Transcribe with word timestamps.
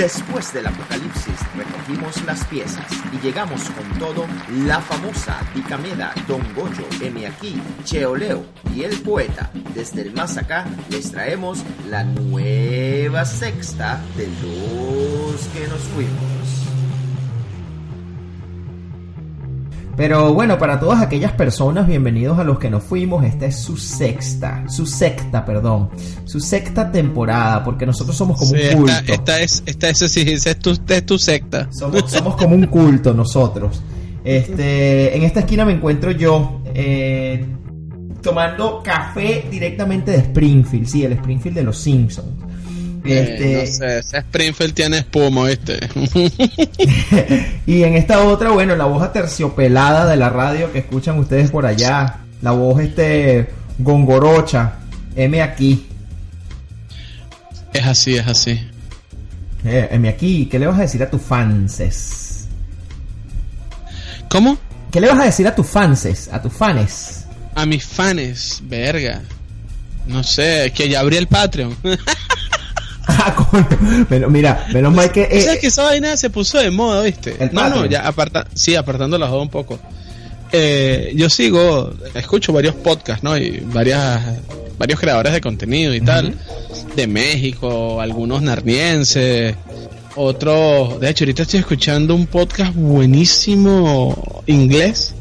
Después 0.00 0.52
del 0.54 0.66
apocalipsis 0.66 1.38
recogimos 1.90 2.24
las 2.24 2.44
piezas 2.46 2.86
y 3.12 3.24
llegamos 3.24 3.62
con 3.70 3.98
todo 3.98 4.26
la 4.64 4.80
famosa 4.80 5.38
Dicameda, 5.54 6.12
Don 6.26 6.42
Goyo, 6.54 6.86
M 7.00 7.26
aquí, 7.26 7.60
Cheoleo 7.84 8.44
y 8.74 8.82
el 8.82 9.00
poeta. 9.00 9.50
Desde 9.74 10.02
el 10.02 10.12
más 10.12 10.36
acá 10.36 10.66
les 10.90 11.10
traemos 11.10 11.62
la 11.88 12.04
nueva 12.04 13.24
sexta 13.24 14.00
de 14.16 14.26
los 14.26 15.40
que 15.48 15.68
nos 15.68 15.80
fuimos. 15.80 16.69
Pero 20.00 20.32
bueno, 20.32 20.58
para 20.58 20.80
todas 20.80 21.02
aquellas 21.02 21.32
personas, 21.32 21.86
bienvenidos 21.86 22.38
a 22.38 22.42
los 22.42 22.58
que 22.58 22.70
nos 22.70 22.82
fuimos. 22.82 23.22
Esta 23.22 23.44
es 23.44 23.56
su 23.56 23.76
sexta, 23.76 24.64
su 24.66 24.86
secta, 24.86 25.44
perdón, 25.44 25.90
su 26.24 26.40
sexta 26.40 26.90
temporada, 26.90 27.62
porque 27.62 27.84
nosotros 27.84 28.16
somos 28.16 28.38
como 28.38 28.50
Sí, 28.50 28.62
un 28.70 28.78
culto. 28.78 28.92
esta, 28.94 29.12
esta 29.12 29.40
es, 29.42 29.62
esta 29.66 29.90
es, 29.90 29.98
sí, 29.98 30.22
esa 30.26 30.52
es 30.52 30.58
tu, 30.58 30.70
esta 30.70 30.96
es 30.96 31.04
tu 31.04 31.18
secta. 31.18 31.68
Somos, 31.70 32.10
somos 32.10 32.34
como 32.36 32.54
un 32.54 32.66
culto 32.68 33.12
nosotros. 33.12 33.82
Este, 34.24 35.14
en 35.14 35.22
esta 35.22 35.40
esquina 35.40 35.66
me 35.66 35.74
encuentro 35.74 36.12
yo 36.12 36.62
eh, 36.72 37.44
tomando 38.22 38.82
café 38.82 39.48
directamente 39.50 40.12
de 40.12 40.16
Springfield, 40.16 40.86
sí, 40.86 41.04
el 41.04 41.12
Springfield 41.12 41.58
de 41.58 41.62
los 41.62 41.76
Simpsons. 41.76 42.39
Este, 43.04 43.52
Eh, 43.52 43.60
no 43.60 43.72
sé, 43.72 43.98
ese 43.98 44.18
Springfield 44.18 44.74
tiene 44.74 44.98
espuma, 44.98 45.46
¿viste? 45.46 45.78
y 47.66 47.82
en 47.82 47.94
esta 47.94 48.24
otra, 48.24 48.50
bueno, 48.50 48.76
la 48.76 48.84
voz 48.84 49.02
aterciopelada 49.02 50.06
de 50.06 50.16
la 50.16 50.28
radio 50.28 50.72
que 50.72 50.80
escuchan 50.80 51.18
ustedes 51.18 51.50
por 51.50 51.66
allá, 51.66 52.20
la 52.42 52.50
voz 52.50 52.80
este 52.80 53.48
gongorocha, 53.78 54.74
M 55.16 55.40
aquí, 55.40 55.86
es 57.72 57.86
así, 57.86 58.16
es 58.16 58.26
así. 58.26 58.60
Eh, 59.64 59.88
M 59.92 60.08
aquí, 60.08 60.46
¿qué 60.46 60.58
le 60.58 60.66
vas 60.66 60.78
a 60.78 60.82
decir 60.82 61.02
a 61.02 61.10
tus 61.10 61.22
fanses? 61.22 62.48
¿Cómo? 64.28 64.58
¿Qué 64.90 65.00
le 65.00 65.08
vas 65.08 65.20
a 65.20 65.24
decir 65.24 65.46
a 65.46 65.54
tus 65.54 65.66
fanses, 65.66 66.28
a 66.32 66.42
tus 66.42 66.52
fanes? 66.52 67.24
A 67.54 67.66
mis 67.66 67.84
fans, 67.84 68.60
verga. 68.64 69.22
No 70.06 70.24
sé, 70.24 70.72
que 70.74 70.88
ya 70.88 71.00
abrí 71.00 71.16
el 71.16 71.28
Patreon. 71.28 71.76
Ah, 73.24 73.34
coño. 73.34 74.06
Pero 74.08 74.30
mira, 74.30 74.66
menos 74.72 74.94
mal 74.94 75.12
que... 75.12 75.28
eh, 75.30 75.42
¿Sabes 75.42 75.60
que 75.60 75.66
esa 75.66 75.84
vaina 75.84 76.16
se 76.16 76.30
puso 76.30 76.58
de 76.58 76.70
moda, 76.70 77.02
viste? 77.02 77.36
No, 77.52 77.68
no, 77.68 77.84
ya 77.86 78.06
aparta, 78.06 78.46
sí, 78.54 78.74
apartando 78.76 79.18
la 79.18 79.28
joda 79.28 79.42
un 79.42 79.50
poco. 79.50 79.78
Eh, 80.52 81.12
yo 81.14 81.28
sigo, 81.28 81.92
escucho 82.14 82.52
varios 82.52 82.74
podcasts, 82.76 83.22
¿no? 83.22 83.36
Y 83.36 83.60
varias, 83.72 84.20
varios 84.78 84.98
creadores 84.98 85.32
de 85.32 85.40
contenido 85.40 85.94
y 85.94 86.00
tal. 86.00 86.34
De 86.96 87.06
México, 87.06 88.00
algunos 88.00 88.42
narnienses, 88.42 89.54
otros... 90.16 90.98
De 90.98 91.10
hecho, 91.10 91.24
ahorita 91.24 91.42
estoy 91.42 91.60
escuchando 91.60 92.14
un 92.14 92.26
podcast 92.26 92.74
buenísimo 92.74 94.42
inglés. 94.46 95.14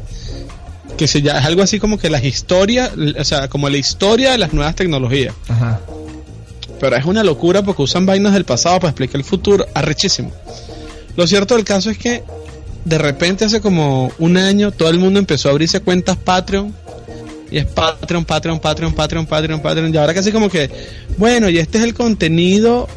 Que 0.98 1.08
se 1.08 1.22
llama, 1.22 1.40
es 1.40 1.46
algo 1.46 1.62
así 1.62 1.80
como 1.80 1.98
que 1.98 2.10
las 2.10 2.24
historias, 2.24 2.92
o 3.18 3.24
sea, 3.24 3.48
como 3.50 3.70
la 3.70 3.78
historia 3.78 4.32
de 4.32 4.38
las 4.38 4.54
nuevas 4.54 4.76
tecnologías. 4.76 5.34
Ajá. 5.48 5.80
Pero 6.80 6.96
es 6.96 7.06
una 7.06 7.24
locura 7.24 7.64
porque 7.64 7.82
usan 7.82 8.06
vainas 8.06 8.34
del 8.34 8.46
pasado 8.46 8.80
para 8.80 8.92
explicar 8.92 9.18
el 9.18 9.26
futuro. 9.26 9.66
Arrechísimo. 9.74 10.32
Lo 11.16 11.28
cierto 11.28 11.56
del 11.56 11.66
caso 11.66 11.90
es 11.90 11.98
que 11.98 12.24
de 12.86 12.98
repente 12.98 13.46
hace 13.46 13.62
como 13.62 14.12
un 14.20 14.38
año 14.38 14.72
todo 14.72 14.90
el 14.90 15.00
mundo 15.00 15.20
empezó 15.20 15.50
a 15.50 15.52
abrirse 15.52 15.82
cuentas 15.82 16.18
Patreon. 16.18 16.74
Y 17.52 17.58
es 17.58 17.66
Patreon, 17.66 18.26
Patreon, 18.26 18.60
Patreon, 18.60 18.94
Patreon, 18.94 19.26
Patreon, 19.26 19.62
Patreon. 19.62 19.94
Y 19.94 19.98
ahora 19.98 20.14
casi 20.14 20.32
como 20.32 20.50
que, 20.50 20.70
bueno, 21.18 21.50
y 21.50 21.58
este 21.58 21.80
es 21.80 21.84
el 21.84 21.94
contenido 21.94 22.88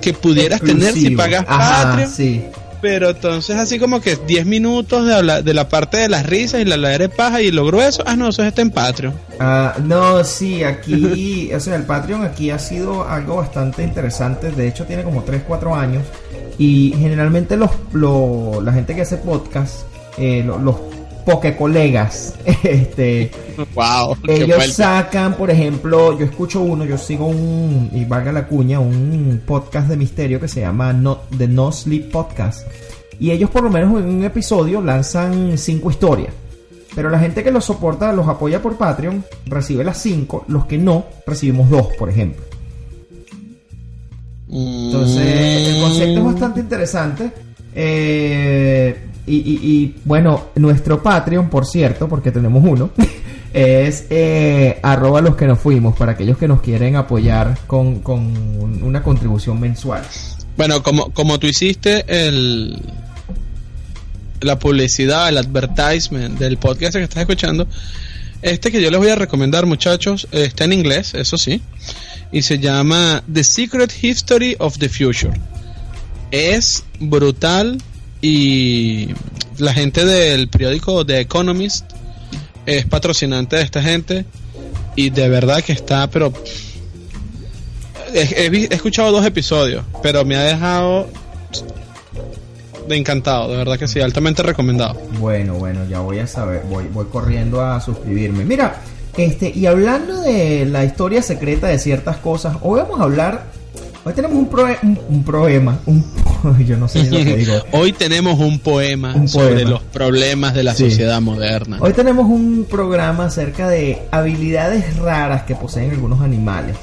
que 0.00 0.12
pudieras 0.12 0.60
tener 0.60 0.92
si 0.92 1.10
pagas 1.10 1.44
Ajá, 1.48 1.90
Patreon. 1.90 2.10
Sí. 2.10 2.44
Pero 2.84 3.08
entonces 3.08 3.56
así 3.56 3.78
como 3.78 4.02
que 4.02 4.14
10 4.16 4.44
minutos 4.44 5.06
de, 5.06 5.14
habla- 5.14 5.40
de 5.40 5.54
la 5.54 5.70
parte 5.70 5.96
de 5.96 6.10
las 6.10 6.26
risas 6.26 6.60
y 6.60 6.66
la 6.66 6.76
ladera 6.76 7.04
de 7.04 7.08
paja 7.08 7.40
y 7.40 7.50
lo 7.50 7.64
grueso. 7.64 8.02
Ah, 8.06 8.14
no, 8.14 8.28
eso 8.28 8.42
está 8.44 8.60
en 8.60 8.70
Patreon. 8.70 9.14
Ah, 9.40 9.74
no, 9.82 10.22
sí, 10.22 10.62
aquí, 10.64 11.50
o 11.56 11.60
sea, 11.60 11.76
el 11.76 11.84
Patreon 11.84 12.24
aquí 12.24 12.50
ha 12.50 12.58
sido 12.58 13.08
algo 13.08 13.36
bastante 13.36 13.82
interesante. 13.82 14.50
De 14.50 14.68
hecho, 14.68 14.84
tiene 14.84 15.02
como 15.02 15.22
3, 15.22 15.44
4 15.48 15.74
años. 15.74 16.02
Y 16.58 16.92
generalmente 16.98 17.56
los, 17.56 17.70
lo- 17.94 18.60
la 18.62 18.72
gente 18.74 18.94
que 18.94 19.00
hace 19.00 19.16
podcast, 19.16 19.80
eh, 20.18 20.42
lo- 20.46 20.58
los 20.58 20.76
poke 21.24 21.56
colegas, 21.56 22.34
este, 22.62 23.30
Wow, 23.74 24.16
ellos 24.28 24.72
sacan, 24.72 25.34
por 25.34 25.50
ejemplo, 25.50 26.18
yo 26.18 26.24
escucho 26.24 26.60
uno, 26.60 26.84
yo 26.84 26.98
sigo 26.98 27.26
un, 27.26 27.90
y 27.92 28.04
valga 28.04 28.32
la 28.32 28.46
cuña, 28.46 28.80
un 28.80 29.42
podcast 29.46 29.88
de 29.88 29.96
misterio 29.96 30.40
que 30.40 30.48
se 30.48 30.60
llama 30.60 30.92
no, 30.92 31.20
The 31.36 31.48
No 31.48 31.70
Sleep 31.72 32.10
Podcast. 32.10 32.66
Y 33.18 33.30
ellos 33.30 33.50
por 33.50 33.62
lo 33.62 33.70
menos 33.70 33.98
en 34.00 34.08
un 34.08 34.24
episodio 34.24 34.80
lanzan 34.80 35.56
cinco 35.56 35.90
historias. 35.90 36.32
Pero 36.94 37.10
la 37.10 37.18
gente 37.18 37.42
que 37.42 37.50
los 37.50 37.64
soporta, 37.64 38.12
los 38.12 38.28
apoya 38.28 38.62
por 38.62 38.76
Patreon, 38.76 39.24
recibe 39.46 39.84
las 39.84 39.98
cinco. 39.98 40.44
Los 40.48 40.66
que 40.66 40.78
no, 40.78 41.06
recibimos 41.26 41.68
dos, 41.70 41.88
por 41.98 42.08
ejemplo. 42.08 42.44
Entonces, 44.48 45.68
el 45.68 45.80
concepto 45.80 46.18
es 46.20 46.24
bastante 46.24 46.60
interesante. 46.60 47.32
Eh, 47.74 48.96
y, 49.26 49.36
y- 49.36 49.94
bueno, 50.04 50.48
nuestro 50.56 51.02
Patreon, 51.02 51.48
por 51.50 51.66
cierto, 51.66 52.08
porque 52.08 52.30
tenemos 52.30 52.62
uno, 52.64 52.90
es 53.52 54.06
eh, 54.10 54.78
arroba 54.82 55.20
los 55.20 55.36
que 55.36 55.46
nos 55.46 55.58
fuimos, 55.60 55.96
para 55.96 56.12
aquellos 56.12 56.36
que 56.38 56.48
nos 56.48 56.60
quieren 56.60 56.96
apoyar 56.96 57.58
con, 57.66 58.00
con 58.00 58.18
un- 58.20 58.82
una 58.82 59.02
contribución 59.02 59.58
mensual. 59.60 60.02
Bueno, 60.56 60.82
como, 60.82 61.10
como 61.10 61.38
tú 61.38 61.46
hiciste 61.46 62.04
el 62.08 62.78
la 64.40 64.58
publicidad, 64.58 65.28
el 65.30 65.38
advertisement 65.38 66.38
del 66.38 66.58
podcast 66.58 66.94
que 66.96 67.02
estás 67.02 67.20
escuchando, 67.22 67.66
este 68.42 68.70
que 68.70 68.82
yo 68.82 68.90
les 68.90 68.98
voy 69.00 69.08
a 69.08 69.14
recomendar, 69.16 69.64
muchachos, 69.64 70.28
eh, 70.32 70.44
está 70.44 70.64
en 70.64 70.74
inglés, 70.74 71.14
eso 71.14 71.38
sí, 71.38 71.62
y 72.30 72.42
se 72.42 72.58
llama 72.58 73.22
The 73.32 73.42
Secret 73.42 73.90
History 74.02 74.54
of 74.58 74.76
the 74.78 74.88
Future. 74.90 75.32
Es 76.30 76.84
brutal 77.00 77.80
y 78.26 79.14
la 79.58 79.74
gente 79.74 80.06
del 80.06 80.48
periódico 80.48 81.04
The 81.04 81.20
Economist 81.20 81.84
es 82.64 82.86
patrocinante 82.86 83.56
de 83.56 83.62
esta 83.62 83.82
gente 83.82 84.24
y 84.96 85.10
de 85.10 85.28
verdad 85.28 85.62
que 85.62 85.72
está, 85.72 86.08
pero 86.08 86.32
he, 88.14 88.22
he 88.22 88.74
escuchado 88.74 89.12
dos 89.12 89.26
episodios, 89.26 89.84
pero 90.02 90.24
me 90.24 90.36
ha 90.36 90.42
dejado 90.42 91.06
de 92.88 92.96
encantado, 92.96 93.50
de 93.50 93.58
verdad 93.58 93.78
que 93.78 93.86
sí, 93.86 94.00
altamente 94.00 94.42
recomendado. 94.42 94.98
Bueno, 95.20 95.56
bueno, 95.56 95.84
ya 95.86 96.00
voy 96.00 96.20
a 96.20 96.26
saber, 96.26 96.62
voy, 96.70 96.84
voy 96.90 97.04
corriendo 97.12 97.60
a 97.60 97.78
suscribirme. 97.82 98.46
Mira, 98.46 98.80
este, 99.18 99.52
y 99.54 99.66
hablando 99.66 100.22
de 100.22 100.64
la 100.64 100.82
historia 100.82 101.20
secreta 101.20 101.66
de 101.66 101.78
ciertas 101.78 102.16
cosas, 102.16 102.56
hoy 102.62 102.80
vamos 102.80 103.00
a 103.00 103.02
hablar, 103.02 103.44
hoy 104.04 104.12
tenemos 104.12 104.36
un, 104.36 104.50
proe- 104.50 104.78
un, 104.82 104.98
un 105.08 105.24
problema, 105.24 105.78
un, 105.86 106.04
yo 106.66 106.76
no 106.76 106.88
sé 106.88 107.04
lo 107.04 107.16
que 107.16 107.36
digo. 107.36 107.54
Hoy 107.72 107.92
tenemos 107.92 108.38
un 108.38 108.58
poema 108.58 109.14
Un 109.14 109.28
sobre 109.28 109.54
poema. 109.54 109.70
los 109.70 109.82
problemas 109.82 110.54
de 110.54 110.62
la 110.64 110.74
Sí. 110.74 110.90
sociedad 110.90 111.20
moderna. 111.20 111.78
Hoy 111.80 111.92
tenemos 111.92 112.26
un 112.26 112.66
programa 112.68 113.26
acerca 113.26 113.68
de 113.68 114.02
habilidades 114.10 114.96
raras 114.98 115.42
que 115.44 115.54
poseen 115.54 115.90
algunos 115.90 116.20
animales. 116.20 116.76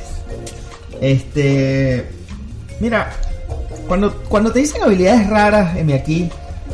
Este, 1.00 2.06
mira, 2.80 3.12
cuando, 3.88 4.14
cuando 4.30 4.52
te 4.52 4.60
dicen 4.60 4.82
habilidades 4.84 5.28
raras, 5.30 5.76
M 5.78 5.94
aquí, 5.94 6.30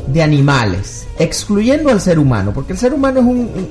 de 0.06 0.22
animales, 0.22 1.06
excluyendo 1.18 1.90
al 1.90 2.00
ser 2.00 2.18
humano, 2.18 2.52
porque 2.54 2.72
el 2.72 2.78
ser 2.78 2.92
humano 2.94 3.20
es 3.20 3.26
un, 3.26 3.38
un- 3.38 3.70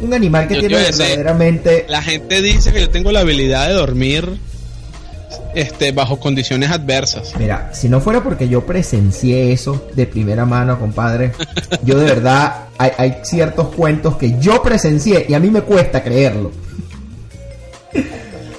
un 0.00 0.14
animal 0.14 0.48
que 0.48 0.54
Yo 0.54 0.60
tiene 0.60 0.76
verdaderamente... 0.76 1.84
La 1.88 2.02
gente 2.02 2.40
dice 2.42 2.72
que 2.72 2.80
yo 2.80 2.90
tengo 2.90 3.12
la 3.12 3.20
habilidad 3.20 3.68
de 3.68 3.74
dormir 3.74 4.28
este, 5.54 5.92
bajo 5.92 6.18
condiciones 6.18 6.70
adversas. 6.70 7.34
Mira, 7.38 7.70
si 7.72 7.88
no 7.88 8.00
fuera 8.00 8.22
porque 8.22 8.48
yo 8.48 8.64
presencié 8.66 9.52
eso 9.52 9.86
de 9.94 10.06
primera 10.06 10.44
mano, 10.44 10.78
compadre, 10.78 11.32
yo 11.84 11.98
de 11.98 12.06
verdad 12.06 12.68
hay, 12.78 12.90
hay 12.96 13.16
ciertos 13.22 13.74
cuentos 13.74 14.16
que 14.16 14.38
yo 14.40 14.62
presencié 14.62 15.26
y 15.28 15.34
a 15.34 15.40
mí 15.40 15.50
me 15.50 15.62
cuesta 15.62 16.02
creerlo. 16.02 16.52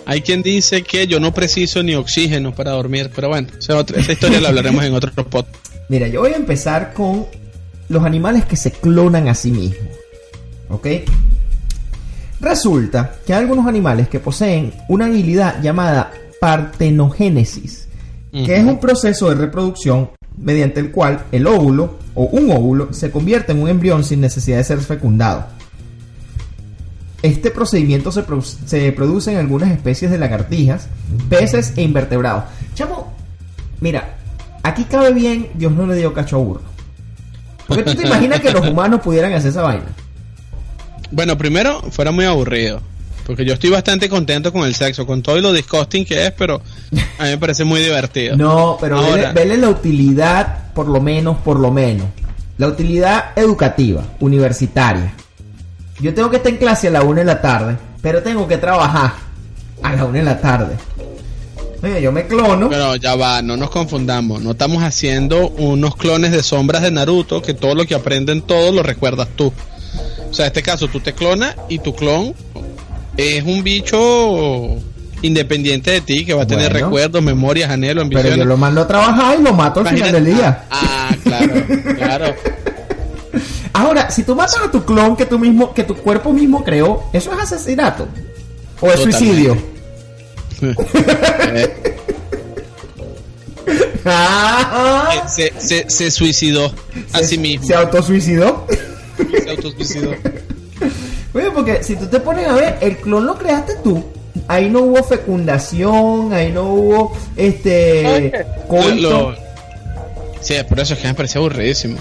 Hay 0.08 0.22
quien 0.22 0.44
dice 0.44 0.84
que 0.84 1.08
yo 1.08 1.20
no 1.20 1.34
preciso 1.34 1.82
ni 1.82 1.96
oxígeno 1.96 2.54
para 2.54 2.72
dormir, 2.72 3.10
pero 3.14 3.30
bueno, 3.30 3.48
esa, 3.58 3.76
otra, 3.76 4.00
esa 4.00 4.12
historia 4.12 4.40
la 4.40 4.50
hablaremos 4.50 4.84
en 4.84 4.94
otro 4.94 5.12
spot. 5.18 5.48
Mira, 5.90 6.08
yo 6.08 6.22
voy 6.22 6.34
a 6.34 6.36
empezar 6.36 6.94
con 6.94 7.26
los 7.90 8.04
animales 8.04 8.46
que 8.46 8.56
se 8.56 8.72
clonan 8.72 9.28
a 9.28 9.36
sí 9.36 9.52
mismos. 9.52 9.90
¿Ok? 10.70 10.88
Resulta 12.40 13.16
que 13.26 13.34
hay 13.34 13.42
algunos 13.42 13.66
animales 13.66 14.08
que 14.08 14.20
poseen 14.20 14.74
una 14.90 15.06
habilidad 15.06 15.62
llamada 15.62 16.12
partenogénesis, 16.40 17.88
que 18.32 18.58
es 18.58 18.64
un 18.66 18.80
proceso 18.80 19.30
de 19.30 19.36
reproducción 19.36 20.10
mediante 20.38 20.80
el 20.80 20.92
cual 20.92 21.26
el 21.32 21.48
óvulo 21.48 21.98
o 22.14 22.24
un 22.26 22.52
óvulo 22.52 22.94
se 22.94 23.12
convierte 23.12 23.54
en 23.54 23.62
un 23.62 23.70
embrión 23.70 24.04
sin 24.04 24.22
necesidad 24.22 24.58
de 24.58 24.64
ser 24.64 24.80
fecundado. 24.80 25.46
Este 27.22 27.50
procedimiento 27.50 28.12
se, 28.12 28.24
se 28.66 28.92
produce 28.92 29.32
en 29.32 29.38
algunas 29.38 29.72
especies 29.72 30.12
de 30.12 30.18
lagartijas, 30.18 30.88
peces 31.30 31.74
e 31.76 31.82
invertebrados. 31.82 32.44
Chamo, 32.76 33.14
mira, 33.80 34.18
aquí 34.64 34.84
cabe 34.84 35.14
bien, 35.14 35.50
Dios 35.56 35.72
no 35.72 35.88
le 35.88 35.96
dio 35.96 36.14
cacho 36.14 36.36
a 36.36 36.40
burro. 36.40 36.62
Porque 37.68 37.84
tú 37.84 37.96
te 37.96 38.04
imaginas 38.08 38.42
que 38.42 38.52
los 38.52 38.68
humanos 38.68 39.02
pudieran 39.02 39.34
hacer 39.34 39.52
esa 39.52 39.64
vaina. 39.64 39.86
Bueno, 41.12 41.38
primero, 41.38 41.82
fuera 41.90 42.12
muy 42.12 42.26
aburrido. 42.26 42.82
Porque 43.26 43.44
yo 43.44 43.54
estoy 43.54 43.72
bastante 43.72 44.08
contento 44.08 44.54
con 44.54 44.66
el 44.66 44.76
sexo, 44.76 45.06
con 45.06 45.22
todo 45.24 45.38
y 45.38 45.42
lo 45.42 45.52
disgusting 45.52 46.06
que 46.06 46.28
es, 46.28 46.32
pero 46.32 46.62
a 47.18 47.24
mí 47.24 47.30
me 47.30 47.38
parece 47.38 47.64
muy 47.64 47.82
divertido. 47.82 48.36
No, 48.46 48.78
pero 48.80 48.98
Ahora- 48.98 49.32
vele, 49.32 49.34
vele 49.34 49.58
la 49.58 49.70
utilidad, 49.70 50.72
por 50.74 50.88
lo 50.88 51.02
menos, 51.02 51.38
por 51.38 51.60
lo 51.60 51.72
menos. 51.72 52.08
La 52.58 52.68
utilidad 52.68 53.32
educativa, 53.36 54.04
universitaria. 54.20 55.14
Yo 56.00 56.14
tengo 56.14 56.30
que 56.30 56.38
estar 56.38 56.52
en 56.52 56.58
clase 56.58 56.88
a 56.90 56.92
la 56.92 57.02
una 57.04 57.20
de 57.22 57.26
la 57.26 57.42
tarde, 57.42 57.78
pero 58.02 58.22
tengo 58.22 58.48
que 58.48 58.58
trabajar 58.58 59.14
a 59.82 59.94
la 59.94 60.06
una 60.06 60.20
de 60.20 60.24
la 60.26 60.40
tarde. 60.40 60.76
Oye, 61.82 62.02
yo 62.02 62.12
me 62.12 62.26
clono. 62.28 62.70
Pero 62.70 62.96
ya 62.96 63.16
va, 63.16 63.42
no 63.42 63.58
nos 63.58 63.70
confundamos. 63.70 64.42
No 64.42 64.52
estamos 64.52 64.84
haciendo 64.84 65.50
unos 65.50 65.96
clones 65.96 66.32
de 66.32 66.44
sombras 66.44 66.82
de 66.82 66.92
Naruto 66.92 67.42
que 67.42 67.54
todo 67.54 67.76
lo 67.76 67.86
que 67.86 67.96
aprenden 67.96 68.42
todos 68.42 68.74
lo 68.74 68.84
recuerdas 68.84 69.28
tú. 69.36 69.52
O 70.30 70.34
sea, 70.34 70.46
en 70.46 70.48
este 70.48 70.64
caso 70.64 70.88
tú 70.88 71.00
te 71.00 71.14
clonas 71.14 71.56
y 71.70 71.80
tu 71.80 71.96
clon 71.96 72.34
es 73.18 73.44
un 73.44 73.64
bicho 73.64 74.78
independiente 75.22 75.92
de 75.92 76.02
ti 76.02 76.26
que 76.26 76.34
va 76.34 76.44
a 76.44 76.48
tener 76.48 76.72
Bueno. 76.72 76.86
recuerdos, 76.88 77.22
memorias, 77.24 77.70
anhelos, 77.72 78.06
Pero 78.10 78.20
ambiciones. 78.20 78.38
yo 78.38 78.46
lo 78.46 78.58
mando 78.58 78.82
a 78.82 78.88
trabajar 78.88 79.38
y 79.40 79.44
lo 79.44 79.54
mato 79.54 79.80
al 79.80 79.88
final 79.88 80.12
del 80.12 80.26
día. 80.26 80.64
Ah, 80.70 81.10
ah, 81.12 81.16
claro, 81.24 81.54
claro. 81.98 82.36
Ahora, 83.74 84.10
si 84.10 84.24
tú 84.24 84.36
matas 84.36 84.58
a 84.66 84.72
tu 84.72 84.86
clon 84.86 85.16
que 85.16 85.26
tú 85.26 85.38
mismo, 85.40 85.74
que 85.74 85.84
tu 85.84 85.96
cuerpo 85.96 86.32
mismo 86.32 86.64
creó, 86.64 87.04
¿eso 87.12 87.34
es 87.34 87.40
asesinato? 87.40 88.08
¿O 88.80 88.88
es 88.88 88.96
Totalmente. 88.96 89.18
suicidio? 89.18 89.58
Eh, 90.62 91.74
Ah, 94.08 95.26
se, 95.28 95.52
se, 95.58 95.90
se 95.90 96.12
suicidó 96.12 96.72
a 97.12 97.24
sí 97.24 97.40
mismo. 97.40 97.66
¿Se 97.66 97.74
autosuicidó? 97.74 98.68
Se 99.44 99.50
autosuicidó. 99.50 100.12
Oye, 101.36 101.52
porque 101.52 101.84
si 101.84 101.96
tú 101.96 102.08
te 102.08 102.20
pones 102.20 102.48
a 102.48 102.54
ver, 102.54 102.78
el 102.82 102.98
clon 102.98 103.26
lo 103.28 103.38
creaste 103.38 103.74
tú. 103.84 104.04
Ahí 104.48 104.70
no 104.70 104.80
hubo 104.82 105.04
fecundación, 105.04 106.34
ahí 106.34 106.52
no 106.52 106.64
hubo 106.74 107.14
este 107.36 108.32
coito. 108.68 108.96
Lo- 109.32 109.46
Sí, 110.42 110.56
por 110.70 110.80
eso 110.80 110.94
es 110.94 111.00
que 111.00 111.08
me 111.08 111.14
parecía 111.16 111.40
aburridísimo. 111.40 111.98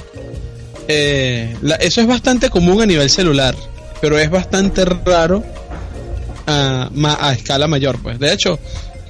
Eh, 0.88 1.56
la- 1.62 1.76
eso 1.76 2.00
es 2.02 2.06
bastante 2.06 2.50
común 2.50 2.82
a 2.82 2.86
nivel 2.86 3.08
celular, 3.08 3.54
pero 4.02 4.18
es 4.18 4.28
bastante 4.30 4.84
raro 4.84 5.42
a, 6.46 6.90
ma- 6.92 7.16
a 7.20 7.32
escala 7.32 7.66
mayor. 7.66 8.00
Pues 8.02 8.18
de 8.18 8.32
hecho, 8.32 8.58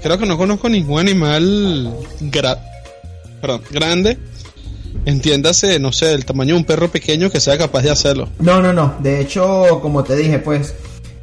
creo 0.03 0.19
que 0.19 0.27
no 0.27 0.39
conozco 0.39 0.69
ningún 0.69 1.01
animal 1.01 1.93
gra- 2.21 2.59
perdón, 3.41 3.63
grande, 3.73 4.19
entiéndase, 5.05 5.79
no 5.79 5.93
sé, 5.93 6.07
del 6.07 6.25
tamaño 6.25 6.55
de 6.55 6.61
un 6.61 6.65
perro 6.65 6.91
pequeño 6.91 7.31
que 7.31 7.41
sea 7.41 7.57
capaz 7.59 7.83
de 7.83 7.91
hacerlo. 7.91 8.29
No, 8.39 8.61
no, 8.63 8.73
no. 8.73 8.95
De 9.01 9.21
hecho, 9.21 9.81
como 9.83 10.05
te 10.05 10.17
dije, 10.17 10.39
pues 10.39 10.75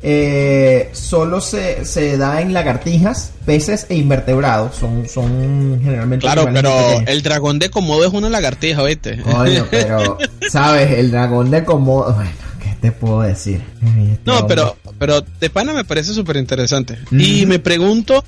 eh, 0.03 0.89
solo 0.93 1.41
se, 1.41 1.85
se 1.85 2.17
da 2.17 2.41
en 2.41 2.53
lagartijas, 2.53 3.31
peces 3.45 3.85
e 3.89 3.95
invertebrados. 3.95 4.75
Son, 4.75 5.07
son 5.07 5.79
generalmente. 5.83 6.23
Claro, 6.25 6.47
pero 6.53 6.73
el 7.05 7.21
dragón 7.21 7.59
de 7.59 7.69
Komodo 7.69 8.05
es 8.05 8.13
una 8.13 8.29
lagartija, 8.29 8.83
¿viste? 8.83 9.21
Coño, 9.21 9.67
pero, 9.69 10.17
¿sabes? 10.49 10.91
El 10.97 11.11
dragón 11.11 11.51
de 11.51 11.63
como. 11.63 12.03
Bueno, 12.03 12.31
¿qué 12.63 12.75
te 12.81 12.91
puedo 12.91 13.21
decir? 13.21 13.61
Este 13.83 14.19
No, 14.25 14.39
hombre. 14.39 14.55
pero, 14.55 14.77
pero 14.97 15.23
de 15.39 15.49
pana 15.49 15.73
me 15.73 15.83
parece 15.85 16.13
súper 16.13 16.37
interesante. 16.37 16.97
Y 17.11 17.45
me 17.45 17.59
pregunto 17.59 18.23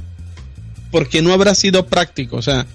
por 0.91 1.09
qué 1.09 1.23
no 1.23 1.33
habrá 1.33 1.55
sido 1.55 1.87
práctico. 1.87 2.37
O 2.37 2.41
sea, 2.43 2.67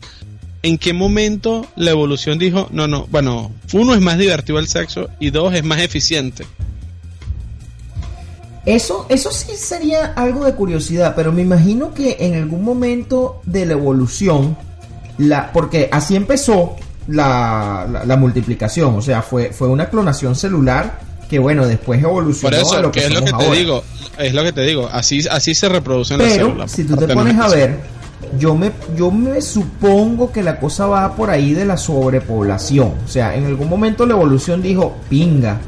¿en 0.63 0.79
qué 0.79 0.93
momento 0.93 1.67
la 1.77 1.91
evolución 1.91 2.39
dijo, 2.39 2.69
no, 2.71 2.87
no, 2.87 3.07
bueno, 3.11 3.53
uno 3.73 3.95
es 3.95 4.01
más 4.01 4.19
divertido 4.19 4.59
el 4.59 4.69
sexo 4.69 5.09
y 5.19 5.31
dos 5.31 5.55
es 5.55 5.65
más 5.65 5.81
eficiente? 5.81 6.45
Eso, 8.67 9.07
eso 9.09 9.31
sí 9.33 9.57
sería 9.57 10.13
algo 10.15 10.45
de 10.45 10.55
curiosidad, 10.55 11.15
pero 11.17 11.33
me 11.33 11.43
imagino 11.43 11.95
que 11.95 12.17
en 12.21 12.35
algún 12.35 12.63
momento 12.63 13.41
de 13.47 13.65
la 13.65 13.73
evolución, 13.73 14.59
la, 15.17 15.53
porque 15.53 15.89
así 15.91 16.17
empezó 16.17 16.77
la, 17.07 17.87
la, 17.91 18.05
la 18.05 18.17
multiplicación, 18.17 18.95
o 18.97 19.01
sea, 19.01 19.23
fue, 19.23 19.53
fue 19.53 19.69
una 19.69 19.89
clonación 19.89 20.35
celular 20.37 21.01
que 21.31 21.39
bueno, 21.39 21.67
después 21.67 22.01
Por 22.03 22.11
evolucionó 22.11 22.57
a 22.57 22.61
eso, 22.61 22.83
lo 22.83 22.91
que 22.91 23.01
que 23.01 23.07
es 23.07 23.13
lo 23.13 23.21
que 23.21 23.27
te 23.27 23.33
ahora. 23.33 23.59
digo, 23.59 23.85
es 24.19 24.35
lo 24.35 24.43
que 24.43 24.53
te 24.53 24.63
digo, 24.63 24.89
así, 24.91 25.27
así 25.31 25.55
se 25.55 25.69
reproducen 25.69 26.19
las 26.19 26.33
células. 26.33 26.73
si 26.73 26.85
por 26.85 26.99
tú 26.99 27.07
te 27.07 27.15
pones 27.15 27.39
a 27.39 27.49
ver, 27.49 27.79
yo 28.39 28.55
me, 28.55 28.73
yo 28.97 29.11
me 29.11 29.41
supongo 29.41 30.33
que 30.33 30.43
la 30.43 30.59
cosa 30.61 30.87
va 30.87 31.15
por 31.15 31.31
ahí 31.31 31.55
de 31.55 31.65
la 31.65 31.77
sobrepoblación. 31.77 32.93
O 33.05 33.09
sea, 33.09 33.35
en 33.35 33.47
algún 33.47 33.69
momento 33.69 34.07
la 34.07 34.15
evolución 34.15 34.61
dijo, 34.63 34.97
pinga, 35.09 35.61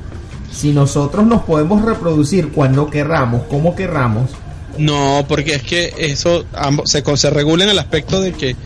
si 0.52 0.72
nosotros 0.72 1.26
nos 1.26 1.42
podemos 1.42 1.82
reproducir 1.82 2.50
cuando 2.50 2.90
querramos, 2.90 3.42
como 3.44 3.74
querramos, 3.74 4.30
No, 4.78 5.24
porque 5.28 5.54
es 5.54 5.62
que 5.62 5.92
eso 5.98 6.44
ambos 6.54 6.90
se, 6.90 7.02
se 7.16 7.30
regula 7.30 7.64
en 7.64 7.70
el 7.70 7.78
aspecto 7.78 8.20
de 8.20 8.32
que 8.32 8.56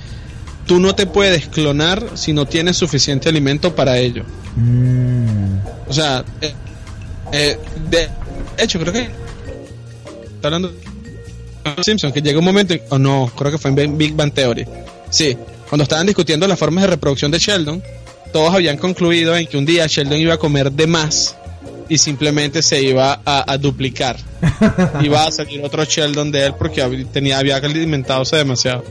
tú 0.67 0.79
no 0.79 0.95
te 0.95 1.07
puedes 1.07 1.47
clonar 1.49 2.03
si 2.15 2.33
no 2.33 2.47
tienes 2.47 2.77
suficiente 2.77 3.29
alimento 3.29 3.75
para 3.75 3.99
ello. 3.99 4.25
mm, 4.57 5.57
O 5.89 5.93
sea, 5.93 6.25
eh, 6.41 6.55
eh, 7.33 7.59
de 7.91 8.09
hecho, 8.59 8.79
creo 8.79 8.93
que 8.93 9.09
está 10.37 10.49
hablando 10.49 10.73
Simpson, 11.83 12.13
que 12.13 12.21
llega 12.23 12.39
un 12.39 12.45
momento, 12.45 12.75
en- 12.75 12.83
o 12.91 12.99
no, 12.99 13.31
creo 13.37 13.51
que 13.51 13.59
fue 13.59 13.71
en 13.71 13.97
Big 13.99 14.15
Bang 14.15 14.33
Theory. 14.33 14.67
Sí, 15.11 15.37
cuando 15.69 15.83
estaban 15.85 16.07
discutiendo 16.07 16.47
las 16.47 16.59
formas 16.59 16.83
de 16.85 16.89
reproducción 16.91 17.31
de 17.31 17.39
Sheldon, 17.39 17.83
todos 18.33 18.53
habían 18.55 18.77
concluido 18.77 19.37
en 19.37 19.47
que 19.47 19.57
un 19.57 19.65
día 19.65 19.87
Sheldon 19.87 20.19
iba 20.19 20.35
a 20.35 20.39
comer 20.39 20.73
de 20.73 20.87
más 20.87 21.37
y 21.89 21.99
simplemente 21.99 22.63
se 22.63 22.83
iba 22.83 23.21
a, 23.25 23.51
a 23.53 23.59
duplicar. 23.59 24.17
iba 25.03 25.25
a 25.27 25.31
salir 25.31 25.63
otro 25.65 25.85
Sheldon 25.85 26.33
de 26.33 26.47
él 26.47 26.55
porque 26.59 26.83
tenía, 27.13 27.39
había 27.39 27.57
alimentadose 27.57 28.37
demasiado. 28.37 28.85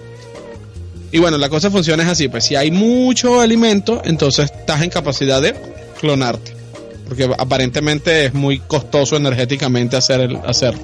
Y 1.11 1.19
bueno, 1.19 1.37
la 1.37 1.49
cosa 1.49 1.69
funciona 1.69 2.03
es 2.03 2.09
así, 2.09 2.27
pues 2.27 2.43
si 2.45 2.55
hay 2.55 2.71
mucho 2.71 3.39
alimento, 3.39 4.01
entonces 4.03 4.51
estás 4.51 4.81
en 4.81 4.89
capacidad 4.89 5.41
de 5.41 5.53
clonarte. 5.99 6.53
Porque 7.07 7.29
aparentemente 7.37 8.25
es 8.25 8.33
muy 8.33 8.59
costoso 8.59 9.17
energéticamente 9.17 9.95
hacer 9.97 10.21
el, 10.21 10.37
hacerlo. 10.37 10.81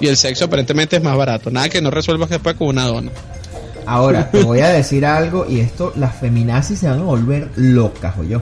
Y 0.00 0.08
el 0.08 0.16
sexo 0.16 0.46
aparentemente 0.46 0.96
es 0.96 1.02
más 1.02 1.16
barato. 1.16 1.50
Nada 1.50 1.68
que 1.68 1.80
no 1.80 1.90
resuelvas 1.90 2.30
después 2.30 2.56
con 2.56 2.68
una 2.68 2.84
dona. 2.84 3.10
Ahora, 3.86 4.30
te 4.32 4.42
voy 4.42 4.60
a 4.60 4.68
decir 4.68 5.06
algo 5.06 5.46
y 5.48 5.60
esto, 5.60 5.92
las 5.96 6.16
feminazis 6.16 6.80
se 6.80 6.88
van 6.88 7.00
a 7.00 7.04
volver 7.04 7.50
locas, 7.56 8.14
yo. 8.28 8.40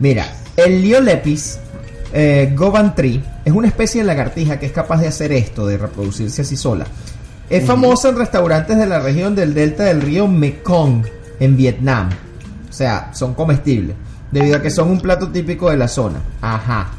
Mira, 0.00 0.26
el 0.56 0.82
Liolepis 0.82 1.58
eh, 2.12 2.52
Govantry 2.56 3.22
es 3.44 3.52
una 3.52 3.68
especie 3.68 4.00
de 4.00 4.06
lagartija 4.06 4.58
que 4.58 4.66
es 4.66 4.72
capaz 4.72 5.00
de 5.00 5.08
hacer 5.08 5.32
esto, 5.32 5.66
de 5.66 5.78
reproducirse 5.78 6.42
así 6.42 6.56
sola. 6.56 6.86
Es 7.50 7.64
famosa 7.64 8.08
en 8.08 8.16
restaurantes 8.16 8.78
de 8.78 8.86
la 8.86 9.00
región 9.00 9.34
del 9.34 9.52
delta 9.52 9.84
del 9.84 10.00
río 10.00 10.26
Mekong, 10.26 11.04
en 11.40 11.56
Vietnam. 11.56 12.08
O 12.68 12.72
sea, 12.72 13.12
son 13.12 13.34
comestibles, 13.34 13.96
debido 14.30 14.56
a 14.56 14.62
que 14.62 14.70
son 14.70 14.90
un 14.90 15.00
plato 15.00 15.28
típico 15.28 15.70
de 15.70 15.76
la 15.76 15.88
zona. 15.88 16.20
Ajá. 16.40 16.90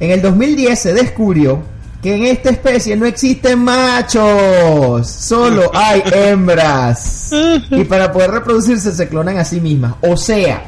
En 0.00 0.10
el 0.10 0.22
2010 0.22 0.78
se 0.78 0.94
descubrió 0.94 1.62
que 2.02 2.14
en 2.14 2.26
esta 2.26 2.50
especie 2.50 2.96
no 2.96 3.06
existen 3.06 3.64
machos, 3.64 5.08
solo 5.08 5.70
hay 5.74 6.02
hembras. 6.12 7.30
Y 7.70 7.84
para 7.84 8.12
poder 8.12 8.30
reproducirse 8.30 8.92
se 8.92 9.08
clonan 9.08 9.38
a 9.38 9.44
sí 9.44 9.60
mismas. 9.60 9.94
O 10.02 10.16
sea, 10.16 10.64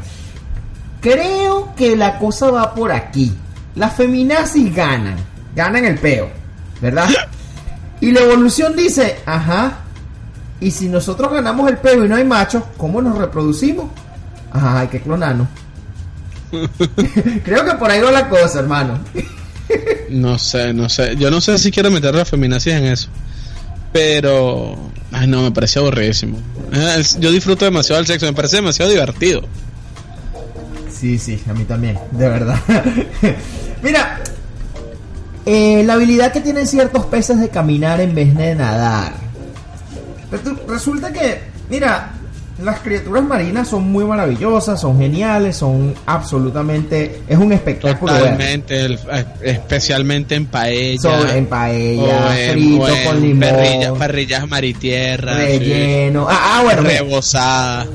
creo 1.01 1.75
que 1.77 1.97
la 1.97 2.19
cosa 2.19 2.51
va 2.51 2.75
por 2.75 2.91
aquí. 2.91 3.33
Las 3.77 3.95
feminazis 3.95 4.75
ganan, 4.75 5.17
ganan 5.55 5.85
el 5.85 5.99
peo, 5.99 6.29
¿verdad? 6.81 7.09
Y 8.01 8.11
la 8.11 8.21
evolución 8.21 8.75
dice, 8.75 9.19
ajá, 9.27 9.79
Y 10.63 10.71
si 10.73 10.89
nosotros 10.89 11.33
ganamos 11.33 11.71
el 11.71 11.79
peo 11.79 12.05
y 12.05 12.09
no 12.09 12.17
hay 12.17 12.25
machos, 12.25 12.65
¿cómo 12.77 13.01
nos 13.01 13.17
reproducimos? 13.17 13.87
Ajá, 14.53 14.81
hay 14.81 14.89
que 14.89 15.01
clonarnos. 15.01 15.47
Creo 17.45 17.65
que 17.65 17.75
por 17.79 17.91
ahí 17.91 18.01
va 18.01 18.11
la 18.11 18.29
cosa, 18.29 18.59
hermano. 18.59 18.99
No 20.11 20.39
sé, 20.39 20.75
no 20.75 20.89
sé. 20.89 21.17
Yo 21.17 21.31
no 21.31 21.41
sé 21.41 21.59
si 21.59 21.71
quiero 21.71 21.91
meter 21.91 22.15
la 22.15 22.25
feminazis 22.25 22.75
en 22.75 22.85
eso. 22.87 23.09
Pero. 23.93 24.77
Ay, 25.13 25.27
no, 25.27 25.43
me 25.43 25.51
parece 25.51 25.79
aburridísimo. 25.79 26.39
Eh, 26.73 27.03
Yo 27.19 27.33
disfruto 27.33 27.65
demasiado 27.65 27.99
del 27.99 28.07
sexo, 28.07 28.27
me 28.27 28.33
parece 28.33 28.57
demasiado 28.57 28.91
divertido. 28.91 29.43
Sí, 30.91 31.19
sí, 31.19 31.41
a 31.49 31.55
mí 31.55 31.65
también, 31.65 31.99
de 32.13 32.29
verdad. 32.29 32.61
Mira, 33.83 34.21
eh, 35.47 35.83
la 35.85 35.95
habilidad 35.95 36.33
que 36.33 36.41
tienen 36.41 36.67
ciertos 36.67 37.07
peces 37.07 37.41
de 37.41 37.49
caminar 37.49 38.01
en 38.01 38.15
vez 38.15 38.37
de 38.37 38.55
nadar. 38.55 39.15
Resulta 40.69 41.13
que, 41.13 41.41
mira, 41.69 42.13
las 42.63 42.81
criaturas 42.81 43.23
marinas 43.25 43.69
son 43.69 43.91
muy 43.91 44.05
maravillosas, 44.05 44.81
son 44.81 44.99
geniales, 44.99 45.57
son 45.57 45.95
absolutamente... 46.07 47.23
Es 47.29 47.39
un 47.39 47.53
espectáculo. 47.53 48.13
Totalmente, 48.13 48.81
el- 48.85 48.99
eh, 49.13 49.25
especialmente 49.43 50.35
en 50.35 50.47
paella. 50.47 51.01
Son 51.01 51.29
en 51.31 51.47
paella, 51.47 52.45
en- 52.47 52.53
frito 52.53 52.89
en 52.89 53.05
con 53.07 53.21
limón, 53.23 53.49
parrilla- 53.51 53.95
parrillas 53.95 54.49
maritierra. 54.49 55.35
relleno. 55.35 56.27
Ah, 56.29 56.59
ah, 56.59 56.63
bueno, 56.65 56.83
mira, 56.83 56.99
Rebozada. 57.01 57.87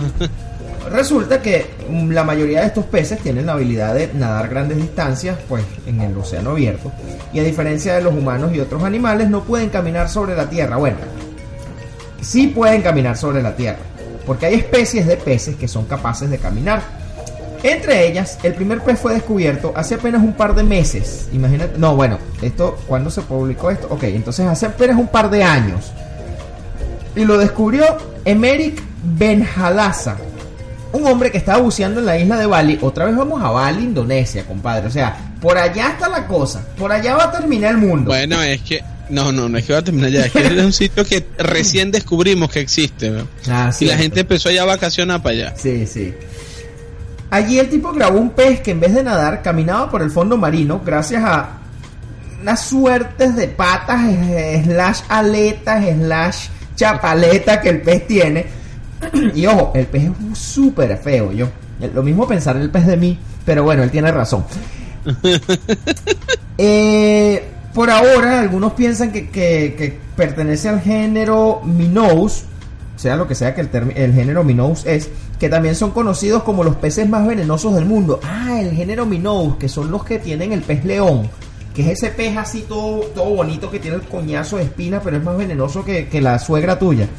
Resulta 0.92 1.42
que 1.42 1.66
mm, 1.90 2.12
la 2.12 2.24
mayoría 2.24 2.62
de 2.62 2.68
estos 2.68 2.86
peces 2.86 3.20
tienen 3.20 3.48
la 3.48 3.54
habilidad 3.54 3.96
de 3.96 4.12
nadar 4.14 4.48
grandes 4.50 4.78
distancias, 4.78 5.36
pues 5.50 5.64
en 5.88 6.00
el 6.00 6.16
océano 6.16 6.52
abierto. 6.52 6.92
Y 7.34 7.40
a 7.40 7.44
diferencia 7.44 7.96
de 7.96 8.02
los 8.04 8.14
humanos 8.14 8.52
y 8.54 8.60
otros 8.60 8.84
animales, 8.84 9.28
no 9.30 9.44
pueden 9.44 9.70
caminar 9.70 10.10
sobre 10.10 10.36
la 10.36 10.48
tierra. 10.50 10.78
Bueno, 10.78 10.98
sí 12.22 12.48
pueden 12.48 12.82
caminar 12.84 13.18
sobre 13.18 13.42
la 13.42 13.56
tierra, 13.56 13.80
porque 14.26 14.48
hay 14.48 14.56
especies 14.56 15.08
de 15.08 15.18
peces 15.18 15.56
que 15.56 15.68
son 15.68 15.86
capaces 15.86 16.30
de 16.30 16.38
caminar. 16.38 16.82
Entre 17.64 18.08
ellas, 18.08 18.38
el 18.44 18.54
primer 18.54 18.82
pez 18.82 19.00
fue 19.00 19.14
descubierto 19.14 19.74
hace 19.76 19.96
apenas 19.96 20.22
un 20.22 20.34
par 20.34 20.54
de 20.54 20.64
meses. 20.64 21.28
Imagínate, 21.34 21.78
no, 21.80 21.96
bueno, 21.96 22.20
esto, 22.42 22.78
¿cuándo 22.88 23.10
se 23.10 23.22
publicó 23.22 23.72
esto? 23.72 23.88
Ok, 23.90 24.04
entonces 24.04 24.46
hace 24.46 24.68
apenas 24.68 24.98
un 24.98 25.08
par 25.08 25.30
de 25.32 25.44
años. 25.44 25.92
Y 27.16 27.26
lo 27.26 27.38
descubrió 27.38 27.86
Emerick 28.24 28.84
Benhalasa, 29.18 30.18
un 30.92 31.08
hombre 31.08 31.32
que 31.32 31.38
estaba 31.38 31.60
buceando 31.60 32.02
en 32.02 32.06
la 32.06 32.20
isla 32.20 32.38
de 32.38 32.46
Bali. 32.46 32.78
Otra 32.82 33.06
vez 33.06 33.16
vamos 33.16 33.42
a 33.42 33.50
Bali, 33.50 33.84
Indonesia, 33.84 34.46
compadre. 34.46 34.88
O 34.88 34.92
sea, 34.92 35.34
por 35.42 35.58
allá 35.58 35.90
está 35.90 36.08
la 36.08 36.28
cosa. 36.28 36.64
Por 36.78 36.92
allá 36.92 37.16
va 37.16 37.26
a 37.26 37.32
terminar 37.32 37.72
el 37.72 37.78
mundo. 37.78 38.12
Bueno, 38.12 38.42
es 38.44 38.62
que. 38.62 38.84
No, 39.10 39.32
no, 39.32 39.48
no 39.50 39.58
es 39.58 39.66
que 39.66 39.74
va 39.74 39.80
a 39.80 39.84
terminar 39.84 40.10
ya. 40.10 40.26
Es 40.26 40.32
que 40.32 40.46
es 40.46 40.64
un 40.64 40.74
sitio 40.74 41.06
que 41.06 41.26
recién 41.38 41.92
descubrimos 41.92 42.50
que 42.50 42.60
existe. 42.60 43.10
¿no? 43.10 43.28
Ah, 43.50 43.72
Y 43.80 43.86
la 43.86 43.98
gente 43.98 44.22
empezó 44.22 44.50
ya 44.52 44.64
a 44.64 44.66
vacacionar 44.66 45.22
para 45.22 45.36
allá. 45.36 45.54
Sí, 45.58 45.86
sí. 45.86 46.14
Allí 47.30 47.60
el 47.60 47.70
tipo 47.70 47.92
grabó 47.92 48.20
un 48.20 48.32
pez 48.32 48.62
que 48.62 48.72
en 48.72 48.80
vez 48.80 48.94
de 48.94 49.04
nadar 49.04 49.42
caminaba 49.42 49.90
por 49.90 50.02
el 50.02 50.12
fondo 50.12 50.38
marino 50.38 50.82
gracias 50.86 51.24
a 51.24 51.58
unas 52.42 52.62
suertes 52.62 53.36
de 53.36 53.48
patas, 53.48 54.02
eh, 54.08 54.62
slash 54.64 55.00
aletas, 55.10 55.84
slash 55.84 56.48
chapaleta 56.76 57.60
que 57.62 57.70
el 57.70 57.82
pez 57.82 58.08
tiene. 58.08 58.46
Y 59.34 59.46
ojo, 59.46 59.72
el 59.76 59.88
pez 59.88 60.04
es 60.32 60.38
súper 60.38 60.98
feo, 60.98 61.32
yo. 61.32 61.50
Lo 61.94 62.04
mismo 62.04 62.28
pensar 62.28 62.56
el 62.58 62.70
pez 62.70 62.86
de 62.88 62.98
mí, 62.98 63.18
pero 63.46 63.64
bueno, 63.64 63.84
él 63.84 63.92
tiene 63.92 64.12
razón. 64.12 64.46
Eh, 66.58 67.44
por 67.76 67.92
ahora, 67.92 68.40
algunos 68.40 68.74
piensan 68.74 69.12
que, 69.12 69.30
que- 69.30 69.76
que 69.78 70.00
pertenece 70.16 70.70
al 70.70 70.82
género 70.82 71.62
Minous, 71.64 72.46
sea 72.96 73.16
lo 73.18 73.28
que 73.28 73.36
sea 73.36 73.54
que 73.54 73.62
el, 73.62 73.70
el 73.96 74.14
género 74.14 74.44
Minous 74.44 74.86
es, 74.86 75.10
que 75.40 75.50
también 75.50 75.76
son 75.76 75.92
conocidos 75.92 76.42
como 76.44 76.64
los 76.64 76.78
peces 76.78 77.08
más 77.08 77.28
venenosos 77.28 77.76
del 77.76 77.86
mundo. 77.86 78.20
Ah, 78.24 78.58
el 78.60 78.72
género 78.72 79.06
Minous, 79.06 79.58
que 79.58 79.68
son 79.70 79.92
los 79.92 80.04
que 80.06 80.18
tienen 80.18 80.54
el 80.54 80.62
pez 80.62 80.84
león, 80.86 81.30
que 81.76 81.82
es 81.92 81.98
ese 82.02 82.10
pez 82.12 82.38
así 82.38 82.62
todo, 82.68 83.02
todo 83.14 83.26
bonito 83.36 83.70
que 83.70 83.80
tiene 83.80 83.98
el 83.98 84.04
coñazo 84.04 84.56
de 84.58 84.64
espina, 84.64 85.02
pero 85.04 85.18
es 85.18 85.24
más 85.24 85.36
venenoso 85.38 85.84
que, 85.84 86.08
que 86.08 86.22
la 86.22 86.40
suegra 86.40 86.80
tuya. 86.80 87.08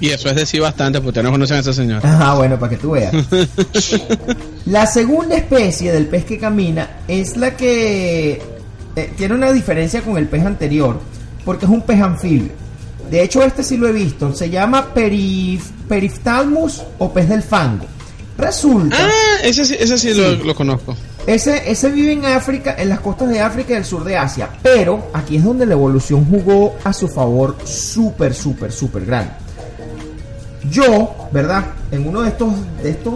Y 0.00 0.10
eso 0.10 0.28
es 0.28 0.34
decir 0.34 0.60
bastante, 0.60 0.98
porque 0.98 1.10
ustedes 1.10 1.24
no 1.24 1.30
conocen 1.30 1.56
a 1.56 1.60
ese 1.60 1.72
señor. 1.72 2.04
Ajá, 2.04 2.34
bueno, 2.34 2.58
para 2.58 2.70
que 2.70 2.76
tú 2.76 2.90
veas. 2.90 3.14
La 4.66 4.86
segunda 4.86 5.36
especie 5.36 5.92
del 5.92 6.06
pez 6.08 6.24
que 6.24 6.36
camina 6.36 6.98
es 7.06 7.36
la 7.36 7.56
que 7.56 8.42
eh, 8.96 9.12
tiene 9.16 9.34
una 9.34 9.52
diferencia 9.52 10.02
con 10.02 10.16
el 10.16 10.26
pez 10.28 10.44
anterior, 10.44 11.00
porque 11.44 11.66
es 11.66 11.70
un 11.70 11.82
pez 11.82 12.00
anfibio. 12.00 12.52
De 13.10 13.22
hecho, 13.22 13.42
este 13.42 13.62
sí 13.62 13.76
lo 13.76 13.86
he 13.88 13.92
visto. 13.92 14.32
Se 14.34 14.48
llama 14.50 14.92
perif 14.94 15.70
o 16.98 17.12
pez 17.12 17.28
del 17.28 17.42
fango. 17.42 17.84
Resulta, 18.36 18.96
Ah, 18.98 19.10
ese 19.44 19.64
sí, 19.64 19.76
ese 19.78 19.96
sí, 19.96 20.12
Sí. 20.12 20.20
Lo, 20.20 20.44
lo 20.44 20.54
conozco. 20.56 20.96
ese, 21.26 21.70
ese 21.70 21.90
vive 21.90 22.12
en 22.12 22.24
África, 22.24 22.74
en 22.76 22.88
las 22.88 22.98
costas 23.00 23.28
de 23.28 23.40
África 23.40 23.70
y 23.72 23.74
del 23.74 23.84
sur 23.84 24.02
de 24.02 24.16
Asia. 24.16 24.48
Pero 24.62 25.08
aquí 25.12 25.36
es 25.36 25.44
donde 25.44 25.66
la 25.66 25.74
evolución 25.74 26.24
jugó 26.24 26.74
a 26.82 26.92
su 26.92 27.06
favor 27.06 27.56
súper, 27.64 28.34
súper, 28.34 28.72
súper 28.72 29.04
grande. 29.04 29.30
Yo, 30.70 31.14
¿verdad? 31.30 31.64
En 31.90 32.08
uno 32.08 32.22
de 32.22 32.30
estos, 32.30 32.52
de 32.82 32.90
estos 32.90 33.14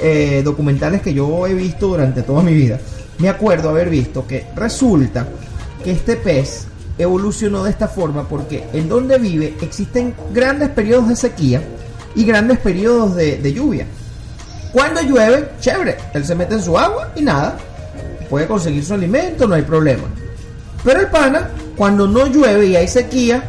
eh, 0.00 0.40
documentales 0.44 1.02
que 1.02 1.12
yo 1.14 1.46
he 1.46 1.54
visto 1.54 1.88
durante 1.88 2.22
toda 2.22 2.42
mi 2.42 2.54
vida, 2.54 2.80
me 3.18 3.28
acuerdo 3.28 3.70
haber 3.70 3.90
visto 3.90 4.26
que 4.26 4.46
resulta 4.56 5.26
que 5.82 5.92
este 5.92 6.16
pez 6.16 6.66
evolucionó 6.98 7.64
de 7.64 7.70
esta 7.70 7.88
forma 7.88 8.28
porque 8.28 8.64
en 8.72 8.88
donde 8.88 9.18
vive 9.18 9.56
existen 9.60 10.14
grandes 10.32 10.70
periodos 10.70 11.08
de 11.08 11.16
sequía 11.16 11.62
y 12.14 12.24
grandes 12.24 12.58
periodos 12.58 13.14
de, 13.16 13.52
lluvia. 13.52 13.86
Cuando 14.72 15.02
llueve, 15.02 15.50
chévere, 15.60 15.96
él 16.14 16.24
se 16.24 16.34
mete 16.34 16.54
en 16.54 16.62
su 16.62 16.78
agua 16.78 17.12
y 17.14 17.22
nada, 17.22 17.56
puede 18.28 18.46
conseguir 18.46 18.84
su 18.84 18.94
alimento, 18.94 19.46
no 19.46 19.54
hay 19.54 19.62
problema. 19.62 20.04
Pero 20.84 21.00
el 21.00 21.08
pana, 21.08 21.50
cuando 21.76 22.06
no 22.06 22.26
llueve 22.26 22.66
y 22.66 22.76
hay 22.76 22.88
sequía, 22.88 23.42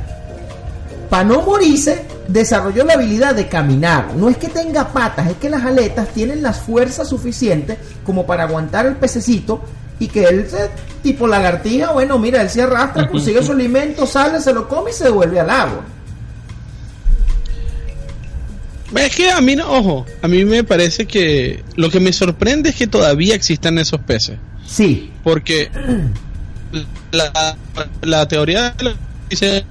para 1.09 1.23
no 1.23 1.41
morirse, 1.41 2.05
desarrolló 2.27 2.83
la 2.83 2.93
habilidad 2.93 3.35
de 3.35 3.47
caminar. 3.47 4.13
No 4.15 4.29
es 4.29 4.37
que 4.37 4.47
tenga 4.49 4.89
patas, 4.93 5.27
es 5.29 5.37
que 5.37 5.49
las 5.49 5.63
aletas 5.63 6.09
tienen 6.09 6.41
la 6.43 6.53
fuerza 6.53 7.05
suficiente 7.05 7.77
como 8.03 8.25
para 8.25 8.43
aguantar 8.43 8.85
el 8.85 8.95
pececito 8.95 9.63
y 9.99 10.07
que 10.07 10.25
él, 10.25 10.47
se, 10.49 10.69
tipo 11.03 11.27
lagartija, 11.27 11.91
bueno, 11.93 12.17
mira, 12.19 12.41
él 12.41 12.49
se 12.49 12.61
arrastra, 12.61 13.07
consigue 13.07 13.41
su 13.43 13.51
alimento, 13.53 14.05
sale, 14.05 14.41
se 14.41 14.53
lo 14.53 14.67
come 14.67 14.91
y 14.91 14.93
se 14.93 15.05
devuelve 15.05 15.39
al 15.39 15.49
agua. 15.49 15.81
Es 18.95 19.15
que 19.15 19.29
a 19.31 19.41
mí, 19.41 19.55
no, 19.55 19.69
ojo, 19.71 20.05
a 20.21 20.27
mí 20.27 20.45
me 20.45 20.63
parece 20.63 21.05
que 21.05 21.63
lo 21.75 21.89
que 21.89 21.99
me 21.99 22.13
sorprende 22.13 22.69
es 22.69 22.75
que 22.75 22.87
todavía 22.87 23.35
existan 23.35 23.77
esos 23.77 23.99
peces. 24.01 24.37
Sí, 24.65 25.11
Porque 25.23 25.69
la, 27.11 27.55
la 28.01 28.27
teoría 28.27 28.71
de 28.71 28.83
la- 28.83 28.95
dice, 29.29 29.65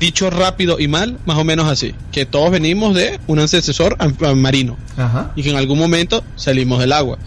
dicho 0.00 0.30
rápido 0.30 0.80
y 0.80 0.88
mal, 0.88 1.18
más 1.26 1.36
o 1.36 1.44
menos 1.44 1.70
así, 1.70 1.94
que 2.10 2.26
todos 2.26 2.50
venimos 2.50 2.94
de 2.94 3.20
un 3.28 3.38
antecesor 3.38 3.96
marino 4.34 4.76
ajá, 4.96 5.30
y 5.36 5.42
que 5.42 5.50
en 5.50 5.56
algún 5.56 5.78
momento 5.78 6.24
salimos 6.34 6.80
del 6.80 6.92
agua. 6.92 7.18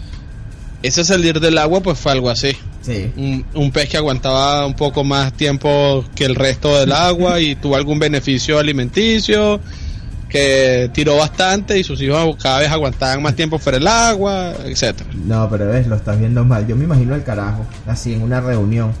Ese 0.82 1.02
salir 1.04 1.40
del 1.40 1.56
agua 1.56 1.80
pues 1.80 1.98
fue 1.98 2.12
algo 2.12 2.28
así. 2.28 2.54
sí. 2.82 3.10
Un, 3.16 3.46
un 3.54 3.70
pez 3.70 3.88
que 3.88 3.96
aguantaba 3.96 4.66
un 4.66 4.74
poco 4.74 5.02
más 5.02 5.32
tiempo 5.32 6.04
que 6.14 6.26
el 6.26 6.34
resto 6.34 6.78
del 6.78 6.92
agua 6.92 7.40
y 7.40 7.54
tuvo 7.62 7.76
algún 7.76 7.98
beneficio 7.98 8.58
alimenticio, 8.58 9.60
que 10.28 10.90
tiró 10.92 11.16
bastante 11.16 11.78
y 11.78 11.84
sus 11.84 12.02
hijos 12.02 12.36
cada 12.42 12.58
vez 12.58 12.68
aguantaban 12.70 13.22
más 13.22 13.36
tiempo 13.36 13.58
fuera 13.60 13.78
del 13.78 13.86
agua, 13.86 14.52
etcétera. 14.64 15.08
No, 15.14 15.48
pero 15.48 15.68
ves, 15.68 15.86
lo 15.86 15.94
estás 15.94 16.18
viendo 16.18 16.44
mal. 16.44 16.66
Yo 16.66 16.74
me 16.74 16.84
imagino 16.84 17.14
el 17.14 17.22
carajo, 17.22 17.64
así 17.86 18.12
en 18.14 18.22
una 18.22 18.40
reunión. 18.40 18.92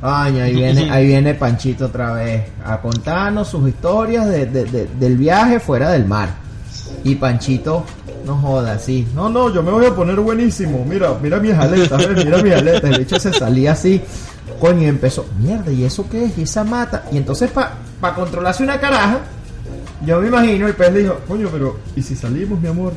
Ay, 0.00 0.38
ahí 0.40 0.54
viene, 0.54 0.90
ahí 0.90 1.06
viene 1.06 1.34
Panchito 1.34 1.86
otra 1.86 2.12
vez 2.12 2.44
a 2.64 2.80
contarnos 2.80 3.48
sus 3.48 3.68
historias 3.68 4.28
de- 4.28 4.46
de- 4.46 4.64
de- 4.64 4.86
del 4.98 5.16
viaje 5.16 5.58
fuera 5.58 5.90
del 5.90 6.04
mar. 6.04 6.28
Y 7.04 7.16
Panchito, 7.16 7.84
no 8.24 8.36
joda, 8.36 8.78
sí. 8.78 9.06
No, 9.14 9.28
no, 9.28 9.52
yo 9.52 9.62
me 9.62 9.70
voy 9.72 9.86
a 9.86 9.94
poner 9.94 10.20
buenísimo. 10.20 10.84
Mira, 10.84 11.14
mira 11.20 11.38
mis 11.40 11.54
aletas, 11.54 11.98
ves, 12.06 12.24
mira 12.24 12.42
mis 12.42 12.54
aletas. 12.54 12.84
El 12.90 13.00
hecho 13.00 13.18
se 13.18 13.32
salía 13.32 13.72
así. 13.72 14.00
Coño, 14.60 14.82
y 14.82 14.86
empezó, 14.86 15.26
mierda, 15.40 15.70
¿y 15.72 15.84
eso 15.84 16.08
qué 16.10 16.24
es? 16.26 16.38
¿Y 16.38 16.42
esa 16.42 16.64
mata? 16.64 17.04
Y 17.12 17.16
entonces, 17.16 17.50
para 17.50 18.14
controlarse 18.14 18.62
una 18.62 18.78
caraja, 18.80 19.18
yo 20.06 20.20
me 20.20 20.28
imagino, 20.28 20.66
el 20.68 20.74
pez 20.74 20.92
le 20.92 21.00
dijo, 21.00 21.18
coño, 21.26 21.48
pero, 21.52 21.76
¿y 21.96 22.02
si 22.02 22.14
salimos, 22.16 22.60
mi 22.60 22.68
amor? 22.68 22.92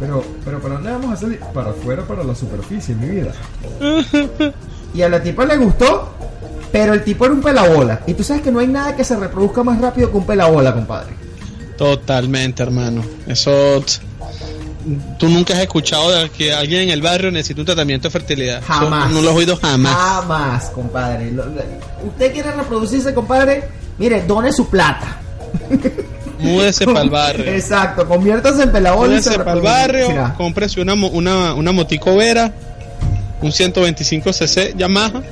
Pero, 0.00 0.22
pero 0.44 0.58
¿para 0.60 0.74
dónde 0.74 0.90
vamos 0.90 1.12
a 1.12 1.16
salir? 1.16 1.38
Para 1.52 1.70
afuera, 1.70 2.02
para 2.02 2.22
la 2.24 2.34
superficie, 2.34 2.94
mi 2.96 3.08
vida. 3.08 3.32
y 4.94 5.02
a 5.02 5.08
la 5.08 5.22
tipa 5.22 5.44
le 5.44 5.56
gustó, 5.56 6.14
pero 6.72 6.94
el 6.94 7.02
tipo 7.04 7.24
era 7.24 7.34
un 7.34 7.42
pelabola. 7.42 8.00
Y 8.06 8.14
tú 8.14 8.22
sabes 8.22 8.42
que 8.42 8.50
no 8.50 8.60
hay 8.60 8.68
nada 8.68 8.96
que 8.96 9.04
se 9.04 9.16
reproduzca 9.16 9.62
más 9.62 9.80
rápido 9.80 10.10
que 10.10 10.16
un 10.16 10.26
pelabola, 10.26 10.72
compadre. 10.72 11.14
Totalmente, 11.76 12.62
hermano. 12.62 13.04
Eso. 13.26 13.84
Tú 15.18 15.28
nunca 15.28 15.54
has 15.54 15.60
escuchado 15.60 16.10
de 16.10 16.28
que 16.30 16.52
alguien 16.52 16.82
en 16.82 16.90
el 16.90 17.00
barrio 17.00 17.30
necesita 17.30 17.62
un 17.62 17.66
tratamiento 17.66 18.08
de 18.08 18.12
fertilidad. 18.12 18.58
Eso 18.58 18.66
Jamás. 18.66 19.10
no 19.10 19.22
lo 19.22 19.30
has 19.30 19.36
oído 19.36 19.56
jamás. 19.56 19.94
Jamás, 19.94 20.64
compadre. 20.70 21.32
Usted 22.06 22.32
quiere 22.32 22.52
reproducirse, 22.52 23.14
compadre, 23.14 23.64
mire, 23.98 24.22
done 24.22 24.52
su 24.52 24.68
plata. 24.68 25.20
Múdese 26.38 26.84
para 26.84 27.00
el 27.00 27.10
barrio. 27.10 27.46
Exacto, 27.46 28.06
conviértase 28.06 28.64
en 28.64 28.72
pelabola 28.72 29.06
y 29.06 29.10
Múdese 29.10 29.30
se 29.30 29.38
para 29.38 29.52
el 29.54 29.60
barrio, 29.60 30.34
cómprese 30.36 30.80
una, 30.80 30.94
una, 30.94 31.54
una 31.54 31.72
motico 31.72 32.14
Vera, 32.16 32.52
un 33.44 33.52
125cc 33.52 34.76
Yamaha, 34.76 35.22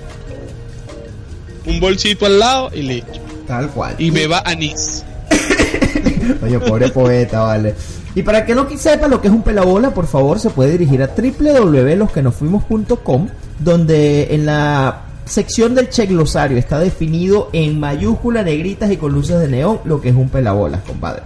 un 1.64 1.81
bolsito 1.81 2.26
al 2.26 2.38
lado 2.38 2.71
y 2.75 2.83
listo. 2.83 3.19
Tal 3.47 3.71
cual. 3.71 3.95
Y 3.99 4.11
me 4.11 4.26
va 4.26 4.42
anís. 4.45 5.02
Oye, 6.42 6.59
pobre 6.59 6.90
poeta, 6.90 7.40
vale. 7.40 7.75
Y 8.14 8.21
para 8.23 8.45
que 8.45 8.54
no 8.54 8.69
sepa 8.76 9.09
lo 9.09 9.23
que 9.23 9.28
es 9.28 9.35
un 9.35 9.42
pelabola, 9.42 9.95
por 9.95 10.07
favor, 10.07 10.38
se 10.38 10.50
puede 10.50 10.73
dirigir 10.73 11.02
a 11.02 11.07
www.losquenofuimos.com, 11.07 13.28
donde 13.59 14.35
en 14.35 14.45
la 14.45 15.04
sección 15.25 15.75
del 15.75 15.88
check 15.88 16.11
glosario 16.11 16.59
está 16.59 16.78
definido 16.78 17.49
en 17.54 17.81
mayúscula, 17.81 18.42
negritas 18.42 18.92
y 18.92 18.99
con 18.99 19.12
luces 19.12 19.40
de 19.40 19.49
neón 19.49 19.81
lo 19.87 20.02
que 20.02 20.11
es 20.11 20.14
un 20.14 20.28
pelabolas, 20.28 20.83
compadre. 20.83 21.23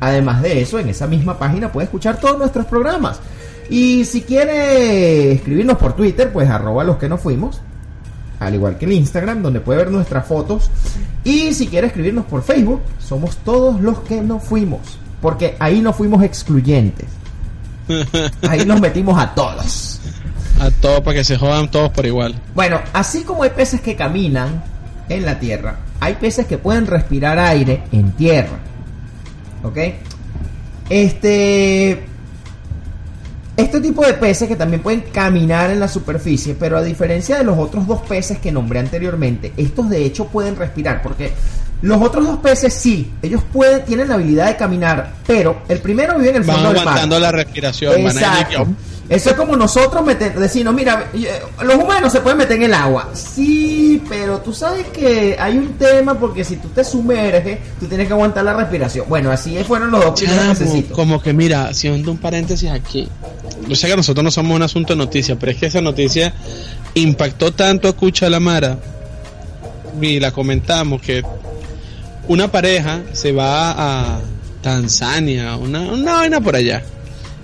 Además 0.00 0.42
de 0.42 0.60
eso, 0.60 0.80
en 0.80 0.88
esa 0.88 1.06
misma 1.06 1.38
página 1.38 1.70
puede 1.70 1.84
escuchar 1.84 2.18
todos 2.18 2.36
nuestros 2.36 2.66
programas. 2.66 3.20
Y 3.68 4.04
si 4.04 4.22
quiere 4.22 5.32
escribirnos 5.32 5.78
por 5.78 5.94
Twitter, 5.94 6.32
pues 6.32 6.48
arroba 6.48 6.84
los 6.84 6.96
que 6.96 7.08
nos 7.08 7.20
fuimos. 7.20 7.60
Al 8.38 8.54
igual 8.54 8.76
que 8.76 8.84
el 8.84 8.92
Instagram, 8.92 9.42
donde 9.42 9.60
puede 9.60 9.78
ver 9.78 9.90
nuestras 9.90 10.26
fotos. 10.26 10.70
Y 11.24 11.54
si 11.54 11.66
quiere 11.68 11.88
escribirnos 11.88 12.26
por 12.26 12.42
Facebook, 12.42 12.82
somos 12.98 13.36
todos 13.38 13.80
los 13.80 14.00
que 14.00 14.20
nos 14.20 14.42
fuimos. 14.44 14.98
Porque 15.20 15.56
ahí 15.58 15.80
no 15.80 15.92
fuimos 15.92 16.22
excluyentes. 16.22 17.08
Ahí 18.48 18.64
nos 18.64 18.80
metimos 18.80 19.16
a 19.16 19.32
todos. 19.34 20.00
A 20.60 20.70
todos 20.70 21.00
para 21.02 21.18
que 21.18 21.24
se 21.24 21.36
jodan 21.36 21.70
todos 21.70 21.90
por 21.90 22.04
igual. 22.04 22.34
Bueno, 22.54 22.80
así 22.92 23.22
como 23.22 23.44
hay 23.44 23.50
peces 23.50 23.80
que 23.80 23.94
caminan 23.94 24.64
en 25.08 25.24
la 25.24 25.38
tierra, 25.38 25.76
hay 26.00 26.14
peces 26.14 26.46
que 26.46 26.58
pueden 26.58 26.86
respirar 26.86 27.38
aire 27.38 27.84
en 27.92 28.10
tierra. 28.12 28.58
¿Ok? 29.62 29.78
Este. 30.88 32.06
Este 33.56 33.80
tipo 33.80 34.04
de 34.04 34.12
peces 34.14 34.48
que 34.48 34.56
también 34.56 34.82
pueden 34.82 35.00
caminar 35.12 35.70
en 35.70 35.80
la 35.80 35.88
superficie, 35.88 36.54
pero 36.58 36.76
a 36.76 36.82
diferencia 36.82 37.38
de 37.38 37.44
los 37.44 37.56
otros 37.58 37.86
dos 37.86 38.02
peces 38.02 38.38
que 38.38 38.52
nombré 38.52 38.80
anteriormente, 38.80 39.52
estos 39.56 39.88
de 39.88 40.04
hecho 40.04 40.26
pueden 40.26 40.56
respirar, 40.56 41.02
porque 41.02 41.32
los 41.82 42.00
otros 42.02 42.26
dos 42.26 42.38
peces 42.38 42.74
sí, 42.74 43.12
ellos 43.22 43.42
pueden, 43.52 43.84
tienen 43.84 44.08
la 44.08 44.14
habilidad 44.14 44.46
de 44.48 44.56
caminar, 44.56 45.14
pero 45.26 45.62
el 45.68 45.78
primero 45.78 46.18
vive 46.18 46.30
en 46.30 46.36
el 46.36 46.42
Van 46.42 46.56
fondo 46.56 46.68
del 46.70 46.78
mar. 46.78 46.88
aguantando 46.88 47.18
la 47.18 47.32
respiración. 47.32 48.04
van 48.04 48.16
Exacto. 48.16 48.66
Eso 49.08 49.30
es 49.30 49.36
como 49.36 49.56
nosotros 49.56 50.04
meter, 50.04 50.36
decirnos, 50.38 50.74
mira, 50.74 51.10
eh, 51.14 51.40
los 51.62 51.76
humanos 51.76 52.12
se 52.12 52.20
pueden 52.20 52.38
meter 52.38 52.56
en 52.56 52.64
el 52.64 52.74
agua. 52.74 53.10
Sí, 53.14 54.02
pero 54.08 54.40
tú 54.40 54.52
sabes 54.52 54.86
que 54.88 55.36
hay 55.38 55.56
un 55.58 55.74
tema 55.74 56.18
porque 56.18 56.42
si 56.42 56.56
tú 56.56 56.68
te 56.68 56.82
sumerges, 56.82 57.60
tú 57.78 57.86
tienes 57.86 58.08
que 58.08 58.12
aguantar 58.12 58.44
la 58.44 58.54
respiración. 58.54 59.06
Bueno, 59.08 59.30
así 59.30 59.56
fueron 59.64 59.92
los 59.92 60.04
dos 60.04 60.18
primeros 60.18 60.40
Chamo, 60.42 60.58
necesitos. 60.58 60.96
como 60.96 61.22
que 61.22 61.32
mira, 61.32 61.68
haciendo 61.68 62.10
un 62.10 62.18
paréntesis 62.18 62.68
aquí. 62.70 63.08
Yo 63.68 63.76
sé 63.76 63.88
que 63.88 63.96
nosotros 63.96 64.24
no 64.24 64.30
somos 64.30 64.56
un 64.56 64.62
asunto 64.62 64.94
de 64.94 64.98
noticia, 64.98 65.38
pero 65.38 65.52
es 65.52 65.58
que 65.58 65.66
esa 65.66 65.80
noticia 65.80 66.34
impactó 66.94 67.52
tanto 67.52 67.88
a 67.88 67.92
Cucha 67.92 68.28
la 68.28 68.40
Mara 68.40 68.78
y 70.00 70.18
la 70.18 70.32
comentamos 70.32 71.00
que 71.00 71.22
una 72.28 72.50
pareja 72.50 73.02
se 73.12 73.30
va 73.32 73.70
a 74.16 74.20
Tanzania, 74.62 75.56
una, 75.56 75.80
una 75.80 76.12
vaina 76.14 76.40
por 76.40 76.56
allá. 76.56 76.82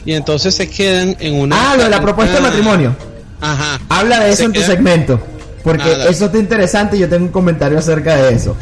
Y 0.05 0.15
entonces 0.15 0.55
se 0.55 0.69
quedan 0.69 1.17
en 1.21 1.35
una. 1.35 1.73
Ah, 1.73 1.77
lo 1.77 1.85
de 1.85 1.91
la 1.91 2.01
propuesta 2.01 2.37
de 2.37 2.41
matrimonio. 2.41 2.97
Ajá. 3.41 3.81
Habla 3.89 4.21
de 4.21 4.31
eso 4.31 4.45
en 4.45 4.53
tu 4.53 4.61
segmento. 4.63 5.21
Porque 5.63 5.85
Nada. 5.85 6.09
eso 6.11 6.27
está 6.27 6.39
interesante 6.39 6.97
y 6.97 7.01
yo 7.01 7.09
tengo 7.09 7.27
un 7.27 7.33
comentario 7.33 7.79
acerca 7.79 8.17
de 8.17 8.35
eso. 8.35 8.57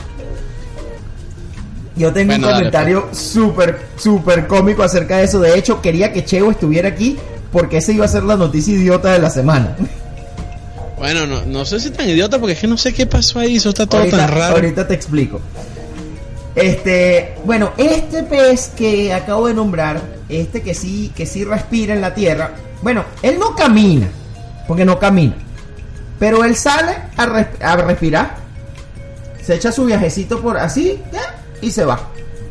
Yo 1.97 2.13
tengo 2.13 2.29
Bueno, 2.33 2.47
un 2.47 2.53
dale, 2.53 2.65
comentario 2.65 3.09
súper, 3.13 3.79
súper 3.97 4.47
cómico 4.47 4.83
acerca 4.83 5.19
de 5.19 5.25
eso. 5.25 5.41
De 5.41 5.59
hecho, 5.59 5.81
quería 5.81 6.13
que 6.13 6.25
Cheo 6.25 6.51
estuviera 6.51 6.89
aquí 6.89 7.19
porque 7.53 7.79
esa 7.79 7.93
iba 7.93 8.05
a 8.05 8.09
ser 8.09 8.23
la 8.25 8.37
noticia 8.37 8.75
idiota 8.75 9.13
de 9.13 9.19
la 9.19 9.31
semana. 9.31 9.77
Bueno, 10.99 11.27
no, 11.27 11.45
no 11.47 11.65
sé 11.65 11.81
si 11.81 11.91
tan 11.91 12.09
idiota 12.09 12.39
porque 12.39 12.53
es 12.53 12.59
que 12.61 12.67
no 12.67 12.77
sé 12.77 12.93
qué 12.93 13.07
pasó 13.07 13.39
ahí, 13.39 13.57
eso 13.57 13.71
está 13.71 13.87
todo 13.87 14.01
ahorita, 14.03 14.17
tan 14.19 14.29
raro. 14.29 14.57
ahorita 14.57 14.87
te 14.87 14.95
explico. 14.95 15.41
Este, 16.55 17.35
bueno, 17.45 17.73
este 17.79 18.23
pez 18.25 18.71
que 18.77 19.13
acabo 19.15 19.47
de 19.49 19.55
nombrar, 19.55 20.01
este 20.31 20.63
que 20.63 20.75
sí, 20.75 21.13
que 21.15 21.27
sí 21.27 21.45
respira 21.45 21.95
en 21.95 22.01
la 22.01 22.15
tierra, 22.15 22.53
bueno, 22.83 23.05
él 23.23 23.39
no 23.39 23.55
camina, 23.55 24.09
porque 24.69 24.85
no 24.85 24.99
camina, 24.99 25.35
pero 26.19 26.45
él 26.45 26.55
sale 26.57 26.97
a, 27.17 27.27
res- 27.27 27.63
a 27.63 27.77
respirar, 27.77 28.37
se 29.43 29.55
echa 29.55 29.73
su 29.73 29.85
viajecito 29.87 30.41
por 30.41 30.57
así 30.59 31.01
ya, 31.13 31.21
y 31.61 31.71
se 31.71 31.85
va 31.85 32.01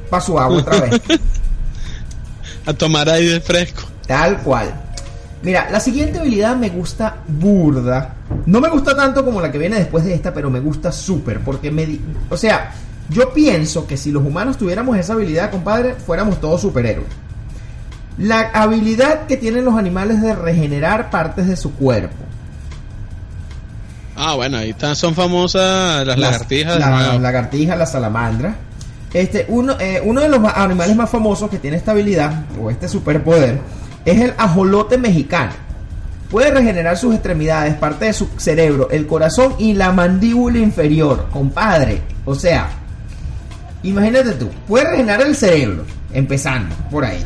para 0.10 0.22
su 0.24 0.38
agua 0.40 0.58
otra 0.60 0.80
vez, 0.82 1.02
A 2.66 2.74
tomar 2.74 3.10
aire 3.10 3.40
fresco. 3.42 3.84
tal 4.06 4.38
cual. 4.42 4.72
Mira, 5.42 5.70
la 5.72 5.80
siguiente 5.80 6.20
habilidad 6.20 6.56
me 6.58 6.70
gusta 6.70 7.16
burda. 7.28 8.16
No 8.46 8.60
me 8.60 8.70
gusta 8.70 8.96
tanto 8.96 9.24
como 9.24 9.40
la 9.42 9.50
que 9.52 9.58
viene 9.58 9.78
después 9.78 10.04
de 10.04 10.14
esta, 10.14 10.34
pero 10.34 10.50
me 10.50 10.60
gusta 10.60 10.92
súper. 10.92 11.40
Porque 11.40 11.72
me. 11.72 11.86
di- 11.86 12.02
O 12.30 12.36
sea, 12.36 12.74
yo 13.10 13.34
pienso 13.34 13.88
que 13.88 13.96
si 13.96 14.12
los 14.12 14.22
humanos 14.24 14.58
tuviéramos 14.58 14.98
esa 14.98 15.14
habilidad, 15.14 15.50
compadre, 15.50 15.96
fuéramos 15.96 16.42
todos 16.42 16.60
superhéroes. 16.62 17.08
La 18.20 18.50
habilidad 18.54 19.26
que 19.28 19.38
tienen 19.38 19.64
los 19.66 19.76
animales 19.76 20.22
de 20.22 20.36
regenerar 20.36 21.10
partes 21.10 21.48
de 21.48 21.56
su 21.56 21.74
cuerpo. 21.74 22.18
Ah, 24.16 24.36
bueno, 24.36 24.58
ahí 24.58 24.72
están, 24.72 24.96
son 24.96 25.16
famosas 25.16 26.06
las 26.06 26.18
lagartijas. 26.20 26.74
de 26.74 26.80
La, 26.80 26.90
nuevo. 26.90 27.20
lagartija, 27.20 27.76
la 27.76 27.86
salamandra. 27.86 28.56
Este, 29.14 29.46
uno, 29.48 29.76
eh, 29.80 30.02
uno 30.04 30.22
de 30.22 30.30
los 30.30 30.40
ma- 30.40 30.52
animales 30.56 30.96
más 30.96 31.10
famosos 31.10 31.50
que 31.50 31.58
tiene 31.58 31.78
esta 31.78 31.92
habilidad, 31.92 32.44
o 32.62 32.70
este 32.70 32.88
superpoder, 32.90 33.60
es 34.06 34.20
el 34.22 34.34
ajolote 34.38 34.98
mexicano. 34.98 35.54
Puede 36.30 36.52
regenerar 36.52 36.96
sus 36.98 37.14
extremidades, 37.16 37.74
parte 37.76 38.06
de 38.06 38.14
su 38.14 38.28
cerebro, 38.38 38.90
el 38.92 39.08
corazón 39.08 39.56
y 39.58 39.74
la 39.74 39.92
mandíbula 39.94 40.60
inferior, 40.60 41.28
compadre. 41.32 42.02
O 42.26 42.36
sea, 42.36 42.70
imagínate 43.82 44.34
tú, 44.34 44.50
puede 44.68 44.92
regenerar 44.92 45.22
el 45.26 45.36
cerebro, 45.36 45.86
empezando 46.14 46.76
por 46.92 47.06
ahí. 47.06 47.26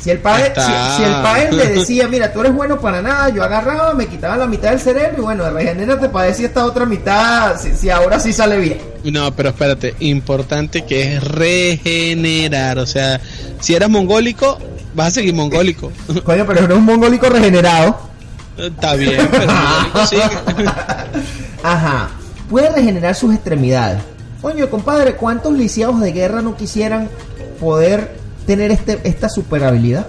Si 0.00 0.10
el 0.10 0.18
padre, 0.18 0.52
si, 0.54 1.02
el 1.02 1.12
padre 1.22 1.52
le 1.52 1.66
decía, 1.74 2.06
mira, 2.06 2.32
tú 2.32 2.40
eres 2.40 2.54
bueno 2.54 2.78
para 2.80 3.02
nada, 3.02 3.30
yo 3.30 3.42
agarraba, 3.42 3.94
me 3.94 4.06
quitaba 4.06 4.36
la 4.36 4.46
mitad 4.46 4.70
del 4.70 4.80
cerebro 4.80 5.18
y 5.18 5.20
bueno, 5.22 5.50
regenérate 5.50 6.08
para 6.08 6.26
decir 6.26 6.46
esta 6.46 6.64
otra 6.64 6.86
mitad, 6.86 7.60
si, 7.60 7.74
si 7.74 7.90
ahora 7.90 8.20
sí 8.20 8.32
sale 8.32 8.58
bien. 8.58 8.78
No, 9.04 9.34
pero 9.34 9.50
espérate, 9.50 9.96
importante 10.00 10.84
que 10.84 11.14
es 11.14 11.24
regenerar. 11.24 12.78
O 12.78 12.86
sea, 12.86 13.20
si 13.60 13.74
eras 13.74 13.90
mongólico, 13.90 14.58
vas 14.94 15.08
a 15.08 15.10
seguir 15.12 15.34
mongólico. 15.34 15.90
Coño, 16.24 16.46
pero 16.46 16.64
eres 16.64 16.76
un 16.76 16.84
mongólico 16.84 17.28
regenerado. 17.28 17.98
Está 18.56 18.94
bien, 18.94 19.28
pero 19.30 19.52
mongólico 19.52 20.06
sigue. 20.06 20.22
Ajá. 21.62 22.08
Puede 22.48 22.70
regenerar 22.70 23.14
sus 23.14 23.34
extremidades. 23.34 24.00
Coño, 24.40 24.70
compadre, 24.70 25.14
¿cuántos 25.14 25.52
lisiados 25.52 26.00
de 26.00 26.12
guerra 26.12 26.40
no 26.40 26.56
quisieran 26.56 27.08
poder 27.60 28.16
tener 28.48 28.70
este, 28.70 28.98
esta 29.04 29.28
super 29.28 29.62
habilidad? 29.62 30.06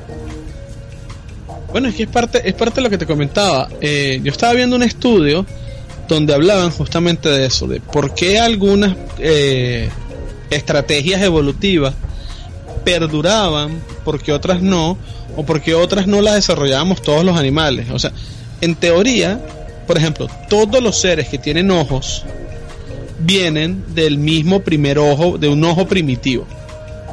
Bueno, 1.74 1.90
es 1.90 1.96
que 1.96 2.04
es 2.04 2.10
parte, 2.10 2.48
es 2.48 2.54
parte 2.54 2.76
de 2.76 2.82
lo 2.84 2.90
que 2.90 2.98
te 2.98 3.06
comentaba. 3.06 3.68
Eh, 3.82 4.22
yo 4.24 4.32
estaba 4.32 4.54
viendo 4.54 4.78
un 4.78 4.84
estudio 4.84 5.46
donde 6.08 6.34
hablaban 6.34 6.72
justamente 6.72 7.28
de 7.28 7.46
eso, 7.46 7.68
de 7.68 7.82
por 7.82 8.16
qué 8.16 8.40
algunas 8.40 8.96
eh, 9.20 9.90
estrategias 10.50 11.22
evolutivas 11.22 11.94
perduraban, 12.86 13.84
porque 14.06 14.32
otras 14.32 14.62
no, 14.62 14.98
o 15.36 15.46
porque 15.46 15.76
otras 15.76 16.08
no 16.08 16.22
las 16.22 16.36
desarrollábamos 16.36 17.02
todos 17.02 17.26
los 17.26 17.38
animales. 17.38 17.90
O 17.92 18.00
sea, 18.00 18.14
en 18.62 18.74
teoría, 18.76 19.38
por 19.86 19.98
ejemplo, 19.98 20.30
todos 20.50 20.82
los 20.82 20.98
seres 20.98 21.28
que 21.28 21.38
tienen 21.38 21.72
ojos 21.72 22.24
vienen 23.20 23.84
del 23.94 24.18
mismo 24.18 24.62
primer 24.62 24.98
ojo, 24.98 25.38
de 25.38 25.50
un 25.50 25.62
ojo 25.66 25.90
primitivo, 25.90 26.48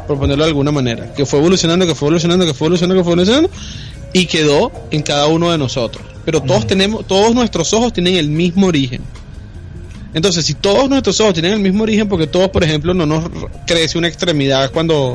por 0.06 0.18
ponerlo 0.18 0.44
de 0.44 0.50
alguna 0.50 0.72
manera, 0.72 1.12
que 1.14 1.26
fue 1.26 1.38
evolucionando, 1.38 1.86
que 1.86 1.94
fue 1.94 2.06
evolucionando, 2.06 2.46
que 2.46 2.54
fue 2.54 2.66
evolucionando, 2.66 3.00
que 3.00 3.04
fue 3.04 3.12
evolucionando, 3.12 3.50
y 4.12 4.26
quedó 4.26 4.72
en 4.90 5.02
cada 5.02 5.26
uno 5.26 5.50
de 5.50 5.58
nosotros. 5.58 6.04
Pero 6.24 6.42
todos 6.42 6.66
tenemos, 6.66 7.06
todos 7.06 7.34
nuestros 7.34 7.72
ojos 7.72 7.92
tienen 7.92 8.16
el 8.16 8.28
mismo 8.28 8.66
origen. 8.66 9.02
Entonces, 10.14 10.46
si 10.46 10.54
todos 10.54 10.88
nuestros 10.88 11.20
ojos 11.20 11.34
tienen 11.34 11.52
el 11.52 11.60
mismo 11.60 11.82
origen, 11.82 12.08
porque 12.08 12.26
todos, 12.26 12.48
por 12.48 12.64
ejemplo, 12.64 12.94
no 12.94 13.04
nos 13.04 13.24
crece 13.66 13.98
una 13.98 14.08
extremidad 14.08 14.70
cuando, 14.72 15.14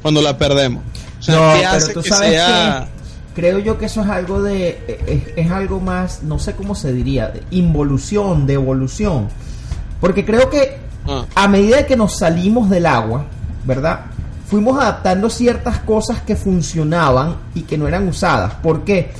cuando 0.00 0.22
la 0.22 0.38
perdemos. 0.38 0.82
O 1.18 1.22
sea, 1.22 1.34
No, 1.34 1.52
¿qué 1.52 1.58
pero 1.58 1.70
hace 1.70 1.92
tú 1.92 2.02
que 2.02 2.08
sabes 2.08 2.30
sea 2.30 2.88
Creo 3.34 3.58
yo 3.60 3.78
que 3.78 3.86
eso 3.86 4.02
es 4.02 4.08
algo 4.08 4.42
de. 4.42 4.98
Es, 5.06 5.44
es 5.46 5.50
algo 5.52 5.78
más, 5.78 6.24
no 6.24 6.40
sé 6.40 6.54
cómo 6.54 6.74
se 6.74 6.92
diría, 6.92 7.28
de 7.28 7.42
involución, 7.52 8.46
de 8.48 8.54
evolución. 8.54 9.28
Porque 10.00 10.24
creo 10.24 10.50
que 10.50 10.88
Ah. 11.08 11.24
a 11.34 11.48
medida 11.48 11.86
que 11.86 11.96
nos 11.96 12.18
salimos 12.18 12.68
del 12.68 12.84
agua, 12.84 13.24
¿verdad? 13.64 14.00
Fuimos 14.48 14.80
adaptando 14.80 15.28
ciertas 15.28 15.78
cosas 15.80 16.22
que 16.22 16.34
funcionaban 16.36 17.36
y 17.54 17.62
que 17.62 17.76
no 17.76 17.86
eran 17.86 18.08
usadas. 18.08 18.54
¿Por 18.62 18.84
qué? 18.84 19.10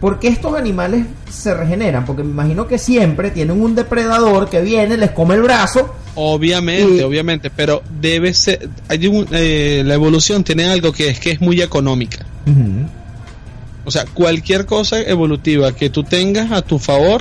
Porque 0.00 0.28
estos 0.28 0.54
animales 0.54 1.06
se 1.30 1.54
regeneran. 1.54 2.04
Porque 2.04 2.22
me 2.22 2.30
imagino 2.30 2.66
que 2.66 2.76
siempre 2.78 3.30
tienen 3.30 3.60
un 3.62 3.74
depredador 3.74 4.50
que 4.50 4.60
viene, 4.60 4.96
les 4.96 5.10
come 5.12 5.34
el 5.36 5.42
brazo 5.42 5.94
Obviamente, 6.16 6.98
Y- 6.98 7.00
obviamente, 7.02 7.50
pero 7.50 7.82
debe 8.00 8.32
ser, 8.34 8.68
hay 8.88 9.08
un- 9.08 9.26
eh, 9.32 9.82
la 9.84 9.94
evolución 9.94 10.44
tiene 10.44 10.66
algo 10.66 10.92
que 10.92 11.08
es 11.08 11.18
que 11.18 11.32
es 11.32 11.40
muy 11.40 11.60
económica. 11.60 12.24
O 13.84 13.90
sea, 13.90 14.04
cualquier 14.14 14.64
cosa 14.64 15.00
evolutiva 15.00 15.72
que 15.74 15.90
tú 15.90 16.04
tengas 16.04 16.52
a 16.52 16.62
tu 16.62 16.78
favor 16.78 17.20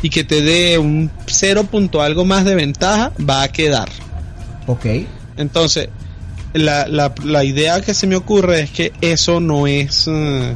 y 0.00 0.08
que 0.08 0.24
te 0.24 0.40
dé 0.40 0.78
un 0.78 1.10
cero 1.26 1.64
punto 1.64 2.00
algo 2.00 2.24
más 2.24 2.46
de 2.46 2.54
ventaja, 2.54 3.12
va 3.28 3.42
a 3.42 3.48
quedar. 3.48 3.90
Ok. 4.66 4.86
Entonces, 5.38 5.88
la, 6.52 6.86
la, 6.86 7.14
la 7.24 7.44
idea 7.44 7.80
que 7.80 7.94
se 7.94 8.06
me 8.06 8.16
ocurre 8.16 8.60
es 8.60 8.70
que 8.70 8.92
eso 9.00 9.40
no 9.40 9.66
es, 9.66 10.04
eh, 10.08 10.54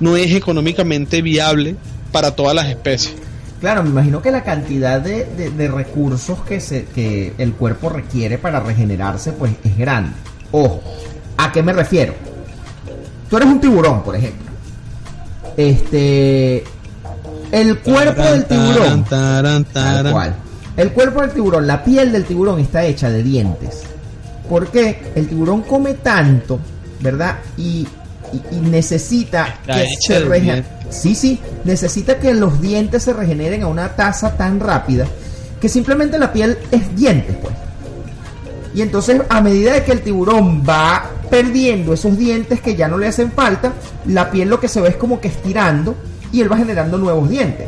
no 0.00 0.16
es 0.16 0.32
económicamente 0.32 1.20
viable 1.22 1.74
para 2.12 2.30
todas 2.32 2.54
las 2.54 2.66
especies. 2.68 3.14
Claro, 3.60 3.82
me 3.82 3.88
imagino 3.90 4.20
que 4.20 4.30
la 4.30 4.44
cantidad 4.44 5.00
de, 5.00 5.24
de- 5.24 5.50
de 5.50 5.68
recursos 5.68 6.42
que, 6.42 6.60
se, 6.60 6.84
que 6.84 7.32
el 7.38 7.54
cuerpo 7.54 7.88
requiere 7.88 8.36
para 8.38 8.60
regenerarse 8.60 9.32
pues 9.32 9.52
es 9.64 9.76
grande. 9.76 10.10
Ojo, 10.52 10.82
¿a 11.38 11.50
qué 11.50 11.62
me 11.62 11.72
refiero? 11.72 12.14
Tú 13.30 13.36
eres 13.38 13.48
un 13.48 13.60
tiburón, 13.60 14.02
por 14.02 14.14
ejemplo. 14.16 14.44
Este... 15.56 16.64
El 17.52 17.78
cuerpo 17.78 18.22
del 18.22 18.44
tiburón... 18.46 19.04
Taran, 19.04 19.04
taran, 19.04 19.64
Tal 19.64 19.94
taran. 19.94 20.12
cual. 20.12 20.34
El 20.76 20.90
cuerpo 20.92 21.20
del 21.20 21.30
tiburón, 21.30 21.66
la 21.66 21.84
piel 21.84 22.10
del 22.12 22.24
tiburón 22.24 22.58
está 22.60 22.84
hecha 22.84 23.08
de 23.10 23.22
dientes. 23.22 23.82
¿Por 24.54 24.68
qué? 24.68 24.96
El 25.16 25.26
tiburón 25.26 25.62
come 25.62 25.94
tanto, 25.94 26.60
¿verdad? 27.00 27.38
Y, 27.56 27.88
y- 28.32 28.54
y 28.54 28.60
necesita 28.60 29.48
Está 29.62 29.74
que 29.74 29.86
se 30.06 30.20
de 30.20 30.26
rege- 30.28 30.40
dientes. 30.42 30.72
Sí, 30.90 31.16
sí, 31.16 31.40
necesita 31.64 32.20
que 32.20 32.32
los 32.34 32.60
dientes 32.60 33.02
se 33.02 33.12
regeneren 33.12 33.64
a 33.64 33.66
una 33.66 33.88
tasa 33.96 34.36
tan 34.36 34.60
rápida 34.60 35.06
que 35.60 35.68
simplemente 35.68 36.20
la 36.20 36.32
piel 36.32 36.56
es 36.70 36.94
dientes, 36.94 37.34
pues. 37.42 37.52
Y 38.76 38.82
entonces, 38.82 39.22
a 39.28 39.40
medida 39.40 39.72
de 39.72 39.82
que 39.82 39.90
el 39.90 40.02
tiburón 40.02 40.62
va 40.64 41.10
perdiendo 41.28 41.92
esos 41.94 42.16
dientes 42.16 42.60
que 42.60 42.76
ya 42.76 42.86
no 42.86 42.96
le 42.96 43.08
hacen 43.08 43.32
falta, 43.32 43.72
la 44.06 44.30
piel 44.30 44.48
lo 44.48 44.60
que 44.60 44.68
se 44.68 44.80
ve 44.80 44.90
es 44.90 44.96
como 44.96 45.20
que 45.20 45.26
estirando 45.28 45.96
y 46.30 46.40
él 46.42 46.52
va 46.52 46.56
generando 46.58 46.96
nuevos 46.96 47.28
dientes. 47.28 47.66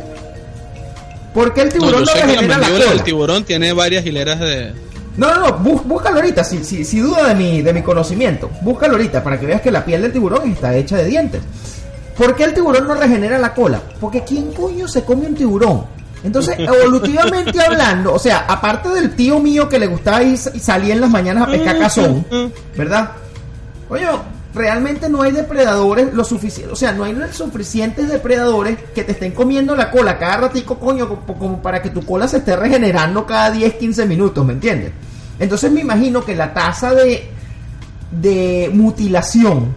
¿Por 1.35 1.53
qué 1.53 1.63
el 1.63 1.69
No, 1.69 1.73
tiburón 1.75 1.93
yo 1.95 2.01
no, 2.01 2.07
sé 2.07 2.13
que 2.13 2.19
la 2.27 2.33
regenera 2.33 2.59
la 2.59 2.69
cola? 2.91 3.05
tiburón 3.05 3.45
tiene 3.45 3.73
varias 3.73 4.07
hileras 4.07 4.39
de... 4.39 4.73
No, 5.17 5.33
no, 5.35 5.41
no, 5.41 5.59
bú- 5.59 5.83
búscalo 5.85 6.17
ahorita, 6.17 6.45
si, 6.45 6.63
si, 6.65 6.85
si 6.85 6.99
duda 7.01 7.29
de 7.29 7.35
mi, 7.35 7.63
de 7.63 7.73
mi 7.73 7.83
conocimiento. 7.83 8.51
Búscalo 8.61 8.93
ahorita 8.95 9.23
para 9.25 9.39
que 9.41 9.47
veas 9.47 9.61
que 9.63 9.71
la 9.71 9.85
piel 9.85 10.03
del 10.03 10.13
tiburón 10.13 10.51
está 10.51 10.75
hecha 10.75 10.97
de 10.97 11.05
dientes. 11.07 11.41
¿Por 12.17 12.35
qué 12.37 12.45
el 12.45 12.55
tiburón 12.55 12.87
no 12.87 12.95
regenera 12.95 13.39
la 13.39 13.53
cola? 13.55 13.81
Porque 14.01 14.23
¿quién 14.25 14.53
coño 14.53 14.87
se 14.89 15.05
come 15.05 15.27
un 15.27 15.35
tiburón? 15.35 15.85
Entonces, 16.25 16.57
evolutivamente 16.59 17.61
hablando, 17.63 18.15
o 18.15 18.19
sea, 18.19 18.45
aparte 18.49 18.89
del 18.91 19.15
tío 19.15 19.39
mío 19.39 19.69
que 19.69 19.79
le 19.79 19.87
gustaba 19.87 20.23
ir, 20.23 20.39
y 20.55 20.59
salir 20.61 20.93
en 20.93 21.01
las 21.01 21.11
mañanas 21.11 21.45
a 21.49 21.51
pescar 21.51 21.79
cazón, 21.79 22.25
¿verdad? 22.77 23.11
Coño, 23.89 24.23
realmente 24.57 25.09
no 25.09 25.23
hay 25.23 25.33
depredadores 25.33 26.13
lo 26.15 26.25
suficiente, 26.25 26.73
o 26.73 26.77
sea, 26.77 26.93
no 26.93 27.05
hay 27.05 27.13
los 27.13 27.37
suficientes 27.37 28.09
depredadores 28.09 28.79
que 28.95 29.05
te 29.05 29.13
estén 29.13 29.33
comiendo 29.33 29.77
la 29.77 29.91
cola 29.91 30.19
cada 30.19 30.39
ratico, 30.39 30.79
coño, 30.79 31.09
como, 31.27 31.61
para 31.63 31.83
que 31.83 31.91
tu 31.91 32.05
cola 32.05 32.27
se 32.27 32.39
esté 32.39 32.57
regenerando 32.57 33.27
cada 33.27 33.51
10, 33.51 33.75
15 33.75 34.07
minutos, 34.07 34.45
¿me 34.45 34.55
entiendes? 34.55 34.93
Entonces 35.39 35.71
me 35.71 35.83
imagino 35.83 36.25
que 36.25 36.35
la 36.35 36.55
tasa 36.55 36.95
de, 36.95 37.29
de 38.11 38.71
mutilación 38.73 39.75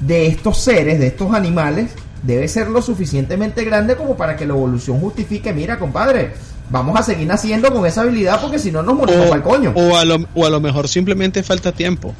de 0.00 0.26
estos 0.26 0.58
seres, 0.58 0.98
de 0.98 1.08
estos 1.08 1.34
animales, 1.34 1.90
debe 2.22 2.48
ser 2.48 2.68
lo 2.68 2.80
suficientemente 2.80 3.62
grande 3.62 3.94
como 3.94 4.16
para 4.16 4.36
que 4.36 4.46
la 4.46 4.54
evolución 4.54 5.00
justifique, 5.00 5.52
mira, 5.52 5.78
compadre, 5.78 6.32
vamos 6.70 6.98
a 6.98 7.02
seguir 7.02 7.26
naciendo 7.26 7.72
con 7.72 7.84
esa 7.84 8.02
habilidad 8.02 8.40
porque 8.40 8.58
si 8.58 8.72
no 8.72 8.82
nos 8.82 8.96
morimos 8.96 9.30
el 9.30 9.42
coño. 9.42 9.74
o, 9.76 9.96
a 9.96 10.04
lo, 10.06 10.16
o 10.34 10.46
a 10.46 10.50
lo 10.50 10.60
mejor 10.60 10.88
simplemente 10.88 11.42
falta 11.42 11.72
tiempo 11.72 12.14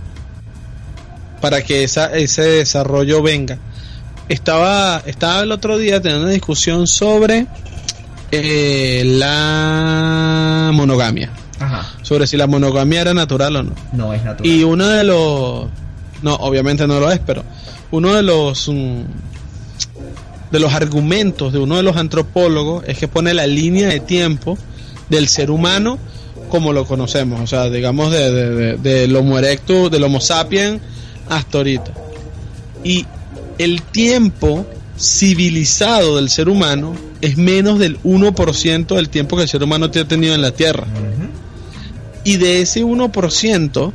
para 1.43 1.61
que 1.63 1.85
esa, 1.85 2.07
ese 2.17 2.41
desarrollo 2.43 3.21
venga. 3.23 3.59
Estaba, 4.31 5.03
estaba 5.05 5.43
el 5.43 5.53
otro 5.53 5.77
día 5.77 6.01
teniendo 6.01 6.25
una 6.25 6.33
discusión 6.33 6.87
sobre 6.87 7.47
eh, 8.31 9.03
la 9.07 10.71
monogamia, 10.73 11.31
Ajá, 11.59 11.87
sobre 12.03 12.27
si 12.27 12.37
la 12.37 12.47
monogamia 12.47 13.03
era 13.03 13.13
natural 13.15 13.57
o 13.57 13.63
no. 13.65 13.75
no 13.93 14.15
es 14.15 14.23
natural. 14.25 14.51
Y 14.51 14.65
uno 14.65 14.87
de 14.87 15.05
los, 15.05 15.67
no, 16.23 16.35
obviamente 16.37 16.87
no 16.87 16.99
lo 17.01 17.11
es, 17.11 17.19
pero 17.19 17.45
uno 17.91 18.15
de 18.15 18.23
los 18.23 18.69
mm, 18.69 19.03
de 20.51 20.61
los 20.61 20.73
argumentos 20.75 21.53
de 21.53 21.59
uno 21.59 21.77
de 21.77 21.83
los 21.83 21.97
antropólogos 21.97 22.85
es 22.87 22.99
que 22.99 23.09
pone 23.09 23.33
la 23.35 23.47
línea 23.47 23.89
de 23.89 24.01
tiempo 24.01 24.57
del 25.09 25.29
ser 25.29 25.51
humano 25.51 25.99
como 26.49 26.73
lo 26.75 26.85
conocemos, 26.87 27.41
o 27.41 27.47
sea, 27.47 27.71
digamos 27.71 28.13
de, 28.13 28.31
de, 28.31 28.51
de- 28.51 28.77
del 28.77 29.17
Homo 29.17 29.39
erectus, 29.39 29.91
del 29.91 30.05
Homo 30.05 30.21
sapiens 30.21 30.81
hasta 31.29 31.59
ahorita. 31.59 31.93
Y 32.85 33.07
el 33.59 33.83
tiempo 33.83 34.67
civilizado 34.99 36.17
del 36.17 36.31
ser 36.31 36.49
humano 36.49 36.95
es 37.21 37.37
menos 37.37 37.79
del 37.79 38.01
1% 38.03 38.95
del 38.95 39.09
tiempo 39.09 39.37
que 39.37 39.43
el 39.43 39.49
ser 39.49 39.63
humano 39.63 39.87
ha 39.87 39.91
tenido 39.91 40.35
en 40.35 40.43
la 40.43 40.53
Tierra. 40.53 40.87
Y 42.25 42.37
de 42.37 42.63
ese 42.63 42.85
1%, 42.85 43.93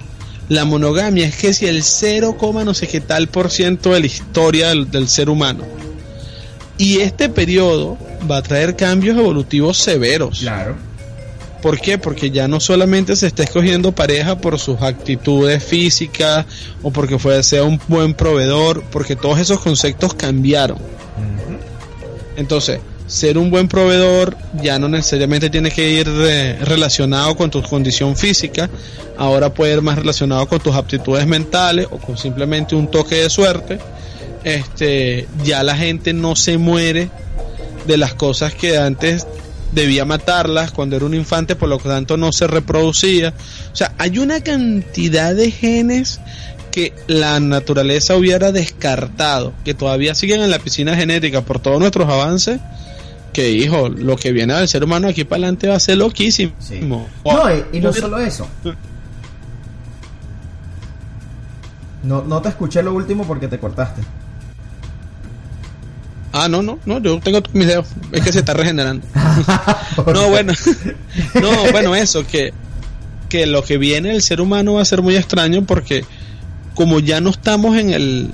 la 0.49 0.65
monogamia 0.65 1.27
es 1.27 1.35
que 1.35 1.53
si 1.53 1.65
el 1.65 1.83
0, 1.83 2.37
no 2.65 2.73
sé 2.73 2.87
qué 2.87 3.01
tal 3.01 3.27
por 3.27 3.51
ciento 3.51 3.93
de 3.93 4.01
la 4.01 4.05
historia 4.05 4.69
del, 4.69 4.89
del 4.89 5.07
ser 5.07 5.29
humano. 5.29 5.63
Y 6.77 6.99
este 6.99 7.29
periodo 7.29 7.97
va 8.29 8.37
a 8.37 8.43
traer 8.43 8.75
cambios 8.75 9.17
evolutivos 9.17 9.77
severos. 9.77 10.39
Claro. 10.39 10.86
¿Por 11.61 11.79
qué? 11.79 11.97
Porque 11.97 12.29
ya 12.29 12.47
no 12.47 12.59
solamente 12.59 13.15
se 13.15 13.27
está 13.27 13.43
escogiendo 13.43 13.91
pareja 13.91 14.37
por 14.37 14.59
sus 14.59 14.81
actitudes 14.81 15.63
físicas 15.63 16.45
o 16.83 16.91
porque 16.91 17.17
fue, 17.17 17.41
sea 17.43 17.63
un 17.63 17.79
buen 17.87 18.13
proveedor, 18.13 18.83
porque 18.91 19.15
todos 19.15 19.39
esos 19.39 19.59
conceptos 19.59 20.13
cambiaron. 20.13 20.77
Entonces, 22.35 22.79
ser 23.07 23.37
un 23.37 23.49
buen 23.49 23.67
proveedor 23.67 24.37
ya 24.61 24.77
no 24.77 24.87
necesariamente 24.87 25.49
tiene 25.49 25.71
que 25.71 25.89
ir 25.89 26.07
relacionado 26.61 27.35
con 27.35 27.49
tu 27.49 27.63
condición 27.63 28.15
física, 28.15 28.69
ahora 29.17 29.53
puede 29.53 29.73
ir 29.73 29.81
más 29.81 29.97
relacionado 29.97 30.47
con 30.47 30.59
tus 30.59 30.75
aptitudes 30.75 31.25
mentales 31.25 31.87
o 31.89 31.97
con 31.97 32.17
simplemente 32.17 32.75
un 32.75 32.91
toque 32.91 33.15
de 33.15 33.29
suerte. 33.29 33.79
Este, 34.43 35.27
ya 35.43 35.63
la 35.63 35.75
gente 35.75 36.13
no 36.13 36.35
se 36.35 36.57
muere 36.57 37.09
de 37.87 37.97
las 37.97 38.13
cosas 38.13 38.53
que 38.53 38.77
antes 38.77 39.25
debía 39.71 40.05
matarlas 40.05 40.71
cuando 40.71 40.95
era 40.95 41.05
un 41.05 41.13
infante, 41.13 41.55
por 41.55 41.69
lo 41.69 41.77
tanto 41.77 42.17
no 42.17 42.31
se 42.31 42.47
reproducía. 42.47 43.33
O 43.71 43.75
sea, 43.75 43.93
hay 43.97 44.19
una 44.19 44.41
cantidad 44.41 45.35
de 45.35 45.51
genes 45.51 46.19
que 46.71 46.93
la 47.07 47.39
naturaleza 47.39 48.15
hubiera 48.15 48.51
descartado, 48.51 49.53
que 49.65 49.73
todavía 49.73 50.13
siguen 50.15 50.41
en 50.41 50.51
la 50.51 50.59
piscina 50.59 50.95
genética 50.95 51.41
por 51.41 51.59
todos 51.59 51.79
nuestros 51.79 52.07
avances, 52.07 52.59
que 53.33 53.51
hijo, 53.51 53.89
lo 53.89 54.15
que 54.15 54.31
viene 54.31 54.53
del 54.53 54.67
ser 54.67 54.83
humano 54.83 55.07
aquí 55.07 55.23
para 55.23 55.37
adelante 55.37 55.67
va 55.67 55.75
a 55.75 55.79
ser 55.79 55.97
loquísimo. 55.97 56.53
No, 57.25 57.53
y, 57.53 57.77
y 57.77 57.81
no 57.81 57.93
solo 57.93 58.19
eso. 58.19 58.47
No, 62.03 62.23
no 62.23 62.41
te 62.41 62.49
escuché 62.49 62.81
lo 62.83 62.93
último 62.93 63.25
porque 63.25 63.47
te 63.47 63.59
cortaste. 63.59 64.01
Ah, 66.43 66.47
no, 66.49 66.61
no, 66.61 66.77
no, 66.85 66.99
yo 66.99 67.19
tengo 67.19 67.41
mis 67.53 67.67
dedos, 67.67 67.87
es 68.11 68.21
que 68.21 68.31
se 68.31 68.39
está 68.39 68.53
regenerando. 68.53 69.05
No, 70.13 70.29
bueno, 70.29 70.53
no, 71.41 71.71
bueno, 71.71 71.95
eso, 71.95 72.25
que, 72.27 72.53
que 73.29 73.45
lo 73.47 73.63
que 73.63 73.77
viene 73.77 74.09
del 74.09 74.21
ser 74.21 74.39
humano 74.41 74.73
va 74.75 74.81
a 74.81 74.85
ser 74.85 75.01
muy 75.01 75.15
extraño 75.15 75.63
porque 75.65 76.05
como 76.75 76.99
ya 76.99 77.19
no 77.19 77.31
estamos 77.31 77.75
en 77.77 77.89
el, 77.91 78.29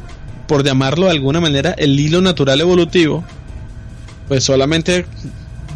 por 0.47 0.63
llamarlo 0.63 1.05
de 1.05 1.11
alguna 1.11 1.39
manera, 1.39 1.71
el 1.77 1.97
hilo 1.99 2.21
natural 2.21 2.59
evolutivo, 2.59 3.23
pues 4.27 4.43
solamente 4.43 5.05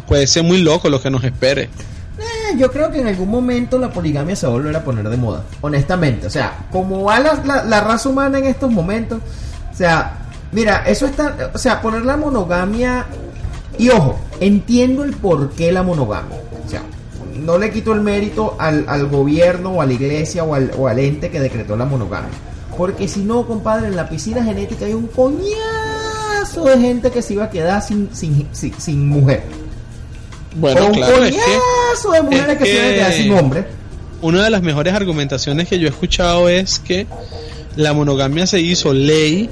puede 0.06 0.26
ser 0.26 0.42
muy 0.44 0.58
loco 0.60 0.88
lo 0.90 1.00
que 1.00 1.10
nos 1.10 1.24
espere. 1.24 1.62
Eh, 2.18 2.56
yo 2.58 2.70
creo 2.70 2.90
que 2.90 3.00
en 3.00 3.06
algún 3.06 3.30
momento 3.30 3.78
la 3.78 3.90
poligamia 3.90 4.36
se 4.36 4.46
va 4.46 4.52
a 4.52 4.56
volver 4.56 4.76
a 4.76 4.84
poner 4.84 5.08
de 5.08 5.16
moda. 5.16 5.44
Honestamente. 5.62 6.26
O 6.26 6.30
sea, 6.30 6.66
como 6.70 7.04
va 7.04 7.18
la, 7.20 7.34
la- 7.44 7.64
la 7.64 7.80
raza 7.80 8.08
humana 8.08 8.38
en 8.38 8.44
estos 8.46 8.70
momentos. 8.70 9.20
O 9.72 9.76
sea, 9.76 10.18
mira, 10.52 10.84
eso 10.86 11.06
está. 11.06 11.50
O 11.54 11.58
sea, 11.58 11.80
poner 11.80 12.02
la 12.04 12.16
monogamia. 12.16 13.06
Y 13.78 13.90
ojo, 13.90 14.18
entiendo 14.40 15.04
el 15.04 15.12
por 15.12 15.50
qué 15.50 15.70
la 15.72 15.82
monogamia. 15.82 16.36
O 16.66 16.68
sea, 16.68 16.82
no 17.36 17.58
le 17.58 17.70
quito 17.70 17.92
el 17.92 18.00
mérito 18.00 18.56
al, 18.58 18.84
al 18.88 19.06
gobierno 19.08 19.70
o 19.74 19.82
a 19.82 19.86
la 19.86 19.92
iglesia 19.92 20.42
o 20.44 20.54
al, 20.54 20.72
o 20.76 20.88
al 20.88 20.98
ente 20.98 21.30
que 21.30 21.38
decretó 21.40 21.76
la 21.76 21.84
monogamia. 21.84 22.30
Porque 22.76 23.06
si 23.08 23.20
no, 23.20 23.46
compadre, 23.46 23.88
en 23.88 23.96
la 23.96 24.08
piscina 24.08 24.42
genética 24.42 24.84
hay 24.86 24.94
un 24.94 25.06
coñazo 25.08 26.64
de 26.64 26.78
gente 26.78 27.10
que 27.10 27.22
se 27.22 27.34
iba 27.34 27.44
a 27.44 27.50
quedar 27.50 27.82
sin, 27.82 28.08
sin, 28.12 28.48
sin, 28.52 28.72
sin 28.80 29.08
mujer. 29.08 29.42
Bueno, 30.56 30.82
o 30.82 30.86
un 30.88 30.92
claro, 30.94 31.24
es 31.24 31.34
que 31.34 31.40
coñazo 31.40 32.10
de 32.12 32.22
mujeres 32.22 32.48
es 32.50 32.58
que, 32.58 32.64
se 32.64 32.72
iban 32.74 32.86
a 32.86 32.94
quedar 32.94 33.10
que- 33.12 33.16
sin 33.22 33.32
hombre. 33.34 33.64
una 34.22 34.42
de 34.44 34.50
las 34.50 34.62
mejores 34.62 34.94
argumentaciones 34.94 35.68
que 35.68 35.78
yo 35.78 35.86
he 35.86 35.90
escuchado 35.90 36.48
es 36.48 36.78
que 36.78 37.06
la 37.76 37.92
monogamia 37.92 38.46
se 38.46 38.60
hizo 38.60 38.92
ley 38.92 39.50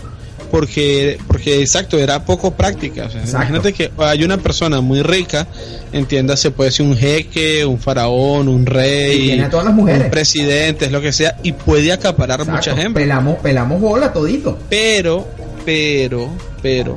porque 0.50 1.18
porque 1.26 1.61
exacto 1.61 1.98
era 1.98 2.24
poco 2.24 2.52
práctica 2.52 3.06
o 3.06 3.11
sea, 3.11 3.20
Exacto. 3.20 3.37
imagínate 3.46 3.72
que 3.72 3.90
hay 3.98 4.24
una 4.24 4.37
persona 4.38 4.80
muy 4.80 5.02
rica 5.02 5.46
entiéndase 5.92 6.50
puede 6.50 6.70
ser 6.70 6.87
un 6.87 6.96
jeque 6.96 7.64
un 7.64 7.78
faraón 7.78 8.48
un 8.48 8.62
Y 8.62 8.64
rey 8.66 9.18
tiene 9.26 9.44
a 9.44 9.50
todas 9.50 9.66
las 9.66 9.74
mujeres. 9.74 10.04
un 10.04 10.11
presidente 10.11 10.87
es 10.87 10.92
lo 10.92 11.00
que 11.00 11.12
sea 11.12 11.37
y 11.42 11.52
puede 11.52 11.92
acaparar 11.92 12.40
Exacto. 12.40 12.56
muchas 12.56 12.85
hembras 12.85 13.02
Pelamos, 13.04 13.38
pelamos 13.38 13.80
bola 13.80 14.12
todito. 14.12 14.59
pero 14.68 15.26
pero 15.64 16.28
pero 16.62 16.96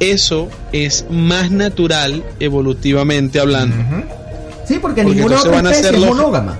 eso 0.00 0.48
es 0.72 1.06
más 1.10 1.50
natural 1.50 2.22
evolutivamente 2.40 3.40
hablando 3.40 3.76
Ujú. 3.76 4.04
Sí, 4.66 4.78
porque, 4.80 5.02
Porque 5.02 5.16
ninguna 5.16 5.38
otra 5.40 5.50
van 5.52 5.66
a 5.66 5.70
especie 5.70 5.98
es 5.98 6.04
monógama. 6.06 6.58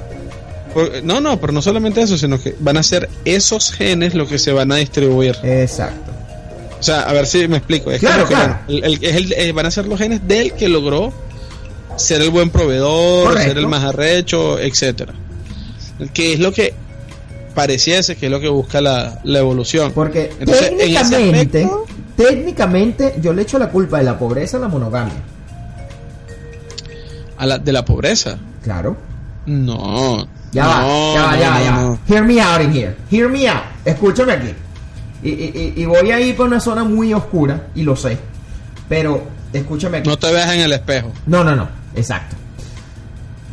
No 1.02 1.20
no 1.20 1.38
pero 1.40 1.52
no 1.52 1.60
solamente 1.60 2.00
eso 2.02 2.16
sino 2.16 2.40
que 2.40 2.54
van 2.60 2.76
a 2.76 2.82
ser 2.82 3.08
esos 3.24 3.72
genes 3.72 4.14
los 4.14 4.28
que 4.28 4.38
se 4.38 4.52
van 4.52 4.70
a 4.72 4.76
distribuir 4.76 5.36
Exacto. 5.42 6.07
O 6.78 6.82
sea, 6.82 7.00
a 7.02 7.12
ver 7.12 7.26
si 7.26 7.48
me 7.48 7.56
explico. 7.58 7.90
Es 7.90 8.00
Claro, 8.00 8.24
como 8.24 8.28
que 8.28 8.34
claro. 8.34 8.58
el- 8.68 8.84
el- 8.84 9.04
es 9.04 9.16
el- 9.16 9.32
eh, 9.32 9.52
van 9.52 9.66
a 9.66 9.70
ser 9.70 9.86
los 9.86 9.98
genes 9.98 10.26
del 10.28 10.52
que 10.52 10.68
logró 10.68 11.12
ser 11.96 12.22
el 12.22 12.30
buen 12.30 12.50
proveedor, 12.50 13.24
Correcto. 13.28 13.48
ser 13.48 13.58
el 13.58 13.66
más 13.66 13.82
arrecho, 13.84 14.58
etcétera. 14.60 15.12
Que 16.14 16.34
es 16.34 16.38
lo 16.40 16.52
que 16.52 16.74
pareciese 17.54 18.14
que 18.16 18.26
es 18.26 18.32
lo 18.32 18.38
que 18.38 18.48
busca 18.48 18.80
la, 18.80 19.20
la 19.24 19.40
evolución. 19.40 19.90
Porque 19.92 20.30
Entonces, 20.38 20.68
en 20.68 20.74
ese 20.74 20.84
técnicamente, 20.84 21.64
aspecto- 21.64 21.86
técnicamente 22.16 23.14
yo 23.20 23.32
le 23.32 23.42
echo 23.42 23.58
la 23.58 23.68
culpa 23.70 23.98
de 23.98 24.04
la 24.04 24.16
pobreza 24.16 24.58
a 24.58 24.60
la 24.60 24.68
monogamia. 24.68 25.14
A 27.36 27.46
la, 27.46 27.58
de 27.58 27.72
la 27.72 27.84
pobreza. 27.84 28.38
Claro. 28.62 28.96
No. 29.46 30.26
Ya 30.52 30.64
no, 30.64 30.68
va, 30.70 30.74
ya 30.76 31.22
va, 31.22 31.32
no, 31.32 31.38
ya 31.40 31.50
va, 31.50 31.62
ya 31.62 31.70
va. 31.72 31.82
no. 31.82 31.98
Hear 32.08 32.24
me 32.24 32.40
out 32.40 32.60
in 32.62 32.72
here. 32.72 32.96
Hear 33.10 33.28
me 33.28 33.48
out. 33.48 33.62
Escúchame 33.84 34.32
aquí. 34.32 34.54
Y, 35.22 35.30
y- 35.30 35.74
y- 35.76 35.82
y 35.82 35.84
voy 35.86 36.10
a 36.12 36.20
ir 36.20 36.36
por 36.36 36.46
una 36.46 36.60
zona 36.60 36.84
muy 36.84 37.12
oscura, 37.12 37.68
y 37.74 37.82
lo 37.82 37.96
sé. 37.96 38.18
Pero 38.88 39.22
escúchame 39.52 39.98
aquí. 39.98 40.08
No 40.08 40.16
te 40.16 40.32
veas 40.32 40.52
en 40.54 40.60
el 40.60 40.72
espejo. 40.72 41.12
No, 41.26 41.42
no, 41.44 41.54
no, 41.56 41.68
exacto. 41.94 42.36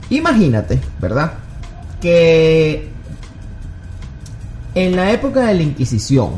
Imagínate, 0.09 0.79
¿verdad? 1.01 1.33
Que 1.99 2.89
en 4.75 4.95
la 4.95 5.11
época 5.11 5.41
de 5.47 5.53
la 5.55 5.63
Inquisición, 5.63 6.33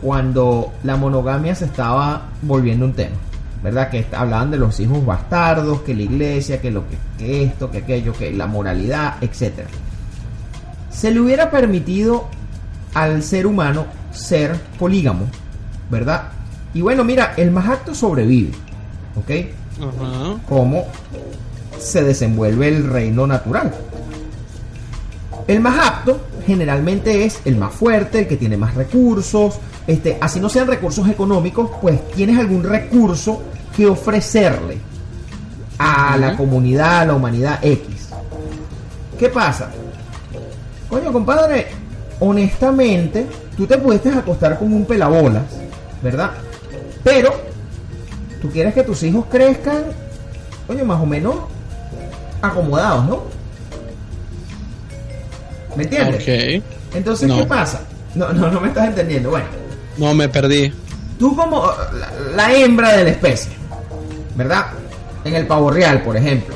cuando 0.00 0.72
la 0.84 0.96
monogamia 0.96 1.54
se 1.54 1.64
estaba 1.66 2.28
volviendo 2.42 2.84
un 2.86 2.92
tema, 2.94 3.16
¿verdad? 3.62 3.90
Que 3.90 4.06
hablaban 4.12 4.50
de 4.50 4.56
los 4.58 4.78
hijos 4.80 5.04
bastardos, 5.04 5.82
que 5.82 5.94
la 5.94 6.02
iglesia, 6.02 6.60
que 6.60 6.70
lo 6.70 6.84
que, 6.88 6.96
que 7.18 7.44
esto, 7.44 7.70
que 7.70 7.78
aquello, 7.78 8.12
que 8.12 8.32
la 8.32 8.46
moralidad, 8.46 9.16
etcétera. 9.20 9.68
Se 10.90 11.10
le 11.10 11.20
hubiera 11.20 11.50
permitido 11.50 12.28
al 12.94 13.22
ser 13.22 13.46
humano 13.46 13.84
ser 14.16 14.58
polígamo, 14.78 15.26
¿verdad? 15.90 16.28
Y 16.74 16.80
bueno, 16.80 17.04
mira, 17.04 17.34
el 17.36 17.50
más 17.50 17.68
acto 17.68 17.94
sobrevive, 17.94 18.52
¿ok? 19.16 19.30
Cómo 20.48 20.86
se 21.78 22.02
desenvuelve 22.02 22.68
el 22.68 22.88
reino 22.88 23.26
natural. 23.26 23.72
El 25.46 25.60
más 25.60 25.86
apto 25.86 26.20
generalmente 26.46 27.24
es 27.24 27.40
el 27.44 27.56
más 27.56 27.72
fuerte, 27.72 28.20
el 28.20 28.28
que 28.28 28.36
tiene 28.36 28.56
más 28.56 28.74
recursos. 28.74 29.58
Este, 29.86 30.18
así 30.20 30.40
no 30.40 30.48
sean 30.48 30.66
recursos 30.66 31.08
económicos, 31.08 31.70
pues 31.80 32.08
tienes 32.10 32.38
algún 32.38 32.64
recurso 32.64 33.42
que 33.76 33.86
ofrecerle 33.86 34.78
a 35.78 36.16
la 36.16 36.36
comunidad, 36.36 37.00
a 37.00 37.04
la 37.06 37.14
humanidad 37.14 37.58
X. 37.62 38.08
¿Qué 39.18 39.28
pasa? 39.28 39.70
Coño, 40.88 41.12
compadre, 41.12 41.68
honestamente, 42.20 43.26
tú 43.56 43.66
te 43.66 43.76
pudiste 43.78 44.10
acostar 44.10 44.58
con 44.58 44.72
un 44.72 44.84
pelabolas, 44.84 45.42
¿verdad? 46.02 46.30
Pero 47.04 47.34
tú 48.42 48.50
quieres 48.50 48.74
que 48.74 48.82
tus 48.82 49.02
hijos 49.02 49.24
crezcan, 49.30 49.84
coño, 50.66 50.84
más 50.84 51.00
o 51.00 51.06
menos 51.06 51.34
acomodados, 52.42 53.04
¿no? 53.06 53.22
¿Me 55.76 55.84
entiendes? 55.84 56.22
Ok. 56.22 56.64
Entonces, 56.96 57.28
No. 57.28 57.36
¿qué 57.38 57.44
pasa? 57.44 57.80
No, 58.14 58.32
no, 58.32 58.50
no 58.50 58.60
me 58.60 58.68
estás 58.68 58.88
entendiendo. 58.88 59.30
Bueno, 59.30 59.46
No 59.98 60.14
me 60.14 60.28
perdí. 60.28 60.72
tú 61.18 61.34
como 61.36 61.62
uh, 61.64 61.68
la, 61.98 62.10
la 62.34 62.54
hembra 62.54 62.92
de 62.96 63.04
la 63.04 63.10
especie, 63.10 63.52
¿verdad? 64.34 64.66
En 65.24 65.34
el 65.34 65.46
pavo 65.46 65.70
real, 65.70 66.02
por 66.02 66.16
ejemplo. 66.16 66.54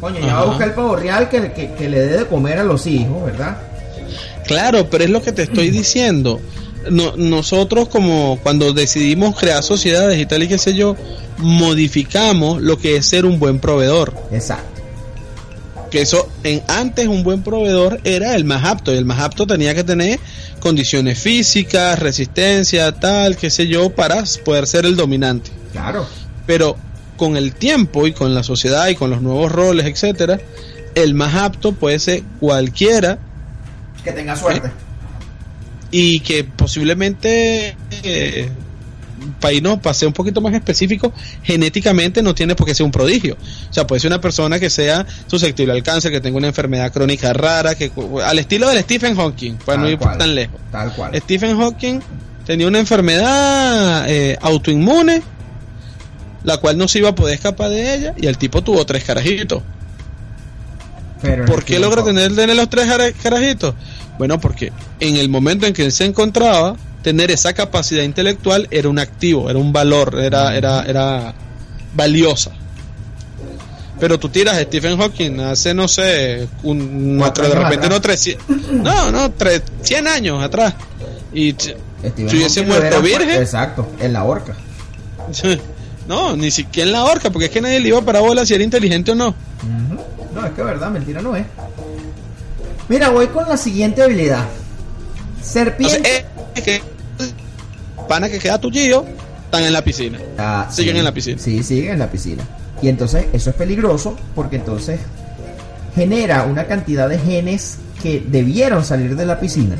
Coño, 0.00 0.20
ya 0.20 0.34
va 0.34 0.40
a 0.42 0.44
buscar 0.46 0.68
el 0.68 0.74
pavo 0.74 0.96
real 0.96 1.28
que, 1.28 1.52
que, 1.52 1.72
que 1.74 1.88
le 1.88 2.00
dé 2.00 2.18
de 2.18 2.26
comer 2.26 2.58
a 2.58 2.64
los 2.64 2.86
hijos, 2.86 3.24
¿verdad? 3.24 3.56
Claro, 4.46 4.88
pero 4.90 5.04
es 5.04 5.10
lo 5.10 5.22
que 5.22 5.32
te 5.32 5.42
estoy 5.42 5.70
diciendo. 5.70 6.40
No, 6.90 7.16
nosotros 7.16 7.88
como 7.88 8.40
cuando 8.42 8.72
decidimos 8.72 9.38
crear 9.38 9.62
sociedades 9.62 10.18
y 10.18 10.26
tal 10.26 10.42
y 10.42 10.48
qué 10.48 10.58
sé 10.58 10.74
yo, 10.74 10.96
modificamos 11.38 12.60
lo 12.60 12.78
que 12.78 12.96
es 12.96 13.06
ser 13.06 13.24
un 13.24 13.38
buen 13.38 13.60
proveedor. 13.60 14.14
Exacto. 14.32 14.82
Que 15.90 16.00
eso 16.02 16.28
en 16.42 16.62
antes 16.68 17.06
un 17.06 17.22
buen 17.22 17.42
proveedor 17.42 18.00
era 18.02 18.34
el 18.34 18.44
más 18.44 18.64
apto 18.64 18.92
y 18.92 18.96
el 18.96 19.04
más 19.04 19.20
apto 19.20 19.46
tenía 19.46 19.74
que 19.74 19.84
tener 19.84 20.18
condiciones 20.58 21.18
físicas, 21.18 21.98
resistencia, 21.98 22.92
tal, 22.92 23.36
qué 23.36 23.50
sé 23.50 23.68
yo, 23.68 23.90
para 23.90 24.24
poder 24.44 24.66
ser 24.66 24.86
el 24.86 24.96
dominante. 24.96 25.50
Claro. 25.72 26.06
Pero 26.46 26.76
con 27.16 27.36
el 27.36 27.54
tiempo 27.54 28.06
y 28.06 28.12
con 28.12 28.34
la 28.34 28.42
sociedad 28.42 28.88
y 28.88 28.94
con 28.94 29.10
los 29.10 29.22
nuevos 29.22 29.52
roles, 29.52 29.86
etcétera, 29.86 30.40
el 30.94 31.14
más 31.14 31.34
apto 31.34 31.72
puede 31.72 31.98
ser 31.98 32.22
cualquiera 32.40 33.18
Que 34.04 34.12
tenga 34.12 34.36
suerte. 34.36 34.70
y 35.90 36.20
que 36.20 36.44
posiblemente 36.44 37.76
eh, 38.02 38.48
para 39.40 39.52
irnos 39.54 39.78
para 39.78 39.94
ser 39.94 40.08
un 40.08 40.14
poquito 40.14 40.40
más 40.40 40.52
específico 40.54 41.12
genéticamente 41.44 42.22
no 42.22 42.34
tiene 42.34 42.54
por 42.56 42.66
qué 42.66 42.74
ser 42.74 42.84
un 42.86 42.90
prodigio 42.90 43.36
o 43.70 43.72
sea 43.72 43.86
puede 43.86 44.00
ser 44.00 44.10
una 44.10 44.20
persona 44.20 44.58
que 44.58 44.68
sea 44.70 45.06
susceptible 45.28 45.72
al 45.72 45.82
cáncer 45.82 46.10
que 46.10 46.20
tenga 46.20 46.38
una 46.38 46.48
enfermedad 46.48 46.92
crónica 46.92 47.32
rara 47.32 47.74
que 47.76 47.92
al 48.24 48.38
estilo 48.38 48.68
del 48.68 48.80
Stephen 48.82 49.14
Hawking 49.16 49.56
para 49.64 49.78
no 49.78 49.84
Tal 49.84 49.92
ir 49.92 49.98
cual. 49.98 50.18
tan 50.18 50.34
lejos 50.34 50.60
Tal 50.72 50.92
cual. 50.94 51.16
Stephen 51.20 51.56
Hawking 51.58 52.00
tenía 52.46 52.66
una 52.66 52.80
enfermedad 52.80 54.08
eh, 54.08 54.36
autoinmune 54.40 55.22
la 56.44 56.56
cual 56.56 56.76
no 56.76 56.88
se 56.88 56.98
iba 56.98 57.10
a 57.10 57.14
poder 57.14 57.34
escapar 57.36 57.70
de 57.70 57.94
ella 57.94 58.14
y 58.20 58.26
el 58.26 58.36
tipo 58.38 58.62
tuvo 58.62 58.84
tres 58.84 59.04
carajitos 59.04 59.62
Pero 61.22 61.44
¿Por 61.46 61.64
qué 61.64 61.78
logra 61.78 62.02
tener, 62.04 62.34
tener 62.34 62.56
los 62.56 62.68
tres 62.68 62.86
cara- 62.86 63.12
carajitos? 63.12 63.74
Bueno, 64.18 64.40
porque 64.40 64.72
en 65.00 65.16
el 65.16 65.28
momento 65.28 65.66
en 65.66 65.72
que 65.72 65.84
él 65.84 65.92
se 65.92 66.04
encontraba, 66.04 66.76
tener 67.02 67.30
esa 67.30 67.52
capacidad 67.52 68.02
intelectual 68.02 68.68
era 68.70 68.88
un 68.88 68.98
activo, 68.98 69.48
era 69.48 69.58
un 69.58 69.72
valor, 69.72 70.18
era, 70.20 70.54
era, 70.56 70.82
era 70.84 71.34
valiosa. 71.94 72.50
Pero 74.00 74.18
tú 74.18 74.28
tiras 74.28 74.56
a 74.56 74.62
Stephen 74.62 74.98
Hawking 74.98 75.38
hace, 75.40 75.74
no 75.74 75.86
sé, 75.86 76.48
un, 76.64 77.16
Cuatro 77.18 77.48
de 77.48 77.54
repente 77.54 77.86
atrás. 77.86 77.90
no, 77.90 78.00
300, 78.00 78.46
no, 78.72 79.10
no, 79.12 79.30
tres- 79.30 79.62
100 79.82 80.08
años 80.08 80.42
atrás. 80.42 80.74
Y 81.32 81.52
si 81.58 81.74
hubiese 82.36 82.62
muerto 82.62 83.00
virgen. 83.00 83.40
Exacto, 83.40 83.88
en 84.00 84.12
la 84.12 84.24
horca. 84.24 84.54
no, 86.08 86.36
ni 86.36 86.50
siquiera 86.50 86.88
en 86.88 86.92
la 86.92 87.04
horca, 87.04 87.30
porque 87.30 87.46
es 87.46 87.50
que 87.52 87.60
nadie 87.60 87.78
le 87.78 87.88
iba 87.88 88.00
para 88.02 88.18
bola 88.20 88.44
si 88.44 88.54
era 88.54 88.64
inteligente 88.64 89.12
o 89.12 89.14
no. 89.14 89.28
Ujú. 89.28 90.02
No, 90.34 90.46
es 90.46 90.52
que 90.52 90.62
verdad, 90.62 90.90
mentira 90.90 91.20
no 91.20 91.36
es. 91.36 91.44
Mira, 92.88 93.10
voy 93.10 93.28
con 93.28 93.48
la 93.48 93.56
siguiente 93.56 94.02
habilidad. 94.02 94.44
O 94.44 95.44
sea, 95.44 95.64
Serpiente. 95.64 96.26
es, 96.54 96.62
que 96.62 96.82
pana 98.08 98.28
que 98.28 98.38
queda 98.38 98.58
tuyo 98.58 99.04
están 99.44 99.64
en 99.64 99.72
la 99.72 99.82
piscina. 99.82 100.18
Ah, 100.38 100.68
siguen 100.70 100.94
sí. 100.94 100.98
en 100.98 101.04
la 101.04 101.12
piscina. 101.12 101.38
Sí, 101.38 101.62
siguen 101.62 101.92
en 101.92 101.98
la 101.98 102.10
piscina. 102.10 102.42
Y 102.80 102.88
entonces 102.88 103.26
eso 103.32 103.50
es 103.50 103.56
peligroso 103.56 104.16
porque 104.34 104.56
entonces 104.56 105.00
genera 105.94 106.44
una 106.44 106.66
cantidad 106.66 107.08
de 107.08 107.18
genes 107.18 107.78
que 108.02 108.24
debieron 108.26 108.84
salir 108.84 109.14
de 109.14 109.26
la 109.26 109.38
piscina. 109.38 109.76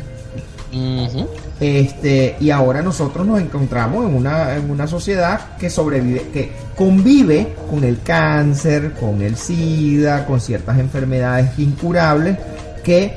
Este, 1.60 2.36
y 2.40 2.50
ahora 2.50 2.82
nosotros 2.82 3.26
nos 3.26 3.40
encontramos 3.40 4.06
en 4.06 4.14
una, 4.14 4.56
en 4.56 4.70
una 4.70 4.86
sociedad 4.86 5.56
que 5.58 5.70
sobrevive, 5.70 6.28
que 6.32 6.52
convive 6.76 7.54
con 7.70 7.84
el 7.84 8.00
cáncer, 8.02 8.92
con 8.98 9.22
el 9.22 9.36
SIDA, 9.36 10.26
con 10.26 10.40
ciertas 10.40 10.78
enfermedades 10.78 11.50
incurables, 11.58 12.38
que 12.82 13.14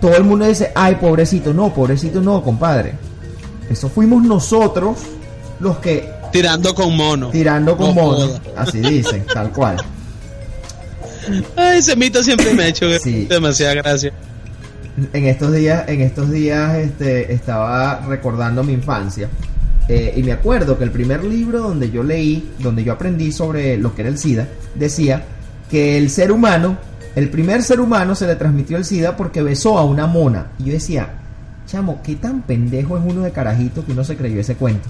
todo 0.00 0.16
el 0.16 0.24
mundo 0.24 0.46
dice, 0.46 0.70
ay, 0.74 0.94
pobrecito, 0.94 1.52
no, 1.52 1.74
pobrecito, 1.74 2.20
no, 2.20 2.42
compadre. 2.42 2.94
Eso 3.68 3.88
fuimos 3.88 4.22
nosotros 4.22 4.98
los 5.60 5.78
que 5.78 6.08
Tirando 6.32 6.74
con 6.74 6.96
mono. 6.96 7.30
tirando 7.30 7.76
con 7.76 7.88
No 7.88 7.94
mono, 8.02 8.26
joda. 8.28 8.40
así 8.56 8.78
dicen, 8.80 9.24
tal 9.32 9.50
cual. 9.50 9.76
Ay, 11.56 11.78
ese 11.78 11.96
mito 11.96 12.22
siempre 12.22 12.54
me 12.54 12.64
ha 12.64 12.68
hecho 12.68 12.86
Sí. 13.00 13.24
demasiada 13.26 13.74
gracia. 13.74 14.12
En 15.12 15.26
estos 15.26 15.52
días, 15.52 15.84
en 15.88 16.00
estos 16.00 16.30
días, 16.30 16.76
este, 16.78 17.32
estaba 17.32 18.00
recordando 18.06 18.62
mi 18.64 18.72
infancia. 18.72 19.28
eh, 19.88 20.12
y 20.16 20.22
me 20.22 20.32
acuerdo 20.32 20.76
que 20.76 20.84
el 20.84 20.90
primer 20.90 21.24
libro 21.24 21.60
donde 21.60 21.90
yo 21.90 22.02
leí, 22.02 22.50
donde 22.58 22.84
yo 22.84 22.92
aprendí 22.92 23.32
sobre 23.32 23.76
lo 23.78 23.94
que 23.94 24.02
era 24.02 24.10
el 24.10 24.18
SIDA, 24.18 24.46
decía 24.74 25.24
que 25.70 25.96
el 25.98 26.10
ser 26.10 26.32
humano, 26.32 26.76
el 27.14 27.30
primer 27.30 27.62
ser 27.62 27.80
humano 27.80 28.14
se 28.14 28.26
le 28.26 28.36
transmitió 28.36 28.76
el 28.76 28.84
SIDA 28.84 29.16
porque 29.16 29.42
besó 29.42 29.78
a 29.78 29.84
una 29.84 30.06
mona. 30.06 30.48
Y 30.58 30.64
yo 30.64 30.72
decía, 30.72 31.08
chamo, 31.66 32.00
qué 32.04 32.16
tan 32.16 32.42
pendejo 32.42 32.96
es 32.98 33.04
uno 33.06 33.22
de 33.22 33.30
carajito 33.32 33.84
que 33.84 33.92
uno 33.92 34.04
se 34.04 34.16
creyó 34.16 34.40
ese 34.40 34.56
cuento. 34.56 34.88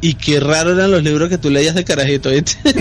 Y 0.00 0.14
qué 0.14 0.40
raro 0.40 0.72
eran 0.72 0.90
los 0.90 1.02
libros 1.02 1.28
que 1.28 1.38
tú 1.38 1.50
leías 1.50 1.74
de 1.74 1.84
carajito, 1.84 2.30
¿viste? 2.30 2.56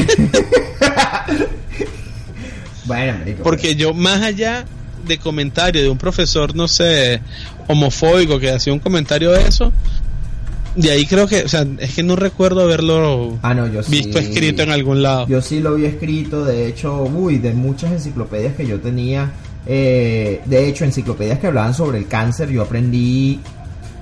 Bueno, 2.85 3.17
marico, 3.17 3.43
Porque 3.43 3.75
yo, 3.75 3.93
más 3.95 4.21
allá 4.21 4.63
de 5.05 5.17
comentario 5.17 5.81
de 5.81 5.89
un 5.89 5.97
profesor, 5.97 6.55
no 6.55 6.67
sé, 6.67 7.21
homofóbico 7.67 8.39
que 8.39 8.51
hacía 8.51 8.73
un 8.73 8.79
comentario 8.79 9.31
de 9.31 9.47
eso, 9.47 9.71
de 10.75 10.91
ahí 10.91 11.05
creo 11.05 11.25
que, 11.27 11.43
o 11.43 11.47
sea, 11.47 11.65
es 11.79 11.93
que 11.95 12.03
no 12.03 12.15
recuerdo 12.17 12.61
haberlo 12.61 13.37
Ah, 13.41 13.53
no, 13.53 13.65
yo 13.67 13.81
sí. 13.81 13.91
visto 13.91 14.19
escrito 14.19 14.61
en 14.63 14.71
algún 14.71 15.01
lado. 15.01 15.25
Yo 15.27 15.41
sí 15.41 15.61
lo 15.61 15.75
vi 15.75 15.85
escrito, 15.85 16.43
de 16.43 16.67
hecho, 16.67 17.03
uy, 17.03 17.37
de 17.37 17.53
muchas 17.53 17.91
enciclopedias 17.93 18.55
que 18.55 18.67
yo 18.67 18.79
tenía. 18.81 19.31
eh, 19.67 20.41
de 20.45 20.67
hecho, 20.67 20.83
enciclopedias 20.85 21.39
que 21.39 21.47
hablaban 21.47 21.73
sobre 21.73 21.97
el 21.99 22.07
cáncer, 22.07 22.49
yo 22.49 22.61
aprendí. 22.63 23.39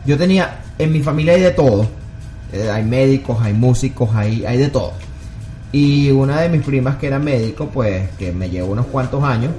Yo 0.06 0.18
tenía. 0.18 0.60
En 0.80 0.92
mi 0.92 1.02
familia 1.02 1.34
hay 1.34 1.42
de 1.42 1.52
todo. 1.52 1.88
Eh, 2.52 2.70
hay 2.70 2.84
médicos, 2.84 3.38
hay 3.42 3.54
músicos, 3.54 4.10
hay, 4.16 4.44
hay 4.46 4.58
de 4.58 4.70
todo. 4.70 4.94
Y 5.72 6.10
una 6.12 6.42
de 6.42 6.50
mis 6.50 6.64
primas 6.64 6.98
que 6.98 7.08
era 7.08 7.20
médico, 7.20 7.70
pues, 7.74 8.10
que 8.18 8.32
me 8.32 8.50
llevó 8.50 8.74
unos 8.74 8.88
cuantos 8.88 9.24
años. 9.24 9.52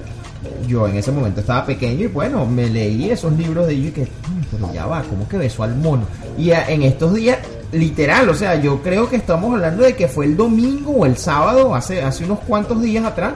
Yo 0.66 0.88
en 0.88 0.96
ese 0.96 1.12
momento 1.12 1.40
estaba 1.40 1.64
pequeño 1.66 2.04
y 2.04 2.06
bueno, 2.06 2.46
me 2.46 2.68
leí 2.68 3.10
esos 3.10 3.32
libros 3.34 3.66
de 3.66 3.74
ellos 3.74 3.88
y 3.88 3.92
que, 3.92 4.02
"Mm, 4.02 4.42
pero 4.50 4.72
ya 4.74 4.86
va, 4.86 5.02
¿cómo 5.02 5.28
que 5.28 5.36
besó 5.36 5.62
al 5.62 5.76
mono? 5.76 6.04
Y 6.38 6.50
en 6.50 6.82
estos 6.82 7.14
días, 7.14 7.38
literal, 7.72 8.28
o 8.28 8.34
sea, 8.34 8.60
yo 8.60 8.82
creo 8.82 9.08
que 9.08 9.16
estamos 9.16 9.52
hablando 9.52 9.82
de 9.84 9.94
que 9.94 10.08
fue 10.08 10.24
el 10.26 10.36
domingo 10.36 10.90
o 10.92 11.06
el 11.06 11.16
sábado, 11.16 11.74
hace, 11.74 12.02
hace 12.02 12.24
unos 12.24 12.40
cuantos 12.40 12.80
días 12.82 13.04
atrás. 13.04 13.34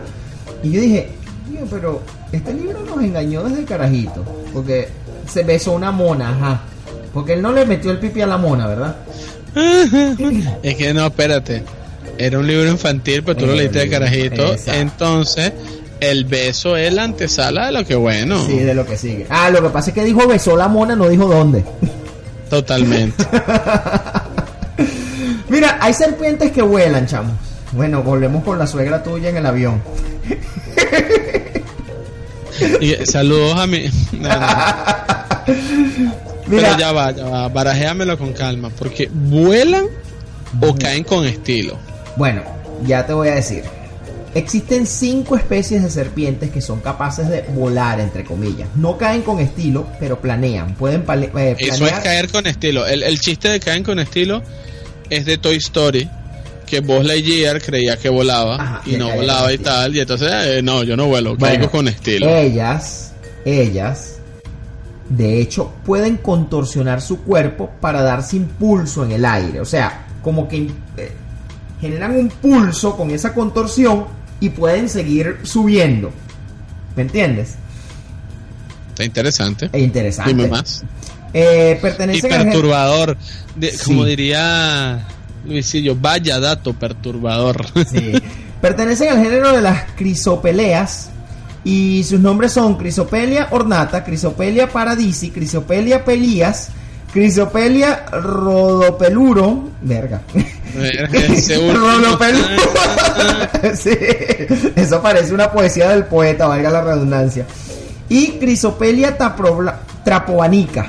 Y 0.63 0.71
yo 0.73 0.81
dije, 0.81 1.09
"Tío, 1.51 1.61
pero 1.71 2.01
este 2.33 2.53
libro 2.55 2.81
nos 2.85 3.03
engañó 3.03 3.43
desde 3.45 3.65
carajito. 3.65 4.25
Porque 4.53 4.89
se 5.27 5.43
besó 5.43 5.73
una 5.73 5.91
mona, 5.91 6.31
ajá. 6.31 6.61
Porque 7.13 7.35
él 7.35 7.43
no 7.43 7.53
le 7.53 7.65
metió 7.67 7.91
el 7.91 7.99
pipi 7.99 8.21
a 8.23 8.27
la 8.27 8.37
mona, 8.39 8.67
¿verdad? 8.67 8.97
Es 10.63 10.77
que 10.77 10.95
no, 10.95 11.07
espérate. 11.07 11.63
Era 12.17 12.39
un 12.39 12.47
libro 12.47 12.69
infantil, 12.69 13.23
pero 13.23 13.37
tú 13.39 13.47
lo 13.47 13.55
leíste 13.55 13.79
de 13.81 13.89
carajito. 13.91 14.53
exacto. 14.53 14.81
Entonces, 14.81 15.53
el 16.01 16.25
beso 16.25 16.77
es 16.77 16.93
la 16.93 17.05
antesala 17.05 17.67
de 17.67 17.73
lo 17.73 17.85
que 17.85 17.95
bueno. 17.95 18.45
Sí, 18.45 18.59
de 18.59 18.75
lo 18.75 18.87
que 18.87 18.97
sigue. 18.97 19.27
Ah, 19.29 19.51
lo 19.51 19.63
que 19.63 19.69
pasa 19.69 19.91
es 19.91 19.95
que 19.95 20.05
dijo 20.05 20.27
besó 20.27 20.57
la 20.57 20.69
mona, 20.69 20.97
no 20.97 21.09
dijo 21.09 21.27
dónde. 21.27 21.65
Totalmente. 22.49 23.25
Mira, 25.49 25.79
hay 25.81 25.95
serpientes 25.95 26.53
que 26.53 26.63
vuelan, 26.63 27.07
chamo. 27.07 27.33
Bueno, 27.73 28.03
volvemos 28.03 28.45
con 28.45 28.59
la 28.59 28.67
suegra 28.67 29.03
tuya 29.03 29.31
en 29.31 29.37
el 29.37 29.47
avión. 29.47 29.83
Y, 32.81 32.93
saludos 33.07 33.57
a 33.57 33.69
mi. 33.69 33.85
No, 34.13 34.29
no. 34.29 34.47
Mira, 36.49 36.71
Pero 36.71 36.79
ya 36.79 36.93
va, 36.93 37.13
ya 37.13 37.25
va. 37.25 37.49
Barajéamelo 37.49 38.19
con 38.19 38.33
calma. 38.33 38.69
Porque 38.77 39.09
vuelan 39.13 39.85
o 40.61 40.75
caen 40.75 41.05
con 41.05 41.25
estilo. 41.25 41.79
bueno, 42.17 42.43
ya 42.85 43.07
te 43.07 43.13
voy 43.13 43.29
a 43.29 43.37
decir. 43.37 43.63
Existen 44.35 44.87
cinco 44.87 45.37
especies 45.37 45.83
de 45.83 45.91
serpientes 45.91 46.51
que 46.51 46.61
son 46.61 46.81
capaces 46.81 47.29
de 47.29 47.43
volar, 47.55 47.99
entre 48.01 48.25
comillas. 48.25 48.69
No 48.77 48.99
caen 48.99 49.23
con 49.23 49.39
estilo, 49.39 49.87
pero 49.99 50.21
planean. 50.21 50.75
Pueden 50.75 51.05
eh, 51.37 51.57
Eso 51.59 51.87
es 51.87 51.93
caer 51.93 52.29
con 52.29 52.47
estilo. 52.47 52.87
El, 52.87 53.03
el 53.03 53.19
chiste 53.21 53.49
de 53.49 53.61
caer 53.61 53.83
con 53.83 53.99
estilo 53.99 54.43
es 55.11 55.25
de 55.25 55.39
Toy 55.39 55.57
Story. 55.57 56.09
Que 56.67 56.81
Buzz 56.81 57.03
Lightyear 57.03 57.63
creía 57.63 57.97
que 57.97 58.11
volaba 58.11 58.57
Ajá, 58.57 58.83
y 58.85 58.97
no 58.97 59.11
volaba 59.11 59.51
y 59.51 59.57
tal. 59.57 59.97
Y 59.97 60.01
entonces, 60.01 60.31
eh, 60.31 60.61
no, 60.63 60.83
yo 60.83 60.99
no 60.99 61.07
vuelo, 61.07 61.35
Bueno, 61.35 61.55
caigo 61.55 61.71
con 61.71 61.89
estilo. 61.89 62.29
Ellas, 62.29 63.15
ellas, 63.47 64.19
de 65.09 65.41
hecho, 65.41 65.73
pueden 65.87 66.19
contorsionar 66.19 67.01
su 67.01 67.23
cuerpo 67.23 67.71
para 67.81 68.03
darse 68.03 68.37
impulso 68.37 69.03
en 69.03 69.13
el 69.13 69.25
aire. 69.25 69.61
O 69.61 69.65
sea, 69.65 70.07
como 70.23 70.47
que 70.47 70.69
eh, 70.99 71.13
generan 71.81 72.15
un 72.17 72.29
pulso 72.29 72.95
con 72.97 73.11
esa 73.11 73.33
contorsión 73.33 74.18
y 74.41 74.51
pueden 74.51 74.89
seguir 74.89 75.39
subiendo. 75.43 76.11
¿Me 76.97 77.03
entiendes? 77.03 77.55
Está 78.91 79.05
interesante. 79.05 79.71
Es 79.73 79.83
interesante. 79.83 80.33
Dime 80.35 80.49
más. 80.49 80.83
Eh, 81.33 81.79
Y 81.81 82.21
perturbador. 82.23 83.17
De- 83.55 83.71
Sí. 83.73 83.85
Como 83.85 84.05
diría 84.05 85.07
Luisillo, 85.45 85.95
vaya 85.97 86.41
dato 86.41 86.73
perturbador. 86.75 87.65
Sí. 87.91 88.13
Pertenecen 88.61 89.11
al 89.11 89.23
género 89.23 89.53
de 89.53 89.61
las 89.63 89.85
crisopeleas 89.97 91.11
y 91.65 92.03
sus 92.05 92.19
nombres 92.19 92.53
son 92.53 92.77
Crisopelia 92.77 93.49
ornata, 93.53 94.03
Crisopelia 94.05 94.69
paradisi, 94.69 95.31
Crisopelia 95.31 96.05
pelías, 96.05 96.71
Crisopelia 97.13 98.05
rodopeluro, 98.13 99.71
verga. 99.83 100.21
Rodopeluro. 101.75 102.47
sí, 103.75 103.91
eso 104.77 105.01
parece 105.03 105.33
una 105.35 105.51
poesía 105.51 105.91
del 105.91 106.05
poeta, 106.05 106.47
valga 106.47 106.71
la 106.71 106.83
redundancia. 106.83 107.47
Y 108.09 108.33
Crisopelia 108.39 109.17
trapoanica. 110.05 110.87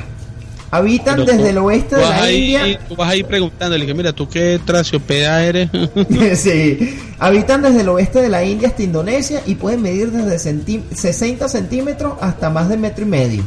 Habitan 0.72 1.16
Pero 1.16 1.32
desde 1.34 1.50
el 1.50 1.58
oeste 1.58 1.96
de 1.96 2.02
la 2.04 2.22
ahí- 2.24 2.56
India. 2.56 2.80
Tú 2.88 2.96
vas 2.96 3.10
ahí 3.10 3.24
preguntándole 3.24 3.88
que 3.88 3.94
mira, 3.96 4.14
tú 4.14 4.30
qué 4.30 4.60
traciopea 4.64 5.44
eres. 5.44 5.70
sí. 6.36 7.00
Habitan 7.18 7.64
desde 7.64 7.82
el 7.82 7.90
oeste 7.90 8.22
de 8.22 8.30
la 8.30 8.44
India 8.44 8.68
hasta 8.68 8.84
Indonesia 8.84 9.42
y 9.48 9.56
pueden 9.56 9.82
medir 9.82 10.12
desde 10.12 10.38
centi- 10.52 10.84
60 10.94 11.50
centímetros 11.50 12.14
hasta 12.22 12.52
más 12.52 12.70
de 12.70 12.78
metro 12.78 13.04
y 13.04 13.08
medio. 13.08 13.44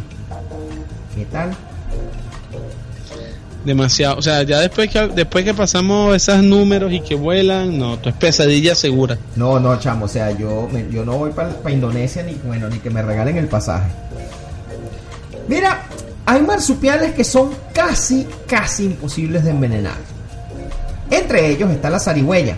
¿Qué 1.14 1.24
tal? 1.26 1.54
Demasiado. 3.64 4.18
O 4.18 4.22
sea, 4.22 4.42
ya 4.42 4.58
después 4.58 4.90
que, 4.90 5.06
después 5.08 5.44
que 5.44 5.54
pasamos 5.54 6.16
esos 6.16 6.42
números 6.42 6.92
y 6.92 7.00
que 7.00 7.14
vuelan, 7.14 7.78
no, 7.78 7.96
tú 7.98 8.08
es 8.08 8.14
pesadilla 8.16 8.74
segura. 8.74 9.16
No, 9.36 9.60
no, 9.60 9.78
chamo, 9.78 10.06
o 10.06 10.08
sea, 10.08 10.32
yo, 10.32 10.68
me- 10.72 10.88
yo 10.90 11.04
no 11.04 11.16
voy 11.18 11.30
para 11.30 11.52
Indonesia 11.70 12.24
ni 12.24 12.34
bueno, 12.44 12.68
ni 12.68 12.78
que 12.78 12.90
me 12.90 13.02
regalen 13.02 13.36
el 13.36 13.46
pasaje. 13.46 13.88
Mira, 15.48 15.82
hay 16.26 16.42
marsupiales 16.42 17.12
que 17.14 17.22
son 17.24 17.50
casi, 17.72 18.26
casi 18.46 18.86
imposibles 18.86 19.44
de 19.44 19.50
envenenar. 19.50 19.94
Entre 21.10 21.50
ellos 21.50 21.70
está 21.70 21.88
la 21.90 22.00
zarigüeya, 22.00 22.56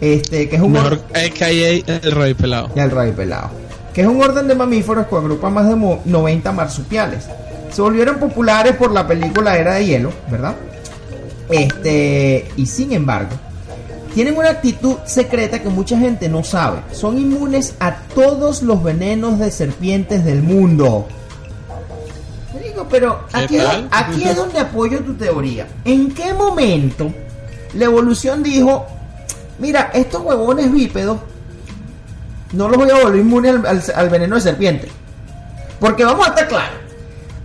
este, 0.00 0.48
que 0.48 0.56
es 0.56 0.62
un 0.62 0.72
Mejor 0.72 1.00
AKA 1.14 1.48
el 1.50 2.12
rey 2.12 2.34
pelado. 2.34 2.70
y 2.76 2.78
el 2.80 2.90
rayo 2.90 3.14
pelado, 3.14 3.50
que 3.94 4.02
es 4.02 4.06
un 4.06 4.22
orden 4.22 4.46
de 4.46 4.54
mamíferos 4.54 5.06
que 5.06 5.16
agrupa 5.16 5.48
más 5.50 5.66
de 5.68 5.74
mo- 5.74 6.00
90 6.04 6.52
marsupiales. 6.52 7.24
Se 7.72 7.80
volvieron 7.82 8.16
populares 8.18 8.76
por 8.76 8.92
la 8.92 9.06
película 9.06 9.56
Era 9.56 9.74
de 9.74 9.86
Hielo, 9.86 10.12
¿verdad? 10.30 10.54
Este, 11.48 12.50
y 12.56 12.66
sin 12.66 12.92
embargo, 12.92 13.30
tienen 14.14 14.36
una 14.36 14.50
actitud 14.50 14.96
secreta 15.06 15.60
que 15.60 15.68
mucha 15.68 15.98
gente 15.98 16.28
no 16.28 16.44
sabe. 16.44 16.80
Son 16.92 17.18
inmunes 17.18 17.74
a 17.80 17.96
todos 18.14 18.62
los 18.62 18.82
venenos 18.82 19.38
de 19.38 19.50
serpientes 19.50 20.24
del 20.24 20.42
mundo. 20.42 21.06
Te 22.52 22.68
digo, 22.68 22.86
pero 22.90 23.26
¿Qué 23.32 23.38
aquí, 23.38 23.56
es- 23.56 23.64
tal? 23.64 23.88
aquí 23.90 24.24
es 24.24 24.36
donde 24.36 24.58
apoyo 24.58 25.00
tu 25.00 25.14
teoría. 25.14 25.66
¿En 25.84 26.12
qué 26.14 26.32
momento 26.34 27.10
la 27.74 27.86
evolución 27.86 28.42
dijo, 28.42 28.86
mira, 29.58 29.90
estos 29.94 30.22
huevones 30.22 30.70
bípedos 30.70 31.18
no 32.52 32.68
los 32.68 32.76
voy 32.76 32.90
a 32.90 33.02
volver 33.02 33.20
inmunes 33.20 33.54
al, 33.54 33.66
al- 33.66 33.82
al 33.94 34.08
veneno 34.10 34.34
de 34.36 34.42
serpiente? 34.42 34.88
Porque 35.80 36.04
vamos 36.04 36.26
a 36.26 36.30
estar 36.30 36.48
claros. 36.48 36.76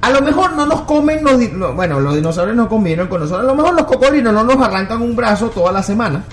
A 0.02 0.10
lo 0.12 0.22
mejor 0.22 0.54
no 0.54 0.66
nos 0.66 0.82
comen 0.82 1.24
los, 1.24 1.76
bueno, 1.76 2.00
los 2.00 2.16
dinosaurios 2.16 2.56
no 2.56 2.70
conviven 2.70 3.08
con 3.08 3.20
nosotros. 3.22 3.44
A 3.46 3.48
lo 3.48 3.56
mejor 3.56 3.74
los 3.76 3.86
cocodrilos 3.86 4.32
no 4.34 4.44
nos 4.44 4.62
arrancan 4.62 5.02
un 5.02 5.16
brazo 5.16 5.50
toda 5.50 5.72
la 5.72 5.82
semana. 5.84 6.24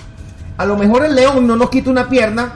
A 0.57 0.65
lo 0.65 0.77
mejor 0.77 1.03
el 1.05 1.15
león 1.15 1.45
no 1.47 1.55
nos 1.55 1.69
quita 1.69 1.89
una 1.89 2.07
pierna 2.07 2.53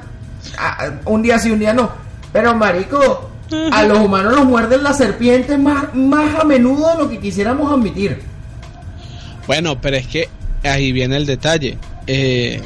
un 1.05 1.21
día 1.21 1.37
sí, 1.39 1.51
un 1.51 1.59
día 1.59 1.73
no. 1.73 1.89
Pero 2.31 2.55
marico, 2.55 3.29
a 3.73 3.83
los 3.83 3.97
humanos 3.99 4.35
nos 4.35 4.45
muerden 4.45 4.83
las 4.83 4.97
serpientes 4.97 5.57
más, 5.59 5.93
más 5.95 6.39
a 6.39 6.43
menudo 6.45 6.89
de 6.91 7.03
lo 7.03 7.09
que 7.09 7.19
quisiéramos 7.19 7.71
admitir. 7.71 8.21
Bueno, 9.47 9.81
pero 9.81 9.97
es 9.97 10.07
que 10.07 10.29
ahí 10.63 10.91
viene 10.91 11.17
el 11.17 11.25
detalle. 11.25 11.77
Eh, 12.07 12.61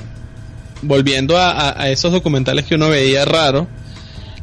volviendo 0.82 1.38
a, 1.38 1.52
a- 1.52 1.82
a 1.84 1.90
esos 1.90 2.12
documentales 2.12 2.66
que 2.66 2.76
uno 2.76 2.90
veía 2.90 3.24
raro, 3.26 3.68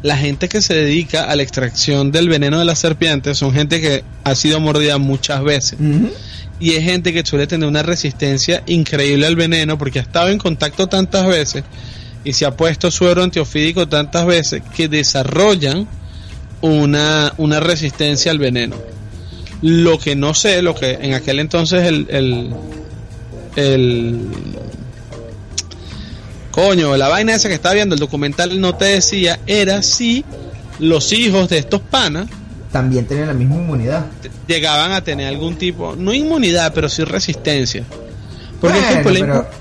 la 0.03 0.17
gente 0.17 0.49
que 0.49 0.63
se 0.63 0.75
dedica 0.75 1.25
a 1.25 1.37
la 1.37 1.43
extracción 1.43 2.11
del 2.11 2.29
veneno 2.29 2.59
de 2.59 2.65
las 2.65 2.79
serpientes 2.79 3.39
son 3.39 3.53
gente 3.53 3.81
que 3.81 4.03
ha 4.25 4.35
sido 4.35 4.61
mordida 4.61 4.99
muchas 4.99 5.43
veces. 5.43 5.79
Y 6.59 6.73
es 6.73 6.85
gente 6.85 7.13
que 7.13 7.25
suele 7.25 7.47
tener 7.47 7.69
una 7.69 7.83
resistencia 7.83 8.63
increíble 8.67 9.27
al 9.27 9.37
veneno 9.37 9.79
porque 9.79 9.99
ha 9.99 10.03
estado 10.03 10.29
en 10.29 10.39
contacto 10.39 10.87
tantas 10.87 11.27
veces 11.27 11.65
y 12.25 12.33
se 12.33 12.45
ha 12.47 12.57
puesto 12.57 12.91
suero 12.91 13.23
antiofídico 13.23 13.89
tantas 13.89 14.27
veces 14.27 14.63
que 14.75 14.89
desarrollan 14.89 15.87
una, 16.61 17.33
una 17.39 17.61
resistencia 17.61 18.31
al 18.31 18.39
veneno. 18.39 18.77
Lo 19.63 19.99
que 19.99 20.17
no 20.17 20.33
sé, 20.35 20.63
lo 20.63 20.75
que 20.75 20.99
en 21.01 21.15
aquel 21.15 21.41
entonces 21.41 21.85
el, 21.85 22.07
el, 22.11 22.51
el 23.57 24.21
coño, 26.51 26.97
la 26.97 27.09
vaina 27.09 27.35
esa 27.35 27.49
que 27.49 27.55
estaba 27.55 27.75
viendo 27.75 27.95
el 27.95 28.01
documental 28.01 28.61
no 28.61 28.75
te 28.75 28.87
decía 28.87 29.39
era 29.47 29.83
si 29.83 30.25
los 30.79 31.13
hijos 31.13 31.49
de 31.49 31.59
estos 31.59 31.81
panas 31.81 32.27
también 32.73 33.05
tienen 33.07 33.27
la 33.27 33.35
misma 33.35 33.57
inmunidad. 33.57 34.07
Llegaban 34.47 34.93
a 34.93 35.03
tener 35.03 35.27
algún 35.27 35.57
tipo, 35.57 35.97
no 35.97 36.15
inmunidad, 36.15 36.73
pero 36.75 36.89
sí 36.89 37.03
resistencia. 37.05 37.85
Porque 38.61 38.79
es 38.79 38.85
que 38.85 38.95
el 38.95 39.03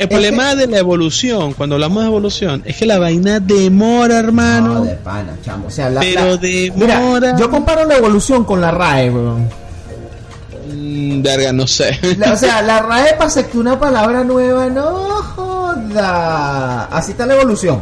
problema, 0.09 0.51
el 0.51 0.57
de 0.57 0.67
la 0.67 0.77
evolución, 0.77 1.53
cuando 1.53 1.75
hablamos 1.75 2.03
de 2.03 2.07
evolución, 2.09 2.61
es 2.65 2.75
que 2.75 2.85
la 2.85 2.99
vaina 2.99 3.39
demora, 3.39 4.19
hermano. 4.19 4.73
No, 4.75 4.83
de 4.83 4.95
pana, 4.95 5.37
chamo. 5.43 5.67
O 5.67 5.71
sea, 5.71 5.89
la, 5.89 6.01
Pero 6.01 6.25
la- 6.31 6.37
demora. 6.37 6.99
Mira, 7.21 7.37
yo 7.37 7.49
comparo 7.49 7.85
la 7.85 7.95
evolución 7.95 8.43
con 8.43 8.59
la 8.59 8.71
RAE, 8.71 9.09
weón. 9.09 9.47
Mm, 10.71 11.21
verga, 11.21 11.53
no 11.53 11.65
sé. 11.65 11.97
La- 12.17 12.33
o 12.33 12.37
sea, 12.37 12.61
la 12.61 12.81
RAE 12.81 13.13
para 13.13 13.25
aceptar 13.27 13.57
una 13.57 13.79
palabra 13.79 14.23
nueva, 14.23 14.67
no 14.67 15.38
joda. 15.89 16.85
Así 16.85 17.11
está 17.11 17.25
la 17.25 17.35
evolución. 17.35 17.81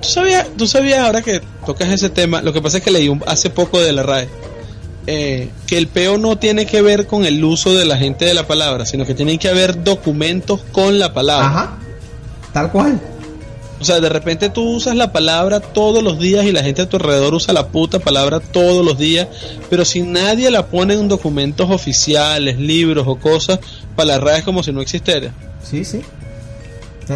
¿Tú 0.00 0.08
sabías, 0.08 0.46
tú 0.56 0.66
sabías 0.66 0.98
ahora 1.00 1.22
que 1.22 1.40
tocas 1.64 1.88
ese 1.90 2.10
tema, 2.10 2.42
lo 2.42 2.52
que 2.52 2.60
pasa 2.60 2.78
es 2.78 2.84
que 2.84 2.90
leí 2.90 3.08
un- 3.08 3.22
hace 3.26 3.50
poco 3.50 3.80
de 3.80 3.92
la 3.92 4.02
RAE, 4.02 4.28
eh, 5.06 5.50
que 5.66 5.78
el 5.78 5.86
peo 5.86 6.18
no 6.18 6.36
tiene 6.38 6.66
que 6.66 6.82
ver 6.82 7.06
con 7.06 7.24
el 7.24 7.42
uso 7.44 7.72
de 7.74 7.84
la 7.84 7.96
gente 7.96 8.24
de 8.24 8.34
la 8.34 8.46
palabra, 8.46 8.84
sino 8.84 9.06
que 9.06 9.14
tienen 9.14 9.38
que 9.38 9.48
haber 9.48 9.84
documentos 9.84 10.60
con 10.72 10.98
la 10.98 11.12
palabra. 11.14 11.46
Ajá. 11.46 11.76
Tal 12.52 12.70
cual. 12.72 13.00
O 13.80 13.84
sea, 13.84 14.00
de 14.00 14.08
repente 14.08 14.48
tú 14.48 14.62
usas 14.76 14.94
la 14.96 15.10
palabra 15.12 15.58
todos 15.60 16.02
los 16.04 16.18
días 16.18 16.44
y 16.46 16.52
la 16.52 16.62
gente 16.62 16.82
a 16.82 16.88
tu 16.88 16.96
alrededor 16.98 17.34
usa 17.34 17.52
la 17.52 17.68
puta 17.68 17.98
palabra 18.00 18.38
todos 18.40 18.84
los 18.84 18.96
días, 18.98 19.26
pero 19.70 19.84
si 19.84 20.02
nadie 20.02 20.50
la 20.50 20.66
pone 20.66 20.94
en 20.94 21.08
documentos 21.08 21.68
oficiales, 21.70 22.58
libros 22.58 23.06
o 23.08 23.16
cosas, 23.16 23.58
para 23.96 24.08
la 24.12 24.18
RAE 24.18 24.38
es 24.38 24.44
como 24.44 24.62
si 24.64 24.72
no 24.72 24.80
existiera. 24.82 25.32
Sí, 25.68 25.84
sí. 25.84 26.00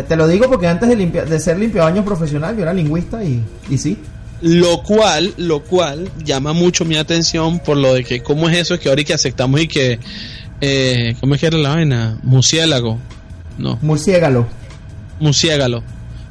Te 0.02 0.16
lo 0.16 0.26
digo 0.28 0.48
porque 0.48 0.66
antes 0.66 0.88
de, 0.88 0.96
limpia- 0.96 1.24
de 1.24 1.38
ser 1.40 1.58
limpiabaños 1.58 2.04
profesional, 2.04 2.56
yo 2.56 2.62
era 2.62 2.72
lingüista 2.74 3.22
y, 3.24 3.42
y 3.70 3.78
sí. 3.78 3.98
Lo 4.42 4.82
cual, 4.82 5.32
lo 5.38 5.62
cual 5.62 6.10
llama 6.24 6.52
mucho 6.52 6.84
mi 6.84 6.96
atención 6.96 7.58
por 7.58 7.76
lo 7.78 7.94
de 7.94 8.04
que 8.04 8.22
cómo 8.22 8.48
es 8.48 8.56
eso 8.58 8.78
que 8.78 8.88
ahora 8.88 9.00
y 9.00 9.04
que 9.04 9.14
aceptamos 9.14 9.60
y 9.60 9.68
que 9.68 9.98
eh, 10.60 11.14
¿cómo 11.20 11.34
es 11.34 11.40
que 11.40 11.46
era 11.46 11.56
la 11.58 11.70
vaina? 11.70 12.18
Murciélago. 12.22 12.98
No, 13.58 13.78
Murciégalo. 13.80 14.46
murciégalo. 15.20 15.82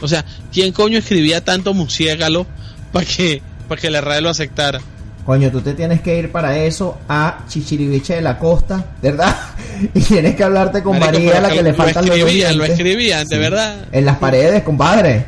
O 0.02 0.08
sea, 0.08 0.24
¿quién 0.54 0.72
coño 0.72 1.00
escribía 1.00 1.44
tanto 1.44 1.74
murciégalo 1.74 2.46
para 2.92 3.06
que 3.06 3.42
para 3.68 3.82
que 3.82 3.90
la 3.90 4.02
RAE 4.02 4.22
lo 4.22 4.30
aceptara? 4.30 4.80
Coño, 5.26 5.50
tú 5.52 5.60
te 5.62 5.74
tienes 5.74 6.02
que 6.02 6.18
ir 6.20 6.32
para 6.32 6.56
eso 6.58 7.00
a 7.10 7.40
Chichiriviche 7.48 8.16
de 8.16 8.22
la 8.22 8.38
Costa, 8.38 8.86
¿verdad? 9.02 9.36
Y 9.94 10.00
tienes 10.00 10.36
que 10.36 10.44
hablarte 10.44 10.82
con 10.84 10.98
Marico, 10.98 11.26
María, 11.26 11.42
la 11.42 11.50
que 11.50 11.62
le 11.64 11.72
lo 11.72 11.76
faltan 11.76 12.06
los 12.06 12.16
escribían, 12.18 12.58
lo 12.58 12.64
dientes. 12.64 12.80
escribían, 12.80 13.28
de 13.28 13.38
verdad. 13.38 13.76
En 13.92 14.06
las 14.06 14.18
paredes, 14.18 14.64
compadre. 14.64 15.26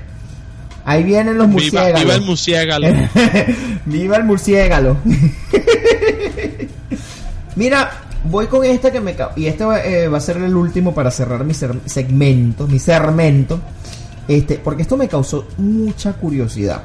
Ahí 0.85 1.03
vienen 1.03 1.37
los 1.37 1.47
murciélagos. 1.49 1.99
viva 2.01 2.13
el 2.15 2.21
murciégalo. 2.21 2.87
Viva 3.85 4.15
el 4.17 4.23
murciégalo. 4.23 4.97
Mira, 7.55 7.91
voy 8.23 8.47
con 8.47 8.63
esta 8.63 8.91
que 8.91 8.99
me... 9.01 9.15
Y 9.35 9.47
este 9.47 9.65
va, 9.65 9.79
eh, 9.83 10.07
va 10.07 10.17
a 10.19 10.21
ser 10.21 10.37
el 10.37 10.55
último 10.55 10.93
para 10.93 11.11
cerrar 11.11 11.43
mi 11.43 11.53
ser- 11.53 11.79
segmento, 11.85 12.67
mi 12.67 12.79
segmento. 12.79 13.59
Este, 14.27 14.59
porque 14.59 14.83
esto 14.83 14.95
me 14.95 15.07
causó 15.07 15.47
mucha 15.57 16.13
curiosidad. 16.13 16.83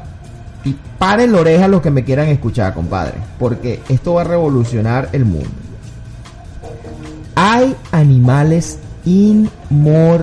Y 0.64 0.76
paren 0.98 1.32
la 1.32 1.40
oreja 1.40 1.66
los 1.68 1.82
que 1.82 1.90
me 1.90 2.04
quieran 2.04 2.28
escuchar, 2.28 2.74
compadre. 2.74 3.14
Porque 3.38 3.80
esto 3.88 4.14
va 4.14 4.20
a 4.22 4.24
revolucionar 4.24 5.08
el 5.12 5.24
mundo. 5.24 5.50
Hay 7.34 7.74
animales 7.90 8.78
inmortales. 9.04 10.22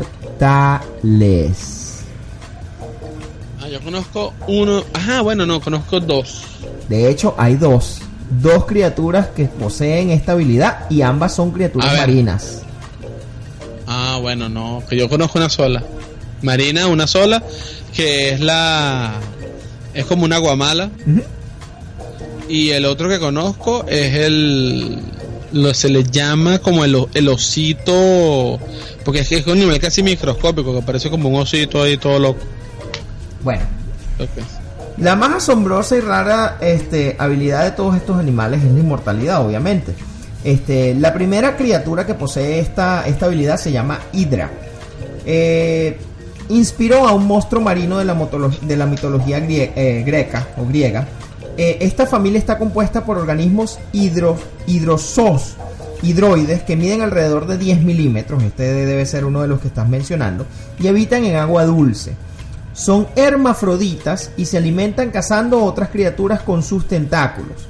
Ah, 3.62 3.68
yo 3.68 3.82
conozco 3.82 4.34
uno. 4.48 4.84
Ajá, 4.94 5.22
bueno, 5.22 5.46
no, 5.46 5.60
conozco 5.60 6.00
dos. 6.00 6.44
De 6.88 7.10
hecho, 7.10 7.36
hay 7.38 7.56
dos. 7.56 8.00
Dos 8.30 8.66
criaturas 8.66 9.28
que 9.28 9.46
poseen 9.46 10.12
esta 10.12 10.34
habilidad 10.34 10.86
y 10.90 11.02
ambas 11.02 11.36
son 11.36 11.52
criaturas 11.52 11.98
marinas. 11.98 12.62
Ah, 13.88 14.20
bueno, 14.22 14.48
no, 14.50 14.84
que 14.88 14.96
yo 14.96 15.10
conozco 15.10 15.40
una 15.40 15.50
sola. 15.50 15.84
Marina, 16.44 16.88
una 16.88 17.08
sola, 17.08 17.44
que 17.94 18.30
es 18.30 18.40
la. 18.40 19.16
Es 19.94 20.06
como 20.06 20.26
una 20.26 20.38
guamala. 20.38 20.90
Ujú. 21.06 21.22
Y 22.48 22.72
el 22.72 22.86
otro 22.86 23.10
que 23.10 23.20
conozco 23.20 23.86
es 23.88 24.16
el. 24.16 25.00
Lo, 25.52 25.74
se 25.74 25.90
le 25.90 26.04
llama 26.04 26.60
como 26.60 26.84
el, 26.86 26.96
el 27.14 27.28
osito. 27.30 28.60
Porque 29.04 29.20
es 29.22 29.30
que 29.30 29.38
es 29.38 29.48
un 29.48 29.60
nivel 29.60 29.80
casi 29.80 30.04
microscópico, 30.04 30.76
que 30.76 30.82
parece 30.82 31.10
como 31.10 31.30
un 31.30 31.36
osito 31.42 31.82
ahí 31.82 31.98
todo 31.98 32.20
loco. 32.20 32.40
Bueno, 33.44 33.64
la 34.98 35.16
más 35.16 35.36
asombrosa 35.36 35.96
y 35.96 36.02
rara 36.02 36.58
este, 36.60 37.16
habilidad 37.18 37.64
de 37.64 37.72
todos 37.72 37.96
estos 37.96 38.18
animales 38.18 38.62
es 38.64 38.72
la 38.72 38.80
inmortalidad, 38.80 39.46
obviamente. 39.46 39.94
Este, 40.44 40.94
la 40.94 41.14
primera 41.14 41.56
criatura 41.56 42.06
que 42.06 42.14
posee 42.14 42.60
esta, 42.60 43.08
esta 43.08 43.28
habilidad 43.28 43.58
se 43.58 43.72
llama 43.72 44.00
Hydra. 44.12 44.50
Eh, 45.26 45.98
inspiró 46.50 47.08
a 47.08 47.14
un 47.14 47.28
monstruo 47.28 47.62
marino 47.62 47.98
de 47.98 48.06
la, 48.06 48.86
mitología 48.86 49.38
eh, 49.38 50.04
greca 50.06 50.48
o 50.58 50.66
griega. 50.66 51.08
Eh, 51.58 51.78
esta 51.82 52.06
familia 52.06 52.40
está 52.40 52.58
compuesta 52.58 53.06
por 53.06 53.18
organismos 53.18 53.80
hidro, 53.92 54.38
hidrosos, 54.66 55.56
hidroides 56.02 56.64
que 56.64 56.76
miden 56.76 57.02
alrededor 57.02 57.48
de 57.48 57.58
10 57.58 57.82
milímetros. 57.82 58.44
Este 58.44 58.64
debe 58.64 59.06
ser 59.06 59.26
uno 59.26 59.42
de 59.42 59.48
los 59.48 59.60
que 59.60 59.68
estás 59.68 59.88
mencionando. 59.88 60.46
Y 60.80 60.88
habitan 60.88 61.24
en 61.26 61.36
agua 61.36 61.66
dulce. 61.66 62.14
Son 62.74 63.08
hermafroditas 63.16 64.32
y 64.38 64.46
se 64.46 64.58
alimentan 64.58 65.12
cazando 65.12 65.64
otras 65.64 65.90
criaturas 65.90 66.42
con 66.42 66.64
sus 66.64 66.88
tentáculos. 66.88 67.68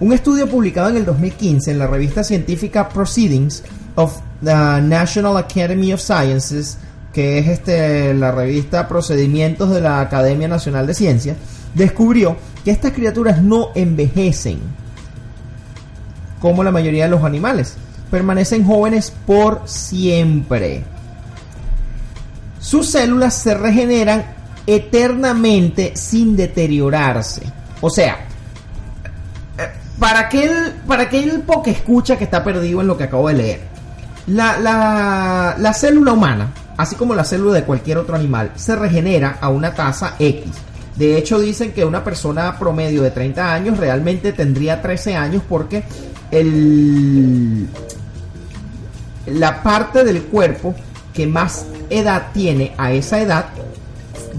Un 0.00 0.12
estudio 0.12 0.48
publicado 0.48 0.88
en 0.88 0.96
el 0.96 1.04
2015 1.04 1.70
en 1.70 1.78
la 1.78 1.86
revista 1.86 2.24
científica 2.24 2.88
Proceedings 2.88 3.62
of 3.94 4.18
the 4.42 4.80
National 4.80 5.36
Academy 5.36 5.92
of 5.92 6.00
Sciences, 6.00 6.78
que 7.12 7.38
es 7.38 7.48
este, 7.48 8.14
la 8.14 8.30
revista 8.30 8.88
Procedimientos 8.88 9.70
de 9.70 9.80
la 9.80 10.00
Academia 10.00 10.48
Nacional 10.48 10.86
de 10.86 10.94
Ciencias, 10.94 11.36
descubrió 11.74 12.36
que 12.64 12.70
estas 12.70 12.92
criaturas 12.92 13.42
no 13.42 13.70
envejecen 13.74 14.60
como 16.40 16.64
la 16.64 16.70
mayoría 16.70 17.04
de 17.04 17.10
los 17.10 17.24
animales. 17.24 17.76
Permanecen 18.10 18.64
jóvenes 18.64 19.12
por 19.26 19.62
siempre. 19.66 20.82
Sus 22.58 22.90
células 22.90 23.34
se 23.34 23.54
regeneran 23.54 24.24
eternamente 24.66 25.92
sin 25.94 26.36
deteriorarse. 26.36 27.42
O 27.80 27.90
sea, 27.90 28.18
para 29.98 30.20
aquel, 30.20 30.74
para 30.86 31.04
aquel 31.04 31.44
escucha 31.66 32.16
que 32.16 32.24
está 32.24 32.42
perdido 32.42 32.80
en 32.80 32.86
lo 32.86 32.96
que 32.96 33.04
acabo 33.04 33.28
de 33.28 33.34
leer, 33.34 33.60
la, 34.26 35.56
la 35.58 35.74
célula 35.74 36.12
humana, 36.12 36.52
así 36.80 36.96
como 36.96 37.14
la 37.14 37.24
célula 37.24 37.54
de 37.54 37.64
cualquier 37.64 37.98
otro 37.98 38.16
animal, 38.16 38.52
se 38.56 38.76
regenera 38.76 39.38
a 39.40 39.48
una 39.48 39.74
tasa 39.74 40.16
X. 40.18 40.44
De 40.96 41.16
hecho, 41.16 41.38
dicen 41.38 41.72
que 41.72 41.84
una 41.84 42.04
persona 42.04 42.58
promedio 42.58 43.02
de 43.02 43.10
30 43.10 43.54
años 43.54 43.78
realmente 43.78 44.32
tendría 44.32 44.82
13 44.82 45.16
años 45.16 45.42
porque 45.48 45.82
el, 46.30 47.66
la 49.26 49.62
parte 49.62 50.04
del 50.04 50.24
cuerpo 50.24 50.74
que 51.14 51.26
más 51.26 51.66
edad 51.88 52.28
tiene 52.32 52.74
a 52.76 52.92
esa 52.92 53.20
edad 53.20 53.46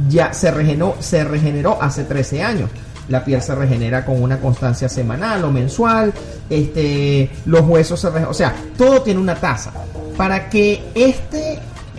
ya 0.08 0.34
se 0.34 0.52
regeneró, 0.52 0.96
se 1.00 1.24
regeneró 1.24 1.82
hace 1.82 2.04
13 2.04 2.44
años. 2.44 2.70
La 3.10 3.26
piel 3.26 3.42
se 3.42 3.56
regenera 3.56 4.06
con 4.06 4.22
una 4.22 4.40
constancia 4.40 4.88
semanal 4.88 5.44
o 5.44 5.52
mensual, 5.52 6.14
este, 6.50 7.30
los 7.46 7.62
huesos 7.62 8.00
se 8.00 8.08
regeneran, 8.08 8.32
o 8.32 8.34
sea, 8.34 8.56
todo 8.78 9.02
tiene 9.02 9.20
una 9.20 9.36
tasa. 9.36 9.72
Para 10.16 10.50
que 10.50 10.84
este 10.94 11.41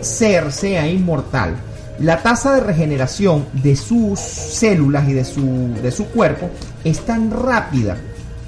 ser 0.03 0.51
sea 0.51 0.87
inmortal, 0.87 1.55
la 1.99 2.21
tasa 2.23 2.53
de 2.55 2.61
regeneración 2.61 3.45
de 3.53 3.75
sus 3.75 4.19
células 4.19 5.07
y 5.07 5.13
de 5.13 5.23
su, 5.25 5.73
de 5.81 5.91
su 5.91 6.05
cuerpo 6.07 6.49
es 6.83 6.99
tan 7.01 7.29
rápida 7.31 7.95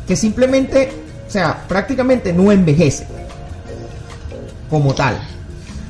que 0.07 0.15
simplemente, 0.15 0.91
o 1.27 1.31
sea, 1.31 1.63
prácticamente 1.67 2.33
no 2.33 2.51
envejece 2.51 3.05
como 4.69 4.93
tal. 4.93 5.17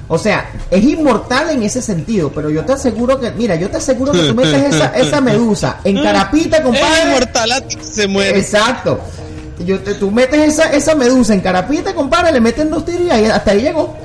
O 0.08 0.18
sea, 0.20 0.52
es 0.70 0.84
inmortal 0.84 1.50
en 1.50 1.64
ese 1.64 1.82
sentido, 1.82 2.32
pero 2.32 2.50
yo 2.52 2.64
te 2.64 2.74
aseguro 2.74 3.20
que, 3.20 3.32
mira, 3.32 3.56
yo 3.56 3.70
te 3.72 3.78
aseguro 3.78 4.12
que 4.12 4.20
tú 4.28 4.36
metes 4.36 4.76
esa, 4.76 4.86
esa 4.96 5.20
medusa 5.22 5.78
en 5.84 6.02
carapita, 6.04 6.58
Es 6.58 6.64
compadre. 6.64 7.04
inmortal 7.08 7.52
hasta 7.54 7.68
que 7.68 7.84
se 7.84 8.08
muere. 8.08 8.38
Exacto. 8.38 9.00
Yo 9.66 9.80
te- 9.80 9.96
tú 9.96 10.12
metes 10.12 10.40
esa, 10.54 10.72
esa 10.74 10.94
medusa 10.94 11.34
en 11.34 11.40
carapita, 11.40 11.96
compadre, 11.96 12.32
le 12.34 12.42
meten 12.42 12.70
dos 12.70 12.86
tiros 12.86 13.02
y 13.02 13.10
ahí- 13.10 13.26
hasta 13.26 13.52
ahí 13.52 13.62
llegó. 13.62 13.98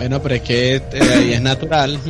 Bueno, 0.00 0.22
pero 0.22 0.36
es 0.36 0.40
que 0.40 0.76
eh, 0.76 0.82
ahí 1.14 1.34
es 1.34 1.42
natural. 1.42 2.00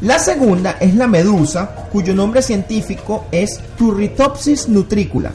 La 0.00 0.18
segunda 0.18 0.78
es 0.80 0.94
la 0.94 1.06
medusa, 1.06 1.66
cuyo 1.92 2.14
nombre 2.14 2.40
científico 2.40 3.26
es 3.30 3.60
Turritopsis 3.76 4.70
nutricula. 4.70 5.32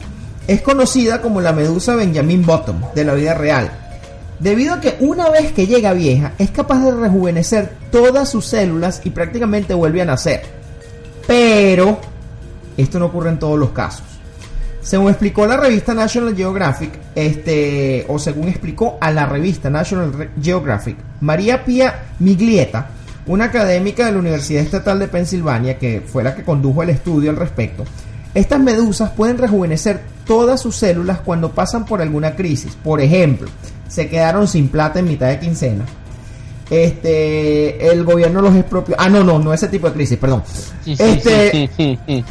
Es 0.48 0.62
conocida 0.62 1.22
como 1.22 1.40
la 1.40 1.52
medusa 1.52 1.94
Benjamin 1.94 2.44
Bottom 2.44 2.92
de 2.92 3.04
la 3.04 3.14
vida 3.14 3.34
real, 3.34 3.70
debido 4.40 4.74
a 4.74 4.80
que 4.80 4.96
una 4.98 5.30
vez 5.30 5.52
que 5.52 5.68
llega 5.68 5.92
vieja 5.92 6.32
es 6.38 6.50
capaz 6.50 6.84
de 6.84 6.90
rejuvenecer 6.90 7.76
todas 7.92 8.28
sus 8.28 8.46
células 8.46 9.02
y 9.04 9.10
prácticamente 9.10 9.74
vuelve 9.74 10.02
a 10.02 10.06
nacer. 10.06 10.42
Pero 11.28 12.00
Esto 12.76 12.98
no 12.98 13.06
ocurre 13.06 13.30
en 13.30 13.38
todos 13.38 13.56
los 13.56 13.70
casos. 13.70 14.09
Según 14.90 15.10
explicó 15.10 15.46
la 15.46 15.56
revista 15.56 15.94
National 15.94 16.34
Geographic, 16.34 16.90
este, 17.14 18.04
o 18.08 18.18
según 18.18 18.48
explicó 18.48 18.98
a 19.00 19.12
la 19.12 19.24
revista 19.24 19.70
National 19.70 20.30
Geographic, 20.42 20.96
María 21.20 21.64
Pía 21.64 22.06
Miglieta, 22.18 22.88
una 23.26 23.44
académica 23.44 24.06
de 24.06 24.10
la 24.10 24.18
Universidad 24.18 24.64
Estatal 24.64 24.98
de 24.98 25.06
Pensilvania, 25.06 25.78
que 25.78 26.00
fue 26.04 26.24
la 26.24 26.34
que 26.34 26.42
condujo 26.42 26.82
el 26.82 26.90
estudio 26.90 27.30
al 27.30 27.36
respecto, 27.36 27.84
estas 28.34 28.58
medusas 28.58 29.12
pueden 29.12 29.38
rejuvenecer 29.38 30.00
todas 30.26 30.60
sus 30.60 30.74
células 30.74 31.20
cuando 31.20 31.52
pasan 31.52 31.84
por 31.84 32.02
alguna 32.02 32.34
crisis. 32.34 32.74
Por 32.74 33.00
ejemplo, 33.00 33.48
se 33.86 34.08
quedaron 34.08 34.48
sin 34.48 34.66
plata 34.66 34.98
en 34.98 35.04
mitad 35.04 35.28
de 35.28 35.38
quincena. 35.38 35.84
Este, 36.70 37.90
el 37.90 38.04
gobierno 38.04 38.40
los 38.40 38.54
expropió. 38.54 38.94
Ah, 38.96 39.08
no, 39.08 39.24
no, 39.24 39.40
no 39.40 39.52
ese 39.52 39.66
tipo 39.66 39.88
de 39.88 39.92
crisis, 39.92 40.16
perdón. 40.16 40.44
Este, 40.86 41.68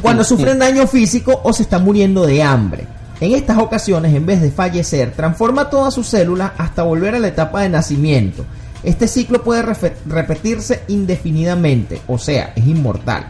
cuando 0.02 0.24
sufren 0.24 0.58
daño 0.58 0.88
físico 0.88 1.42
o 1.44 1.52
se 1.52 1.64
están 1.64 1.84
muriendo 1.84 2.26
de 2.26 2.42
hambre. 2.42 2.88
En 3.20 3.34
estas 3.34 3.58
ocasiones, 3.58 4.16
en 4.16 4.26
vez 4.26 4.42
de 4.42 4.50
fallecer, 4.50 5.12
transforma 5.12 5.70
todas 5.70 5.94
sus 5.94 6.08
células 6.08 6.54
hasta 6.58 6.84
volver 6.84 7.16
a 7.16 7.20
la 7.20 7.28
etapa 7.28 7.62
de 7.62 7.70
nacimiento. 7.70 8.46
Este 8.82 9.10
ciclo 9.10 9.44
puede 9.44 9.62
repetirse 10.06 10.84
indefinidamente, 10.88 12.02
o 12.08 12.18
sea, 12.18 12.54
es 12.56 12.66
inmortal. 12.66 13.26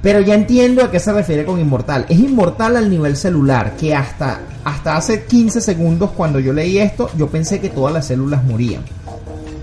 Pero 0.00 0.20
ya 0.20 0.34
entiendo 0.34 0.82
a 0.82 0.90
qué 0.90 0.98
se 0.98 1.12
refiere 1.12 1.44
con 1.44 1.60
inmortal. 1.60 2.06
Es 2.08 2.18
inmortal 2.18 2.76
al 2.78 2.88
nivel 2.88 3.16
celular, 3.16 3.76
que 3.76 3.94
hasta, 3.94 4.40
hasta 4.64 4.96
hace 4.96 5.24
15 5.24 5.60
segundos 5.60 6.10
cuando 6.12 6.40
yo 6.40 6.54
leí 6.54 6.78
esto, 6.78 7.10
yo 7.16 7.28
pensé 7.28 7.60
que 7.60 7.68
todas 7.68 7.92
las 7.92 8.06
células 8.06 8.42
morían. 8.42 8.82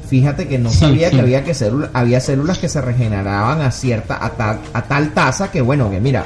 Fíjate 0.10 0.48
que 0.48 0.58
no 0.58 0.72
sabía 0.72 1.12
que 1.12 1.20
había, 1.20 1.44
que 1.44 1.54
había 1.94 2.20
células 2.20 2.58
que 2.58 2.68
se 2.68 2.82
regeneraban 2.82 3.62
a 3.62 3.72
cierta, 3.72 4.24
a 4.24 4.32
tal, 4.32 4.60
a 4.74 4.82
tal 4.84 5.14
tasa 5.14 5.52
que 5.52 5.62
bueno, 5.62 5.92
que 5.92 6.00
mira, 6.00 6.26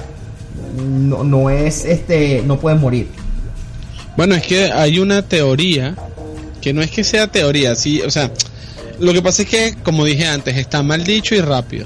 no, 0.78 1.24
no 1.24 1.50
es 1.50 1.84
este, 1.84 2.42
no 2.46 2.60
pueden 2.60 2.80
morir. 2.80 3.10
Bueno, 4.16 4.36
es 4.36 4.44
que 4.44 4.72
hay 4.72 5.00
una 5.00 5.22
teoría 5.22 5.96
que 6.62 6.72
no 6.72 6.82
es 6.82 6.92
que 6.92 7.04
sea 7.04 7.28
teoría, 7.28 7.76
sí, 7.76 8.02
o 8.02 8.10
sea, 8.10 8.32
lo 9.00 9.12
que 9.12 9.22
pasa 9.22 9.42
es 9.42 9.50
que, 9.50 9.76
como 9.84 10.06
dije 10.06 10.28
antes, 10.28 10.56
está 10.56 10.82
mal 10.82 11.04
dicho 11.04 11.36
y 11.36 11.42
rápido 11.42 11.86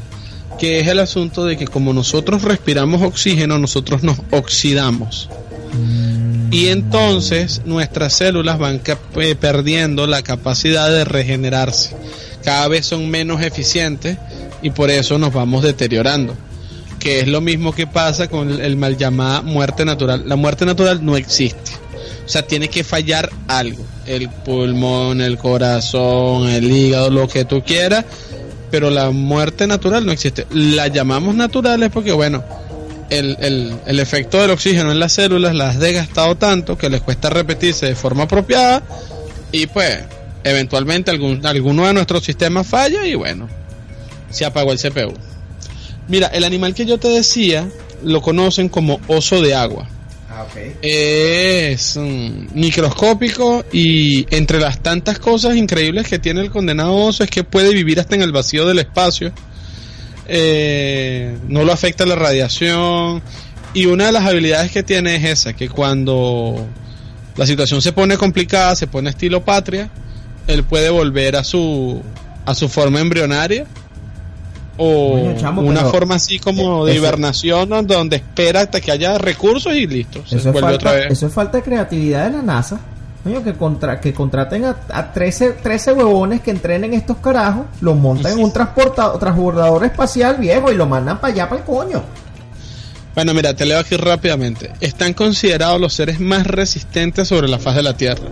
que 0.58 0.80
es 0.80 0.88
el 0.88 1.00
asunto 1.00 1.46
de 1.46 1.58
que 1.58 1.68
como 1.68 1.94
nosotros 1.94 2.42
respiramos 2.42 3.02
oxígeno, 3.02 3.60
nosotros 3.60 4.04
nos 4.04 4.18
oxidamos. 4.32 5.30
Y 6.52 6.68
entonces 6.68 7.62
nuestras 7.66 8.14
células 8.14 8.58
van 8.58 8.82
eh, 9.16 9.36
perdiendo 9.36 10.08
la 10.08 10.22
capacidad 10.22 10.90
de 10.90 11.04
regenerarse. 11.06 11.96
Cada 12.44 12.68
vez 12.68 12.86
son 12.86 13.10
menos 13.10 13.42
eficientes 13.42 14.18
y 14.62 14.70
por 14.70 14.90
eso 14.90 15.18
nos 15.18 15.34
vamos 15.34 15.64
deteriorando. 15.64 16.36
Que 17.00 17.20
es 17.20 17.28
lo 17.28 17.42
mismo 17.42 17.74
que 17.74 17.86
pasa 17.86 18.28
con 18.28 18.62
el 18.62 18.76
mal 18.76 18.98
llamada 18.98 19.42
muerte 19.42 19.86
natural. 19.86 20.24
La 20.26 20.36
muerte 20.36 20.66
natural 20.66 21.06
no 21.06 21.18
existe. 21.18 21.72
O 22.26 22.30
sea, 22.30 22.42
tiene 22.42 22.70
que 22.70 22.84
fallar 22.84 23.30
algo. 23.48 23.86
El 24.06 24.30
pulmón, 24.30 25.22
el 25.22 25.38
corazón, 25.38 26.50
el 26.50 26.72
hígado, 26.72 27.10
lo 27.10 27.28
que 27.28 27.46
tú 27.46 27.62
quieras 27.62 28.06
pero 28.70 28.90
la 28.90 29.12
muerte 29.12 29.68
natural 29.68 30.06
no 30.06 30.12
existe. 30.12 30.46
La 30.52 30.88
llamamos 30.88 31.36
naturales 31.36 31.90
porque, 31.92 32.12
bueno, 32.12 32.44
el, 33.10 33.80
el, 33.86 34.00
efecto 34.00 34.42
del 34.42 34.52
oxígeno 34.52 34.92
en 34.92 35.00
las 35.00 35.14
células 35.14 35.56
las 35.56 35.76
ha 35.76 35.80
desgastado 35.80 36.36
tanto 36.36 36.78
que 36.78 36.90
les 36.90 37.02
cuesta 37.02 37.30
repetirse 37.30 37.86
de 37.86 37.96
forma 37.96 38.24
apropiada 38.24 38.84
y 39.52 39.68
pues 39.68 40.00
eventualmente 40.44 41.12
algún, 41.12 41.46
alguno 41.46 41.88
de 41.88 41.94
nuestros 41.94 42.24
sistemas 42.24 42.68
falla 42.68 43.06
y 43.06 43.16
bueno, 43.16 43.48
se 44.30 44.46
apagó 44.46 44.72
el 44.72 44.80
CPU. 44.80 45.14
Mira, 46.08 46.28
el 46.28 46.44
animal 46.44 46.74
que 46.74 46.86
yo 46.86 46.98
te 46.98 47.10
decía 47.10 47.68
lo 48.04 48.22
conocen 48.22 48.70
como 48.70 49.00
oso 49.08 49.42
de 49.42 49.56
agua. 49.56 49.88
Ah, 50.30 50.46
es 50.82 51.98
microscópico 51.98 53.66
y 53.72 54.26
entre 54.36 54.60
las 54.60 54.82
tantas 54.82 55.20
cosas 55.20 55.56
increíbles 55.56 56.08
que 56.08 56.20
tiene 56.20 56.42
el 56.42 56.52
condenado 56.52 56.96
oso 56.96 57.24
es 57.24 57.30
que 57.30 57.44
puede 57.44 57.74
vivir 57.74 58.00
hasta 58.00 58.16
en 58.16 58.22
el 58.22 58.32
vacío 58.32 58.68
del 58.68 58.80
espacio. 58.80 59.32
Eh, 60.28 61.38
no 61.48 61.64
lo 61.64 61.74
afecta 61.74 62.06
la 62.06 62.16
radiación. 62.16 63.22
Y 63.74 63.86
una 63.86 64.08
de 64.08 64.12
las 64.12 64.26
habilidades 64.26 64.72
que 64.72 64.84
tiene 64.84 65.16
es 65.16 65.24
esa, 65.24 65.54
que 65.54 65.70
cuando 65.70 66.66
la 67.36 67.46
situación 67.46 67.82
se 67.82 67.92
pone 67.92 68.18
complicada, 68.18 68.76
se 68.76 68.88
pone 68.88 69.10
estilo 69.10 69.44
patria, 69.44 69.90
él 70.48 70.64
puede 70.64 70.90
volver 70.90 71.36
a 71.36 71.44
su, 71.44 72.02
a 72.46 72.54
su 72.54 72.70
forma 72.70 73.00
embrionaria 73.00 73.66
o 74.78 75.34
una 75.58 75.86
forma 75.86 76.16
así 76.16 76.40
como 76.40 76.86
de 76.86 76.96
hibernación 76.96 77.70
donde 77.88 78.18
espera 78.18 78.62
hasta 78.62 78.80
que 78.80 78.92
haya 78.92 79.18
recursos 79.18 79.74
y 79.76 79.88
listo. 79.88 80.24
eso, 80.26 80.38
es 80.38 80.60
falta, 80.60 81.00
eso 81.08 81.28
es 81.28 81.34
falta 81.34 81.58
de 81.58 81.64
creatividad 81.64 82.26
de 82.26 82.38
la 82.38 82.44
NASA. 82.44 82.80
Que, 83.44 83.54
contra, 83.54 84.00
que 84.00 84.14
contraten 84.14 84.66
a, 84.66 84.78
a 84.90 85.12
13, 85.12 85.52
13 85.62 85.94
huevones 85.94 86.42
que 86.42 86.52
entrenen 86.52 86.94
estos 86.94 87.18
carajos, 87.18 87.66
los 87.82 87.96
montan 87.96 88.34
en 88.34 88.44
un 88.44 88.54
transbordador 88.54 89.84
espacial 89.86 90.38
viejo 90.38 90.72
y 90.72 90.76
lo 90.76 90.86
mandan 90.86 91.20
para 91.20 91.34
allá, 91.34 91.50
para 91.50 91.62
el 91.62 91.68
coño. 91.68 92.04
Bueno, 93.18 93.34
mira, 93.34 93.56
te 93.56 93.66
leo 93.66 93.80
aquí 93.80 93.98
rápidamente. 93.98 94.72
Están 94.80 95.14
considerados 95.14 95.82
los 95.82 95.94
seres 95.94 96.20
más 96.20 96.46
resistentes 96.46 97.28
sobre 97.28 97.48
la 97.48 97.58
faz 97.58 97.76
de 97.76 97.84
la 97.84 97.98
Tierra. 97.98 98.28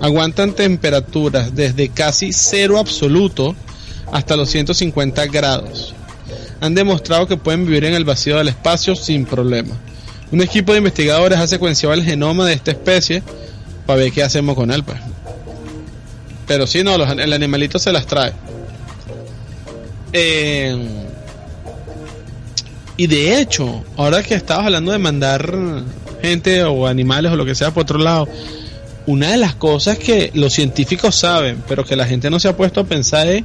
Aguantan 0.00 0.52
temperaturas 0.52 1.54
desde 1.54 1.88
casi 1.88 2.32
cero 2.32 2.78
absoluto 2.78 3.56
hasta 4.12 4.36
los 4.36 4.48
150 4.50 5.26
grados. 5.26 5.94
Han 6.60 6.74
demostrado 6.74 7.26
que 7.26 7.36
pueden 7.36 7.66
vivir 7.66 7.84
en 7.84 7.94
el 7.94 8.04
vacío 8.04 8.38
del 8.38 8.48
espacio 8.48 8.94
sin 8.94 9.26
problema. 9.26 9.74
Un 10.30 10.40
equipo 10.42 10.72
de 10.72 10.78
investigadores 10.78 11.38
ha 11.38 11.48
secuenciado 11.48 11.92
el 11.92 12.04
genoma 12.04 12.46
de 12.46 12.52
esta 12.52 12.70
especie 12.70 13.22
para 13.90 14.02
ver 14.04 14.12
qué 14.12 14.22
hacemos 14.22 14.54
con 14.54 14.70
él, 14.70 14.84
pues. 14.84 14.98
Pero 16.46 16.64
si 16.68 16.84
no, 16.84 16.94
el 16.94 17.32
animalito 17.32 17.76
se 17.80 17.90
las 17.90 18.06
trae. 18.06 18.32
Eh, 20.12 20.76
y 22.96 23.08
de 23.08 23.40
hecho, 23.40 23.82
ahora 23.96 24.22
que 24.22 24.34
estabas 24.36 24.66
hablando 24.66 24.92
de 24.92 24.98
mandar 24.98 25.52
gente 26.22 26.62
o 26.62 26.86
animales 26.86 27.32
o 27.32 27.36
lo 27.36 27.44
que 27.44 27.56
sea 27.56 27.72
por 27.72 27.82
otro 27.82 27.98
lado, 27.98 28.28
una 29.06 29.32
de 29.32 29.38
las 29.38 29.56
cosas 29.56 29.98
que 29.98 30.30
los 30.34 30.52
científicos 30.52 31.16
saben, 31.16 31.60
pero 31.66 31.84
que 31.84 31.96
la 31.96 32.06
gente 32.06 32.30
no 32.30 32.38
se 32.38 32.46
ha 32.46 32.56
puesto 32.56 32.82
a 32.82 32.84
pensar 32.84 33.26
es 33.26 33.42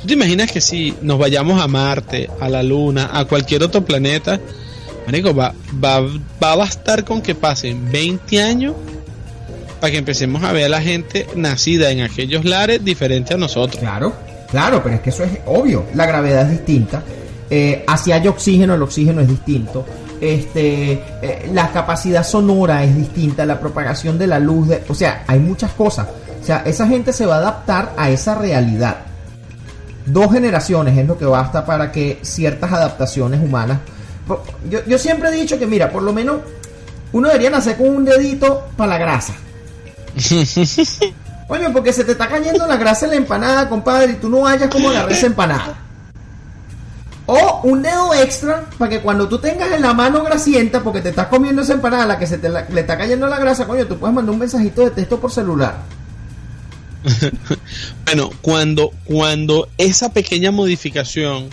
¿Tú 0.00 0.06
te 0.06 0.14
imaginas 0.14 0.50
que 0.50 0.62
si 0.62 0.94
nos 1.02 1.18
vayamos 1.18 1.60
a 1.60 1.68
Marte, 1.68 2.30
a 2.40 2.48
la 2.48 2.62
Luna, 2.62 3.10
a 3.12 3.26
cualquier 3.26 3.62
otro 3.62 3.84
planeta, 3.84 4.40
marico, 5.04 5.34
va, 5.34 5.54
va, 5.84 6.00
va 6.00 6.52
a 6.52 6.56
bastar 6.56 7.04
con 7.04 7.20
que 7.20 7.34
pasen 7.34 7.92
20 7.92 8.42
años 8.42 8.74
para 9.82 9.90
que 9.90 9.98
empecemos 9.98 10.44
a 10.44 10.52
ver 10.52 10.66
a 10.66 10.68
la 10.68 10.80
gente 10.80 11.26
nacida 11.34 11.90
en 11.90 12.02
aquellos 12.02 12.44
lares 12.44 12.84
diferente 12.84 13.34
a 13.34 13.36
nosotros? 13.36 13.80
Claro, 13.80 14.12
claro, 14.48 14.80
pero 14.80 14.94
es 14.94 15.00
que 15.00 15.10
eso 15.10 15.24
es 15.24 15.40
obvio. 15.44 15.86
La 15.94 16.06
gravedad 16.06 16.44
es 16.44 16.50
distinta. 16.52 17.02
Eh, 17.50 17.84
hacia 17.88 18.14
hay 18.14 18.28
oxígeno, 18.28 18.76
el 18.76 18.82
oxígeno 18.82 19.20
es 19.20 19.28
distinto. 19.28 19.84
Este, 20.20 20.92
eh, 21.20 21.50
la 21.52 21.72
capacidad 21.72 22.24
sonora 22.24 22.84
es 22.84 22.96
distinta, 22.96 23.44
la 23.44 23.58
propagación 23.58 24.16
de 24.20 24.28
la 24.28 24.38
luz, 24.38 24.68
o 24.88 24.94
sea, 24.94 25.24
hay 25.26 25.40
muchas 25.40 25.72
cosas. 25.72 26.06
O 26.40 26.44
sea, 26.44 26.62
esa 26.64 26.86
gente 26.86 27.12
se 27.12 27.26
va 27.26 27.34
a 27.34 27.38
adaptar 27.38 27.92
a 27.96 28.08
esa 28.08 28.36
realidad 28.36 28.98
dos 30.06 30.32
generaciones 30.32 30.96
es 30.96 31.06
lo 31.06 31.18
que 31.18 31.24
basta 31.24 31.64
para 31.64 31.92
que 31.92 32.18
ciertas 32.22 32.72
adaptaciones 32.72 33.40
humanas. 33.42 33.78
Yo, 34.86 34.98
siempre 34.98 35.28
he 35.28 35.32
dicho 35.32 35.58
que, 35.58 35.66
mira, 35.66 35.90
por 35.90 36.02
lo 36.02 36.12
menos 36.12 36.36
uno 37.12 37.28
debería 37.28 37.50
nacer 37.50 37.76
con 37.76 37.88
un 37.88 38.04
dedito 38.04 38.68
para 38.76 38.92
la 38.92 38.98
grasa. 38.98 39.34
Coño, 41.48 41.72
porque 41.72 41.92
se 41.92 42.04
te 42.04 42.12
está 42.12 42.28
cayendo 42.28 42.66
la 42.66 42.76
grasa 42.76 43.06
en 43.06 43.10
la 43.10 43.16
empanada, 43.18 43.68
compadre, 43.68 44.12
y 44.12 44.16
tú 44.16 44.28
no 44.28 44.46
hayas 44.46 44.70
como 44.70 44.90
agarrar 44.90 45.12
esa 45.12 45.26
empanada. 45.26 45.78
O 47.26 47.60
un 47.64 47.82
dedo 47.82 48.14
extra 48.14 48.64
para 48.78 48.90
que 48.90 49.00
cuando 49.00 49.28
tú 49.28 49.38
tengas 49.38 49.70
en 49.72 49.82
la 49.82 49.92
mano 49.92 50.24
grasienta, 50.24 50.82
porque 50.82 51.00
te 51.00 51.10
estás 51.10 51.28
comiendo 51.28 51.62
esa 51.62 51.74
empanada, 51.74 52.06
la 52.06 52.18
que 52.18 52.26
se 52.26 52.38
te 52.38 52.48
le 52.48 52.80
está 52.80 52.96
cayendo 52.96 53.26
la 53.26 53.38
grasa, 53.38 53.66
coño, 53.66 53.86
tú 53.86 53.98
puedes 53.98 54.14
mandar 54.14 54.32
un 54.32 54.40
mensajito 54.40 54.82
de 54.82 54.90
texto 54.90 55.20
por 55.20 55.30
celular. 55.30 55.76
bueno, 58.06 58.30
cuando, 58.40 58.90
cuando 59.04 59.68
esa 59.76 60.12
pequeña 60.12 60.50
modificación 60.50 61.50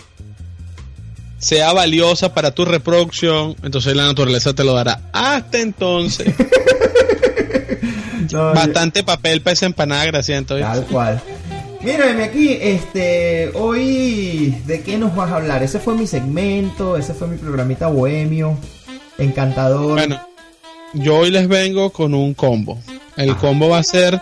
sea 1.38 1.72
valiosa 1.74 2.34
para 2.34 2.51
tu 2.51 2.66
reproducción, 2.66 3.55
entonces 3.64 3.95
la 3.95 4.05
naturaleza 4.05 4.53
te 4.53 4.64
lo 4.64 4.74
dará. 4.74 5.01
Hasta 5.14 5.60
entonces. 5.60 6.34
bastante 8.32 9.03
papel 9.03 9.41
para 9.41 9.53
esa 9.53 9.65
empanada 9.65 10.05
grasienta. 10.05 10.59
Tal 10.59 10.86
cual. 10.86 11.21
Mírame 11.82 12.23
aquí, 12.23 12.57
este, 12.59 13.51
hoy, 13.53 14.61
¿de 14.65 14.82
qué 14.82 14.97
nos 14.97 15.15
vas 15.15 15.32
a 15.32 15.38
hablar? 15.38 15.63
Ese 15.63 15.80
fue 15.80 15.95
mi 15.95 16.07
segmento, 16.07 16.97
ese 16.97 17.13
fue 17.13 17.30
mi 17.30 17.38
programita 17.38 17.88
bohemio, 17.88 18.57
encantador. 19.17 19.93
Bueno, 19.93 20.19
yo 20.93 21.17
hoy 21.17 21.32
les 21.32 21.47
vengo 21.47 21.91
con 21.91 22.13
un 22.13 22.34
combo. 22.34 22.77
El 23.15 23.38
combo 23.38 23.69
va 23.69 23.77
a 23.77 23.84
ser 23.84 24.19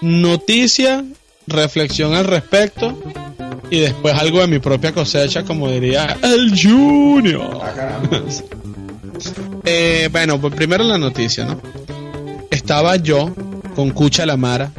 noticia, 0.00 1.04
reflexión 1.46 2.14
al 2.14 2.24
respecto 2.24 2.98
y 3.70 3.80
después 3.80 4.14
algo 4.14 4.40
de 4.40 4.48
mi 4.48 4.58
propia 4.58 4.92
cosecha, 4.92 5.44
como 5.44 5.70
diría 5.70 6.16
el 6.22 6.60
Junior. 6.60 7.60
Ah, 7.62 8.00
Eh, 9.64 10.08
bueno, 10.12 10.40
pues 10.40 10.54
primero 10.54 10.84
la 10.84 10.98
noticia, 10.98 11.44
¿no? 11.44 11.60
Estaba 12.50 12.96
yo 12.96 13.34
con 13.74 13.90
Cucha 13.90 14.26
Lamara 14.26 14.72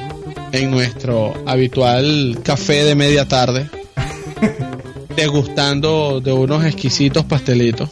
en 0.51 0.71
nuestro 0.71 1.33
habitual 1.45 2.39
café 2.43 2.83
de 2.83 2.95
media 2.95 3.27
tarde, 3.27 3.69
degustando 5.15 6.19
de 6.21 6.31
unos 6.31 6.65
exquisitos 6.65 7.25
pastelitos. 7.25 7.89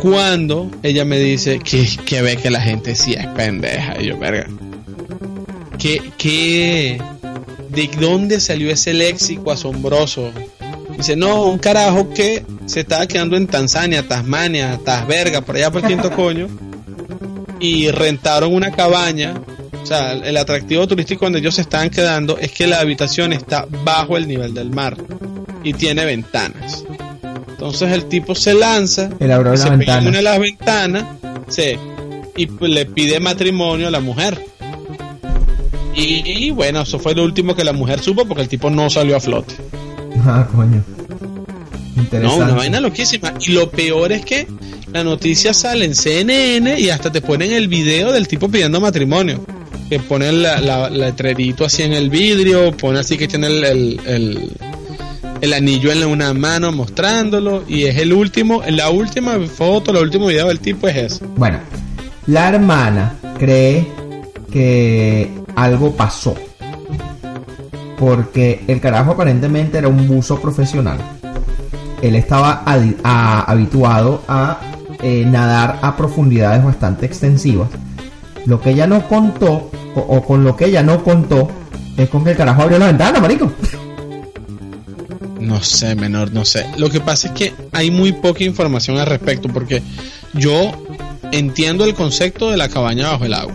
Cuando 0.00 0.70
ella 0.82 1.04
me 1.04 1.18
dice 1.18 1.58
que, 1.58 1.86
que 2.06 2.22
ve 2.22 2.36
que 2.36 2.50
la 2.50 2.60
gente 2.60 2.94
sí 2.94 3.12
es 3.12 3.26
pendeja, 3.28 4.00
y 4.00 4.06
yo, 4.06 4.18
verga. 4.18 4.46
¿Qué, 5.78 6.12
qué, 6.16 7.00
¿De 7.68 7.90
dónde 8.00 8.40
salió 8.40 8.70
ese 8.70 8.94
léxico 8.94 9.52
asombroso? 9.52 10.32
Dice, 10.96 11.16
no, 11.16 11.44
un 11.44 11.58
carajo 11.58 12.10
que 12.10 12.44
se 12.66 12.80
estaba 12.80 13.06
quedando 13.06 13.36
en 13.36 13.46
Tanzania, 13.46 14.06
Tasmania, 14.06 14.78
Tasverga, 14.84 15.40
por 15.40 15.56
allá 15.56 15.70
por 15.70 15.82
el 15.82 15.88
quinto 15.88 16.10
coño, 16.16 16.48
y 17.60 17.90
rentaron 17.90 18.52
una 18.54 18.72
cabaña. 18.72 19.34
O 19.82 19.86
sea, 19.86 20.12
el 20.12 20.36
atractivo 20.36 20.86
turístico 20.86 21.24
donde 21.26 21.38
ellos 21.38 21.54
se 21.54 21.62
estaban 21.62 21.90
quedando 21.90 22.38
es 22.38 22.52
que 22.52 22.66
la 22.66 22.80
habitación 22.80 23.32
está 23.32 23.66
bajo 23.84 24.16
el 24.16 24.26
nivel 24.26 24.52
del 24.52 24.70
mar 24.70 24.96
y 25.62 25.72
tiene 25.74 26.04
ventanas. 26.04 26.84
Entonces 27.48 27.92
el 27.92 28.06
tipo 28.06 28.34
se 28.34 28.54
lanza, 28.54 29.10
la 29.18 29.56
se 29.56 29.70
pega 29.72 29.98
en 29.98 30.08
una 30.08 30.18
de 30.18 30.22
las 30.22 30.38
ventanas, 30.38 31.04
sí, 31.48 31.76
y 32.36 32.46
le 32.66 32.86
pide 32.86 33.20
matrimonio 33.20 33.88
a 33.88 33.90
la 33.90 34.00
mujer. 34.00 34.42
Y, 35.94 36.46
y 36.46 36.50
bueno, 36.50 36.82
eso 36.82 36.98
fue 36.98 37.14
lo 37.14 37.24
último 37.24 37.54
que 37.54 37.64
la 37.64 37.72
mujer 37.72 38.00
supo 38.00 38.24
porque 38.24 38.42
el 38.42 38.48
tipo 38.48 38.70
no 38.70 38.88
salió 38.88 39.16
a 39.16 39.20
flote. 39.20 39.54
Ah, 40.24 40.46
coño. 40.54 40.82
No, 41.96 42.02
Interesante. 42.02 42.44
una 42.44 42.54
vaina 42.54 42.80
loquísima. 42.80 43.34
Y 43.40 43.52
lo 43.52 43.70
peor 43.70 44.12
es 44.12 44.24
que 44.24 44.46
la 44.92 45.04
noticia 45.04 45.54
sale 45.54 45.84
en 45.84 45.94
CNN 45.94 46.78
y 46.78 46.90
hasta 46.90 47.10
te 47.12 47.20
ponen 47.20 47.52
el 47.52 47.68
video 47.68 48.12
del 48.12 48.26
tipo 48.28 48.48
pidiendo 48.48 48.80
matrimonio. 48.80 49.44
Que 49.88 49.98
ponen 49.98 50.42
la, 50.42 50.60
la- 50.60 50.88
letrerito 50.90 51.64
así 51.64 51.82
en 51.82 51.92
el 51.92 52.10
vidrio, 52.10 52.70
pone 52.76 53.00
así 53.00 53.16
que 53.18 53.26
tiene 53.26 53.48
el, 53.48 53.64
el, 53.64 54.50
el- 55.40 55.52
anillo 55.52 55.90
en 55.90 56.04
una 56.04 56.32
mano 56.34 56.70
mostrándolo. 56.72 57.64
Y 57.68 57.84
es 57.84 57.96
el 57.96 58.12
último, 58.12 58.62
la 58.68 58.90
última 58.90 59.38
foto, 59.46 59.90
el 59.90 59.96
último 59.98 60.26
video 60.26 60.48
del 60.48 60.60
tipo 60.60 60.86
es 60.88 60.96
ese. 60.96 61.24
Bueno, 61.36 61.58
la 62.26 62.48
hermana 62.50 63.14
cree 63.38 63.86
que 64.52 65.28
algo 65.56 65.92
pasó. 65.96 66.34
Porque 67.98 68.62
el 68.66 68.80
carajo 68.80 69.12
aparentemente 69.12 69.78
era 69.78 69.88
un 69.88 70.06
buzo 70.08 70.40
profesional. 70.40 70.98
Él 72.00 72.14
estaba 72.16 72.62
habituado 72.64 74.22
a 74.26 74.58
eh, 75.02 75.24
nadar 75.26 75.78
a 75.82 75.96
profundidades 75.96 76.64
bastante 76.64 77.06
extensivas. 77.06 77.68
Lo 78.46 78.60
que 78.60 78.70
ella 78.70 78.86
no 78.86 79.06
contó, 79.08 79.70
o, 79.94 80.22
con 80.22 80.44
lo 80.44 80.56
que 80.56 80.66
ella 80.66 80.82
no 80.82 81.02
contó, 81.02 81.48
es 81.96 82.08
con 82.08 82.24
que 82.24 82.30
el 82.30 82.36
carajo 82.36 82.62
abrió 82.62 82.78
la 82.78 82.86
ventana, 82.86 83.20
marico. 83.20 83.52
No 85.38 85.62
sé, 85.62 85.94
menor, 85.94 86.32
no 86.32 86.44
sé. 86.44 86.66
Lo 86.76 86.90
que 86.90 87.00
pasa 87.00 87.28
es 87.28 87.34
que 87.34 87.52
hay 87.72 87.90
muy 87.90 88.12
poca 88.12 88.44
información 88.44 88.98
al 88.98 89.06
respecto 89.06 89.48
porque 89.48 89.82
yo 90.34 90.70
entiendo 91.32 91.84
el 91.84 91.94
concepto 91.94 92.50
de 92.50 92.56
la 92.56 92.68
cabaña 92.68 93.10
bajo 93.10 93.24
el 93.24 93.34
agua. 93.34 93.54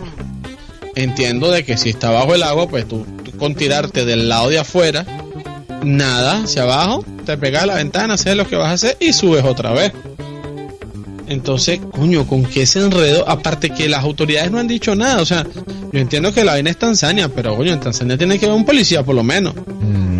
Entiendo 0.94 1.50
de 1.50 1.64
que 1.64 1.76
si 1.76 1.90
está 1.90 2.10
bajo 2.10 2.34
el 2.34 2.42
agua, 2.42 2.68
pues 2.68 2.86
tú, 2.88 3.06
tú 3.24 3.32
con 3.32 3.54
tirarte 3.54 4.04
del 4.04 4.28
lado 4.28 4.48
de 4.48 4.58
afuera, 4.58 5.04
nada 5.84 6.42
hacia 6.42 6.62
abajo, 6.62 7.04
te 7.24 7.36
pegas 7.36 7.64
a 7.64 7.66
la 7.66 7.74
ventana, 7.74 8.14
haces 8.14 8.36
lo 8.36 8.46
que 8.46 8.56
vas 8.56 8.68
a 8.68 8.72
hacer 8.72 8.96
y 9.00 9.12
subes 9.12 9.44
otra 9.44 9.72
vez. 9.72 9.92
Entonces, 11.28 11.80
coño, 11.90 12.26
¿con 12.26 12.44
qué 12.44 12.66
se 12.66 12.80
enredo? 12.80 13.28
Aparte 13.28 13.70
que 13.70 13.88
las 13.88 14.04
autoridades 14.04 14.50
no 14.50 14.58
han 14.58 14.68
dicho 14.68 14.94
nada. 14.94 15.20
O 15.20 15.26
sea, 15.26 15.44
yo 15.92 15.98
entiendo 16.00 16.32
que 16.32 16.44
la 16.44 16.52
vaina 16.52 16.70
es 16.70 16.78
Tanzania, 16.78 17.28
pero 17.28 17.56
coño, 17.56 17.72
en 17.72 17.80
Tanzania 17.80 18.16
tiene 18.16 18.38
que 18.38 18.46
haber 18.46 18.56
un 18.56 18.64
policía 18.64 19.02
por 19.02 19.14
lo 19.14 19.22
menos. 19.24 19.54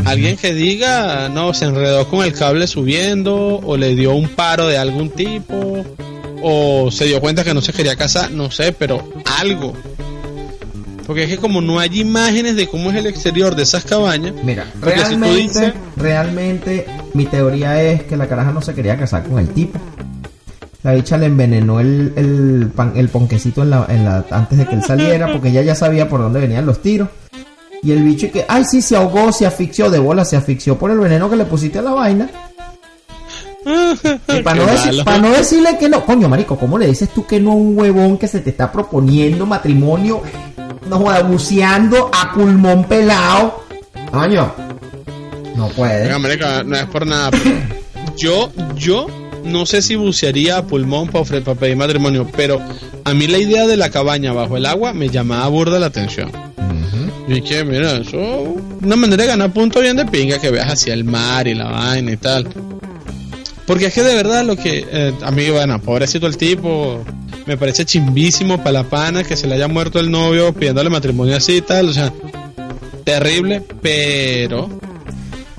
Alguien 0.05 0.37
que 0.37 0.55
diga, 0.55 1.29
no, 1.29 1.53
se 1.53 1.65
enredó 1.65 2.07
con 2.09 2.25
el 2.25 2.33
cable 2.33 2.67
subiendo, 2.69 3.61
o 3.65 3.77
le 3.77 3.95
dio 3.97 4.15
un 4.15 4.29
paro 4.29 4.67
de 4.69 4.79
algún 4.79 5.11
tipo, 5.11 5.85
o 6.43 6.91
se 6.93 7.07
dio 7.07 7.21
cuenta 7.21 7.43
que 7.43 7.53
no 7.55 7.61
se 7.61 7.73
quería 7.73 7.97
casar, 7.97 8.31
no 8.31 8.51
sé, 8.51 8.73
pero 8.73 9.09
algo. 9.41 9.73
Porque 11.07 11.23
es 11.25 11.29
que 11.31 11.37
como 11.39 11.61
no 11.61 11.79
hay 11.79 12.01
imágenes 12.01 12.57
de 12.57 12.67
cómo 12.69 12.91
es 12.91 12.97
el 12.97 13.07
exterior 13.07 13.55
de 13.55 13.63
esas 13.63 13.85
cabañas, 13.85 14.33
Mira, 14.45 14.65
si 14.75 14.81
realmente, 14.81 15.37
dices- 15.61 15.73
realmente 15.97 16.87
mi 17.15 17.27
teoría 17.27 17.81
es 17.83 18.03
que 18.05 18.17
la 18.17 18.27
caraja 18.29 18.51
no 18.53 18.61
se 18.61 18.75
quería 18.75 18.97
casar 18.97 19.23
con 19.25 19.39
el 19.39 19.49
tipo. 19.49 19.79
La 20.87 20.95
bicha 20.95 21.19
le 21.19 21.27
envenenó 21.27 21.81
el, 21.81 22.13
el, 22.15 22.71
pan- 22.73 22.93
el 22.95 23.09
ponquecito 23.09 23.63
en 23.63 23.71
la, 23.71 23.87
en 23.89 24.05
la, 24.05 24.25
antes 24.31 24.57
de 24.57 24.67
que 24.67 24.77
él 24.77 24.85
saliera 24.85 25.33
porque 25.33 25.49
ella 25.49 25.63
ya 25.63 25.75
sabía 25.75 26.09
por 26.09 26.21
dónde 26.21 26.39
venían 26.39 26.65
los 26.65 26.81
tiros. 26.81 27.09
Y 27.83 27.91
el 27.91 28.05
bicho 28.05 28.27
y 28.27 28.29
que, 28.31 28.45
ay 28.49 28.65
sí, 28.65 28.81
se 28.81 28.95
ahogó, 28.97 29.33
se 29.33 29.47
asfixió 29.47 29.91
de 29.91 29.99
bola, 29.99 30.25
se 30.25 30.37
asfixió 30.37 30.79
por 30.79 30.93
el 30.93 30.99
veneno 31.01 31.29
que 31.29 31.35
le 31.35 31.45
pusiste 31.45 31.81
a 31.81 31.83
la 31.83 31.91
vaina. 31.91 32.31
Y 34.29 34.43
para, 34.43 34.57
no 34.61 34.67
decir- 34.67 35.05
para 35.05 35.19
no 35.19 35.31
decirle 35.33 35.77
que 35.77 35.89
no, 35.89 36.05
coño 36.05 36.29
marico, 36.29 36.57
¿cómo 36.57 36.79
le 36.79 36.87
dices 36.87 37.09
tú 37.09 37.27
que 37.27 37.41
no 37.41 37.51
a 37.51 37.55
un 37.57 37.77
huevón 37.77 38.17
que 38.17 38.29
se 38.29 38.39
te 38.39 38.51
está 38.51 38.71
proponiendo 38.71 39.45
matrimonio, 39.45 40.23
no 40.89 40.99
joda, 41.01 41.23
buceando 41.23 42.11
a 42.15 42.33
pulmón 42.33 42.85
pelado? 42.85 43.65
Coño, 44.13 44.53
no 45.57 45.67
puede. 45.71 46.05
Venga, 46.05 46.19
marica, 46.21 46.63
no 46.63 46.77
es 46.77 46.87
por 46.87 47.05
nada, 47.05 47.33
pero 47.33 47.57
yo, 48.17 48.53
yo 48.77 49.09
no 49.47 49.67
sé 49.67 49.83
si 49.83 49.97
bucearía 49.97 50.59
a 50.59 50.67
pulmón 50.67 51.09
para, 51.09 51.25
para 51.25 51.59
pedir 51.59 51.77
matrimonio, 51.77 52.29
pero 52.37 52.61
a 53.05 53.15
mí 53.15 53.27
la 53.27 53.39
idea 53.39 53.67
de 53.67 53.77
la 53.77 53.91
cabaña 53.91 54.33
bajo 54.33 54.57
el 54.57 54.67
agua 54.67 54.93
me 54.93 55.09
llamaba 55.09 55.47
burda 55.49 55.79
la 55.79 55.87
atención. 55.87 56.29
Ujú. 56.29 57.33
Y 57.33 57.41
dije, 57.41 57.65
mira, 57.65 57.99
eso 57.99 58.19
es 58.19 58.83
una 58.83 58.97
manera 58.97 59.23
de 59.23 59.29
ganar 59.29 59.53
puntos 59.53 59.83
bien 59.83 59.97
de 59.97 60.05
pinga, 60.07 60.39
que 60.39 60.51
veas 60.51 60.71
hacia 60.71 60.95
el 60.95 61.05
mar 61.05 61.47
y 61.47 61.55
la 61.55 61.67
vaina 61.67 62.13
y 62.13 62.17
tal. 62.17 62.49
Porque 63.67 63.87
es 63.87 63.95
que 63.95 64.03
de 64.03 64.15
verdad 64.15 64.45
lo 64.45 64.57
que 64.57 64.87
eh, 64.91 65.13
a 65.23 65.31
mí, 65.31 65.51
bueno, 65.51 65.81
pobrecito 65.81 66.27
el 66.27 66.37
tipo, 66.37 67.05
me 67.47 67.57
parece 67.57 67.85
chimbísimo 67.85 68.59
para 68.59 68.73
la 68.73 68.85
pana 68.85 69.25
que 69.25 69.37
se 69.37 69.47
le 69.47 69.55
haya 69.55 69.69
muerto 69.69 69.99
el 69.99 70.11
novio 70.11 70.53
pidiéndole 70.53 70.91
matrimonio 70.91 71.37
así 71.37 71.57
y 71.57 71.63
tal, 71.63 71.89
o 71.89 71.93
sea, 71.93 72.13
terrible, 73.05 73.63
pero 73.83 74.69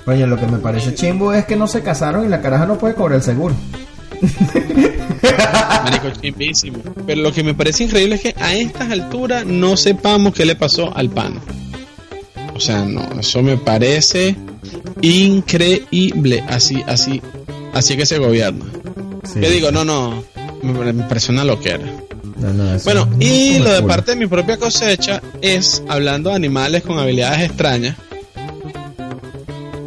Coño, 0.08 0.26
lo 0.26 0.40
que 0.40 0.48
me 0.48 0.58
parece 0.60 0.96
chimbo 0.96 1.34
es 1.34 1.44
que 1.44 1.58
no 1.58 1.68
se 1.68 1.82
casaron 1.82 2.26
y 2.26 2.30
la 2.30 2.42
caraja 2.42 2.66
no 2.66 2.78
puede 2.78 2.96
cobrar 2.96 3.18
el 3.18 3.24
seguro. 3.24 3.54
Marico, 5.84 6.10
chimbísimo. 6.22 6.80
Pero 7.06 7.22
lo 7.22 7.32
que 7.32 7.44
me 7.44 7.54
parece 7.54 7.84
increíble 7.84 8.16
es 8.16 8.22
que 8.22 8.36
a 8.38 8.56
estas 8.56 8.92
alturas 8.92 9.46
no 9.46 9.78
sepamos 9.78 10.34
qué 10.34 10.46
le 10.46 10.56
pasó 10.56 10.96
al 10.96 11.10
pan. 11.10 11.40
O 12.56 12.60
sea, 12.60 12.84
no, 12.86 13.20
eso 13.20 13.44
me 13.44 13.58
parece 13.58 14.36
increíble. 15.02 16.44
Así, 16.48 16.84
así, 16.88 17.22
así 17.74 17.96
que 17.96 18.06
se 18.06 18.18
gobierna. 18.18 18.66
Sí. 19.24 19.40
Yo 19.42 19.50
digo, 19.50 19.72
no, 19.72 19.86
no, 19.86 20.24
me, 20.64 20.94
me 20.94 21.04
parece 21.04 21.32
una 21.32 21.44
loquera. 21.44 21.86
No, 22.38 22.54
no, 22.54 22.80
Bueno, 22.84 23.10
y 23.20 23.58
lo 23.60 23.72
de 23.72 23.82
parte 23.84 24.12
de 24.12 24.18
mi 24.18 24.28
propia 24.28 24.58
cosecha 24.58 25.22
es 25.42 25.84
hablando 25.88 26.30
de 26.30 26.36
animales 26.36 26.84
con 26.84 27.00
habilidades 27.00 27.42
extrañas. 27.42 27.96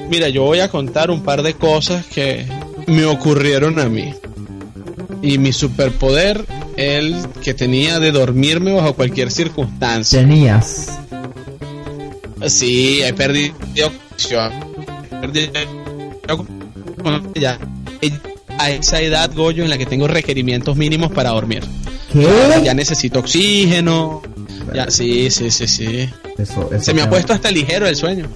Mira, 0.08 0.28
yo 0.28 0.42
voy 0.42 0.58
a 0.58 0.68
contar 0.68 1.10
un 1.10 1.22
par 1.22 1.42
de 1.42 1.54
cosas 1.54 2.04
que 2.06 2.44
me 2.90 3.04
ocurrieron 3.06 3.78
a 3.78 3.88
mí. 3.88 4.14
Y 5.22 5.38
mi 5.38 5.52
superpoder, 5.52 6.44
el 6.76 7.14
que 7.42 7.54
tenía 7.54 7.98
de 7.98 8.10
dormirme 8.10 8.72
bajo 8.72 8.94
cualquier 8.94 9.30
circunstancia. 9.30 10.20
Tenías. 10.20 10.88
Sí, 12.46 13.02
he 13.02 13.12
perdido 13.12 13.54
ya. 14.28 14.50
A 18.58 18.70
esa 18.70 19.00
edad, 19.00 19.30
Goyo, 19.34 19.64
en 19.64 19.70
la 19.70 19.78
que 19.78 19.86
tengo 19.86 20.06
requerimientos 20.06 20.76
mínimos 20.76 21.12
para 21.12 21.30
dormir. 21.30 21.62
¿Qué? 22.12 22.60
Ya 22.64 22.74
necesito 22.74 23.20
oxígeno. 23.20 24.22
Ya, 24.74 24.90
sí, 24.90 25.30
sí, 25.30 25.50
sí, 25.50 25.66
sí. 25.66 26.08
Eso, 26.38 26.68
eso 26.72 26.84
Se 26.84 26.94
me 26.94 27.02
ha 27.02 27.10
puesto 27.10 27.32
hasta 27.32 27.50
ligero 27.50 27.86
el 27.86 27.96
sueño. 27.96 28.26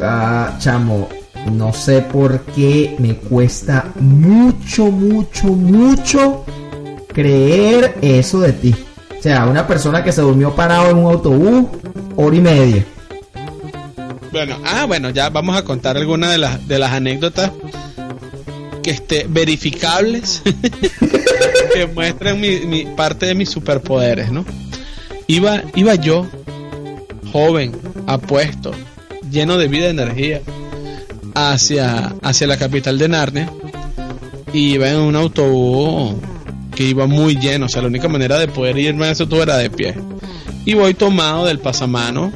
Ah, 0.00 0.56
chamo, 0.58 1.08
no 1.52 1.72
sé 1.72 2.02
por 2.02 2.40
qué 2.46 2.94
me 2.98 3.14
cuesta 3.16 3.92
mucho, 4.00 4.86
mucho, 4.86 5.46
mucho 5.48 6.44
creer 7.12 7.96
eso 8.02 8.40
de 8.40 8.52
ti. 8.52 8.74
O 9.18 9.22
sea, 9.22 9.46
una 9.46 9.66
persona 9.66 10.04
que 10.04 10.12
se 10.12 10.20
durmió 10.20 10.54
parado 10.54 10.90
en 10.90 10.98
un 10.98 11.10
autobús, 11.12 11.66
hora 12.16 12.36
y 12.36 12.40
media. 12.40 12.84
Bueno, 14.32 14.58
ah, 14.64 14.84
bueno, 14.86 15.10
ya 15.10 15.30
vamos 15.30 15.56
a 15.56 15.62
contar 15.64 15.96
algunas 15.96 16.30
de 16.32 16.38
las, 16.38 16.68
de 16.68 16.78
las 16.78 16.92
anécdotas 16.92 17.50
que 18.82 18.90
esté 18.90 19.26
verificables 19.28 20.42
que 21.74 21.86
muestran 21.86 22.40
mi, 22.40 22.60
mi- 22.60 22.84
parte 22.84 23.26
de 23.26 23.34
mis 23.34 23.48
superpoderes, 23.48 24.30
¿no? 24.30 24.44
Iba, 25.26 25.62
iba 25.74 25.94
yo, 25.96 26.26
joven, 27.32 27.72
apuesto, 28.06 28.70
lleno 29.30 29.56
de 29.56 29.66
vida 29.68 29.86
y 29.86 29.90
energía, 29.90 30.40
hacia, 31.36 32.14
hacia 32.22 32.46
la 32.46 32.56
capital 32.56 32.98
de 32.98 33.08
Narnia. 33.08 33.52
Y 34.52 34.74
iba 34.74 34.88
en 34.88 34.96
un 34.96 35.16
autobús 35.16 36.14
que 36.74 36.84
iba 36.84 37.06
muy 37.06 37.36
lleno, 37.36 37.66
o 37.66 37.68
sea, 37.68 37.82
la 37.82 37.88
única 37.88 38.08
manera 38.08 38.38
de 38.38 38.48
poder 38.48 38.78
irme 38.78 39.06
a 39.06 39.10
ese 39.10 39.26
tubo 39.26 39.42
era 39.42 39.58
de 39.58 39.70
pie. 39.70 39.94
Y 40.64 40.74
voy 40.74 40.94
tomado 40.94 41.46
del 41.46 41.58
pasamano 41.58 42.32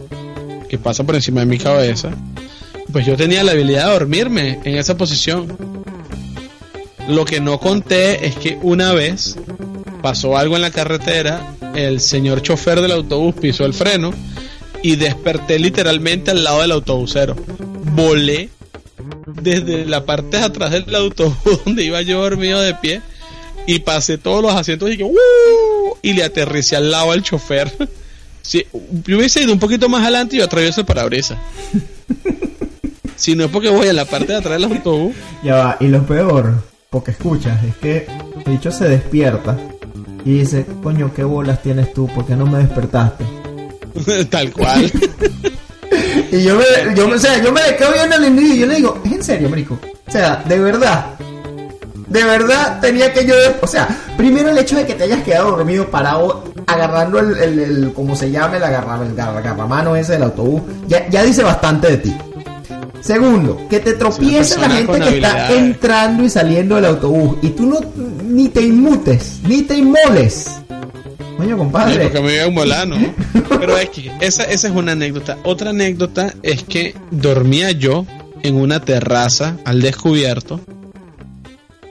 que 0.68 0.78
pasa 0.78 1.04
por 1.04 1.14
encima 1.14 1.40
de 1.40 1.46
mi 1.46 1.58
cabeza. 1.58 2.10
Pues 2.92 3.06
yo 3.06 3.16
tenía 3.16 3.42
la 3.42 3.52
habilidad 3.52 3.86
de 3.86 3.92
dormirme 3.92 4.60
en 4.64 4.76
esa 4.76 4.96
posición. 4.96 5.56
Lo 7.08 7.24
que 7.24 7.40
no 7.40 7.58
conté 7.58 8.26
es 8.26 8.36
que 8.36 8.58
una 8.62 8.92
vez 8.92 9.36
pasó 10.02 10.36
algo 10.36 10.56
en 10.56 10.62
la 10.62 10.70
carretera, 10.70 11.54
el 11.74 12.00
señor 12.00 12.42
chofer 12.42 12.80
del 12.80 12.92
autobús 12.92 13.34
pisó 13.34 13.64
el 13.64 13.74
freno 13.74 14.12
y 14.82 14.96
desperté 14.96 15.58
literalmente 15.58 16.30
al 16.30 16.44
lado 16.44 16.60
del 16.60 16.72
autobusero. 16.72 17.36
Volé 17.94 18.50
desde 19.42 19.86
la 19.86 20.04
parte 20.04 20.38
de 20.38 20.44
atrás 20.44 20.70
del 20.70 20.94
autobús 20.94 21.36
donde 21.64 21.84
iba 21.84 22.02
yo 22.02 22.22
dormido 22.22 22.60
de 22.60 22.74
pie 22.74 23.02
y 23.66 23.80
pasé 23.80 24.18
todos 24.18 24.42
los 24.42 24.54
asientos 24.54 24.90
y 24.90 24.96
que 24.96 25.10
y 26.02 26.12
le 26.12 26.24
aterricé 26.24 26.76
al 26.76 26.90
lado 26.90 27.12
al 27.12 27.22
chofer. 27.22 27.70
Si 28.42 28.66
yo 29.06 29.18
hubiese 29.18 29.42
ido 29.42 29.52
un 29.52 29.60
poquito 29.60 29.88
más 29.88 30.02
adelante, 30.02 30.36
yo 30.36 30.44
atravieso 30.44 30.80
el 30.80 30.86
parabrisas. 30.86 31.38
si 33.16 33.36
no 33.36 33.44
es 33.44 33.50
porque 33.50 33.68
voy 33.68 33.86
a 33.86 33.92
la 33.92 34.06
parte 34.06 34.32
de 34.32 34.38
atrás 34.38 34.54
del 34.54 34.72
autobús. 34.72 35.14
Ya 35.44 35.56
va, 35.56 35.76
y 35.78 35.86
lo 35.86 36.04
peor, 36.04 36.64
porque 36.88 37.12
escuchas, 37.12 37.62
es 37.62 37.76
que 37.76 38.06
el 38.44 38.52
dicho 38.52 38.72
se 38.72 38.88
despierta 38.88 39.56
y 40.24 40.38
dice, 40.38 40.66
coño, 40.82 41.12
¿qué 41.14 41.22
bolas 41.22 41.62
tienes 41.62 41.92
tú? 41.92 42.08
¿Por 42.08 42.26
qué 42.26 42.34
no 42.34 42.46
me 42.46 42.58
despertaste? 42.58 43.24
Tal 44.30 44.52
cual. 44.52 44.90
Y 46.32 46.42
yo 46.42 46.56
me, 46.56 46.94
yo, 46.94 47.08
o 47.08 47.18
sea, 47.18 47.42
yo 47.42 47.52
me 47.52 47.62
le 47.62 47.76
quedo 47.76 47.92
viendo 47.92 48.16
al 48.16 48.24
individuo 48.24 48.54
y 48.54 48.58
yo 48.60 48.66
le 48.66 48.76
digo, 48.76 49.00
¿es 49.04 49.12
en 49.12 49.24
serio, 49.24 49.48
marico? 49.48 49.78
O 50.06 50.10
sea, 50.10 50.42
de 50.46 50.58
verdad. 50.58 51.06
De 52.08 52.24
verdad 52.24 52.80
tenía 52.80 53.12
que 53.12 53.24
yo, 53.24 53.34
o 53.60 53.66
sea, 53.68 53.86
primero 54.16 54.50
el 54.50 54.58
hecho 54.58 54.76
de 54.76 54.84
que 54.84 54.94
te 54.94 55.04
hayas 55.04 55.22
quedado 55.22 55.52
dormido 55.52 55.88
parado 55.90 56.42
agarrando 56.66 57.20
el, 57.20 57.38
el, 57.38 57.58
el 57.60 57.92
como 57.92 58.16
se 58.16 58.32
llama 58.32 58.56
el 58.56 58.64
agarra, 58.64 58.98
el 59.06 59.18
agarramano 59.18 59.94
ese 59.94 60.12
del 60.14 60.24
autobús, 60.24 60.62
ya, 60.88 61.08
ya 61.08 61.22
dice 61.22 61.44
bastante 61.44 61.88
de 61.88 61.96
ti. 61.98 62.16
Segundo, 63.00 63.66
que 63.70 63.80
te 63.80 63.94
tropiece 63.94 64.58
la 64.58 64.70
gente 64.70 64.98
que 65.00 65.16
está 65.16 65.52
entrando 65.52 66.24
y 66.24 66.30
saliendo 66.30 66.74
del 66.74 66.84
autobús 66.86 67.38
y 67.42 67.50
tú 67.50 67.66
no 67.66 67.80
ni 68.24 68.48
te 68.48 68.60
inmutes, 68.60 69.40
ni 69.46 69.62
te 69.62 69.76
inmoles. 69.76 70.50
Coño, 71.40 71.56
compadre. 71.56 71.94
Sí, 71.94 72.00
porque 72.02 72.20
me 72.20 72.34
iba 72.34 72.44
a 72.44 72.50
molar, 72.50 72.86
¿no? 72.86 72.96
Pero 73.48 73.78
es 73.78 73.88
que 73.88 74.12
esa, 74.20 74.44
esa 74.44 74.68
es 74.68 74.74
una 74.74 74.92
anécdota. 74.92 75.38
Otra 75.42 75.70
anécdota 75.70 76.34
es 76.42 76.64
que 76.64 76.94
dormía 77.10 77.70
yo 77.70 78.04
en 78.42 78.56
una 78.56 78.80
terraza 78.80 79.56
al 79.64 79.80
descubierto 79.80 80.60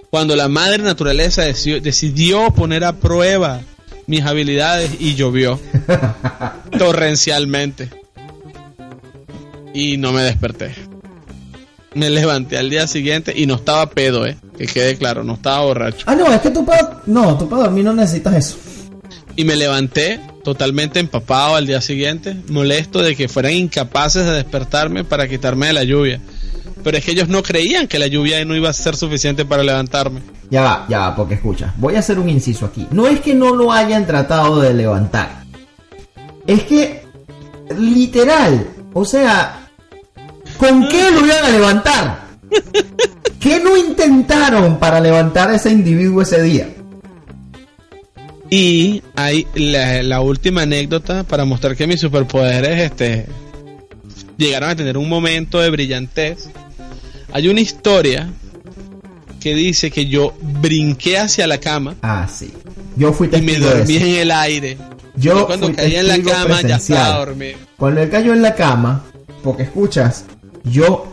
cuando 0.10 0.36
la 0.36 0.48
madre 0.48 0.84
naturaleza 0.84 1.44
decidió, 1.44 1.82
decidió 1.82 2.52
poner 2.52 2.84
a 2.84 2.94
prueba 2.94 3.62
mis 4.08 4.24
habilidades 4.24 4.92
y 5.00 5.16
llovió 5.16 5.60
torrencialmente. 6.78 7.90
Y 9.74 9.98
no 9.98 10.12
me 10.12 10.24
desperté. 10.24 10.74
Me 11.94 12.10
levanté 12.10 12.58
al 12.58 12.70
día 12.70 12.88
siguiente 12.88 13.34
y 13.36 13.46
no 13.46 13.56
estaba 13.56 13.88
pedo, 13.90 14.26
eh. 14.26 14.38
Que 14.58 14.66
quede 14.66 14.98
claro, 14.98 15.24
no 15.24 15.34
estaba 15.36 15.62
borracho. 15.62 16.06
Ah, 16.08 16.16
no, 16.16 16.32
es 16.32 16.42
que 16.42 16.50
tú 16.50 16.66
para. 16.66 17.02
No, 17.06 17.38
tú 17.38 17.48
para 17.48 17.64
dormir 17.64 17.86
no 17.86 17.94
necesitas 17.94 18.36
eso. 18.36 18.58
Y 19.36 19.46
me 19.46 19.56
levanté 19.56 20.20
totalmente 20.44 21.00
empapado 21.00 21.56
al 21.56 21.68
día 21.68 21.82
siguiente, 21.82 22.36
molesto 22.50 23.02
de 23.02 23.16
que 23.16 23.28
fueran 23.28 23.54
incapaces 23.54 24.26
de 24.26 24.32
despertarme 24.32 25.04
para 25.04 25.28
quitarme 25.28 25.68
de 25.68 25.74
la 25.74 25.84
lluvia. 25.84 26.20
Pero 26.84 26.98
es 26.98 27.06
que 27.06 27.12
ellos 27.12 27.28
no 27.28 27.44
creían 27.44 27.88
que 27.88 28.00
la 28.00 28.08
lluvia 28.08 28.44
no 28.46 28.56
iba 28.56 28.70
a 28.70 28.74
ser 28.74 28.96
suficiente 28.96 29.46
para 29.46 29.64
levantarme. 29.64 30.22
Ya 30.50 30.62
va, 30.62 30.86
ya 30.90 31.00
va, 31.00 31.16
porque 31.16 31.36
escucha, 31.36 31.74
voy 31.78 31.96
a 31.96 32.00
hacer 32.00 32.18
un 32.20 32.30
inciso 32.30 32.66
aquí. 32.66 32.88
No 32.92 33.08
es 33.08 33.20
que 33.20 33.36
no 33.36 33.54
lo 33.56 33.72
hayan 33.72 34.08
tratado 34.08 34.62
de 34.62 34.74
levantar. 34.74 35.44
Es 36.48 36.64
que, 36.64 37.04
literal, 37.78 38.68
o 38.94 39.06
sea, 39.06 39.68
¿con 40.58 40.88
qué 40.88 41.12
lo 41.12 41.26
iban 41.26 41.46
a 41.46 41.50
levantar? 41.50 42.30
¿Qué 43.40 43.60
no 43.60 43.78
intentaron 43.78 44.80
para 44.80 45.00
levantar 45.00 45.50
a 45.52 45.56
ese 45.56 45.70
individuo 45.70 46.22
ese 46.22 46.42
día? 46.42 46.70
Y 48.50 49.04
hay 49.16 49.46
la, 49.54 50.02
la, 50.02 50.22
última 50.22 50.64
anécdota 50.64 51.24
para 51.24 51.46
mostrar 51.46 51.76
que 51.76 51.86
mis 51.86 52.00
superpoderes 52.00 52.80
este, 52.80 53.28
llegaron 54.38 54.70
a 54.70 54.76
tener 54.76 54.98
un 54.98 55.08
momento 55.08 55.60
de 55.60 55.70
brillantez 55.70 56.50
hay 57.32 57.48
una 57.48 57.62
historia 57.62 58.30
que 59.40 59.54
dice 59.54 59.92
que 59.92 60.08
yo 60.08 60.34
brinqué 60.42 61.18
hacia 61.18 61.48
la 61.48 61.60
cama. 61.60 61.96
Ah, 62.02 62.28
sí. 62.28 62.52
Yo 62.96 63.14
fui 63.14 63.30
Y 63.32 63.42
me 63.42 63.58
dormí 63.58 63.98
en 63.98 64.16
el 64.16 64.32
aire. 64.32 64.78
Yo 65.16 65.46
cuando 65.48 65.74
caí 65.74 65.96
en 65.96 66.08
la 66.08 66.22
cama 66.22 66.62
ya 66.62 66.78
estaba 66.78 67.20
dormido. 67.20 67.58
Cuando 67.78 68.02
él 68.02 68.10
cayó 68.10 68.34
en 68.34 68.42
la 68.42 68.56
cama, 68.56 69.04
porque 69.44 69.64
escuchas, 69.64 70.26
yo 70.64 71.08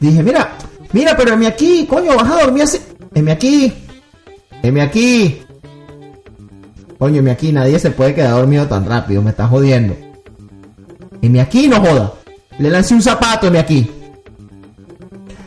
dije, 0.00 0.22
mira, 0.22 0.56
mira, 0.92 1.16
pero 1.16 1.34
M 1.34 1.46
aquí, 1.46 1.86
coño, 1.88 2.16
vas 2.16 2.30
a 2.30 2.44
dormir 2.44 2.64
así. 2.64 2.78
M 3.14 3.30
aquí. 3.30 3.72
M 4.62 4.80
aquí. 4.80 5.40
Coño, 6.98 7.18
M 7.18 7.30
aquí, 7.30 7.52
nadie 7.52 7.78
se 7.78 7.90
puede 7.90 8.14
quedar 8.14 8.32
dormido 8.32 8.66
tan 8.66 8.86
rápido, 8.86 9.22
me 9.22 9.30
estás 9.30 9.50
jodiendo. 9.50 9.96
M 11.20 11.40
aquí, 11.40 11.68
no 11.68 11.80
joda. 11.80 12.12
Le 12.58 12.70
lancé 12.70 12.94
un 12.94 13.02
zapato, 13.02 13.48
M 13.48 13.58
aquí. 13.58 13.90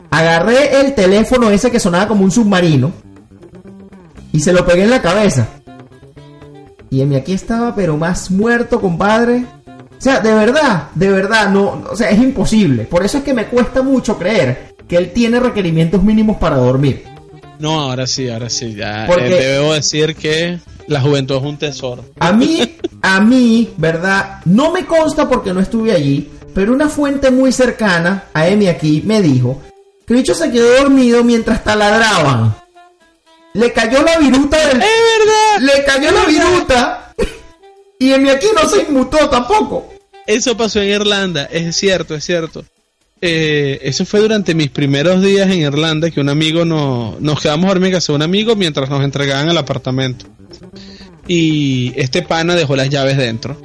Agarré 0.10 0.82
el 0.82 0.96
teléfono 0.96 1.50
ese 1.50 1.72
que 1.72 1.80
sonaba 1.80 2.08
como 2.08 2.24
un 2.24 2.32
submarino 2.32 2.92
y 4.32 4.40
se 4.40 4.54
lo 4.54 4.66
pegué 4.66 4.84
en 4.84 4.90
la 4.90 5.02
cabeza. 5.02 5.48
Y 6.90 7.02
en 7.02 7.10
mi 7.10 7.16
aquí 7.16 7.34
estaba, 7.34 7.76
pero 7.76 7.98
más 7.98 8.32
muerto, 8.32 8.80
compadre. 8.80 9.46
O 9.98 10.02
sea, 10.02 10.20
de 10.20 10.34
verdad, 10.34 10.90
de 10.96 11.10
verdad, 11.10 11.50
no, 11.50 11.84
o 11.90 11.96
sea, 11.96 12.10
es 12.10 12.20
imposible. 12.20 12.84
Por 12.84 13.04
eso 13.04 13.18
es 13.18 13.24
que 13.24 13.34
me 13.34 13.48
cuesta 13.48 13.82
mucho 13.82 14.18
creer 14.18 14.76
que 14.88 14.96
él 14.96 15.12
tiene 15.12 15.40
requerimientos 15.40 16.04
mínimos 16.04 16.38
para 16.38 16.58
dormir. 16.58 17.04
No, 17.60 17.82
ahora 17.82 18.06
sí, 18.06 18.30
ahora 18.30 18.50
sí, 18.50 18.76
ya 18.76 19.06
eh, 19.06 19.08
Porque 19.08 19.30
debo 19.30 19.74
decir 19.74 20.16
que 20.16 20.60
la 20.88 21.02
juventud 21.02 21.36
es 21.38 21.44
un 21.44 21.58
tesoro. 21.58 22.06
A 22.20 22.32
mí, 22.32 22.78
a 23.02 23.20
mí, 23.20 23.70
¿verdad? 23.78 24.42
No 24.46 24.72
me 24.72 24.86
consta 24.86 25.28
porque 25.28 25.54
no 25.54 25.60
estuve 25.60 25.92
allí, 25.92 26.30
pero 26.54 26.74
una 26.74 26.90
fuente 26.90 27.30
muy 27.32 27.52
cercana 27.52 28.26
a 28.34 28.48
Emi 28.48 28.68
aquí 28.68 29.04
me 29.06 29.22
dijo 29.22 29.62
que 30.06 30.14
el 30.14 30.20
bicho 30.20 30.34
se 30.34 30.52
quedó 30.52 30.84
dormido 30.84 31.24
mientras 31.24 31.64
taladraban. 31.64 32.56
Le 33.54 33.74
cayó 33.74 34.04
la 34.04 34.18
viruta 34.18 34.58
del... 34.68 34.78
¡Es 34.78 34.88
verdad! 35.18 35.76
Le 35.76 35.84
cayó 35.84 36.12
la 36.12 36.26
viruta. 36.26 37.14
Y 38.00 38.12
en 38.12 38.24
mi 38.24 38.30
aquí 38.30 38.48
no 38.56 38.70
se 38.70 38.84
inmutó 38.84 39.30
tampoco. 39.30 39.94
Eso 40.26 40.56
pasó 40.56 40.80
en 40.80 40.90
Irlanda, 40.90 41.46
es 41.46 41.76
cierto, 41.76 42.14
es 42.16 42.24
cierto. 42.24 42.64
Eh, 43.20 43.80
eso 43.82 44.06
fue 44.06 44.20
durante 44.20 44.54
mis 44.54 44.70
primeros 44.70 45.24
días 45.24 45.50
en 45.50 45.62
Irlanda 45.62 46.12
que 46.12 46.22
un 46.22 46.30
amigo 46.30 46.66
no, 46.66 47.18
nos 47.20 47.42
quedamos 47.42 47.72
a 47.72 47.74
de 47.74 48.14
un 48.14 48.22
amigo 48.22 48.56
mientras 48.56 48.90
nos 48.90 49.04
entregaban 49.04 49.50
el 49.50 49.58
apartamento. 49.58 50.26
Y 51.28 51.94
este 51.96 52.22
pana 52.22 52.56
dejó 52.56 52.76
las 52.76 52.90
llaves 52.90 53.18
dentro. 53.18 53.60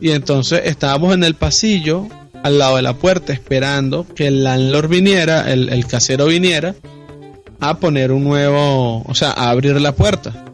Y 0.00 0.10
entonces 0.10 0.62
estábamos 0.64 1.14
en 1.14 1.24
el 1.24 1.34
pasillo 1.34 2.06
al 2.42 2.58
lado 2.58 2.76
de 2.76 2.82
la 2.82 2.94
puerta 2.94 3.32
esperando 3.32 4.06
que 4.14 4.28
el 4.28 4.44
landlord 4.44 4.88
viniera, 4.88 5.50
el, 5.50 5.86
casero 5.86 6.26
viniera 6.26 6.74
a 7.60 7.78
poner 7.78 8.12
un 8.12 8.24
nuevo, 8.24 9.02
o 9.02 9.14
sea, 9.14 9.30
a 9.30 9.50
abrir 9.50 9.80
la 9.80 9.92
puerta. 9.92 10.44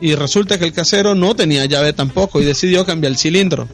Y 0.00 0.14
resulta 0.14 0.58
que 0.58 0.64
el 0.64 0.72
casero 0.72 1.14
no 1.14 1.36
tenía 1.36 1.64
llave 1.66 1.92
tampoco 1.92 2.40
y 2.40 2.44
decidió 2.44 2.84
cambiar 2.84 3.12
el 3.12 3.18
cilindro. 3.18 3.68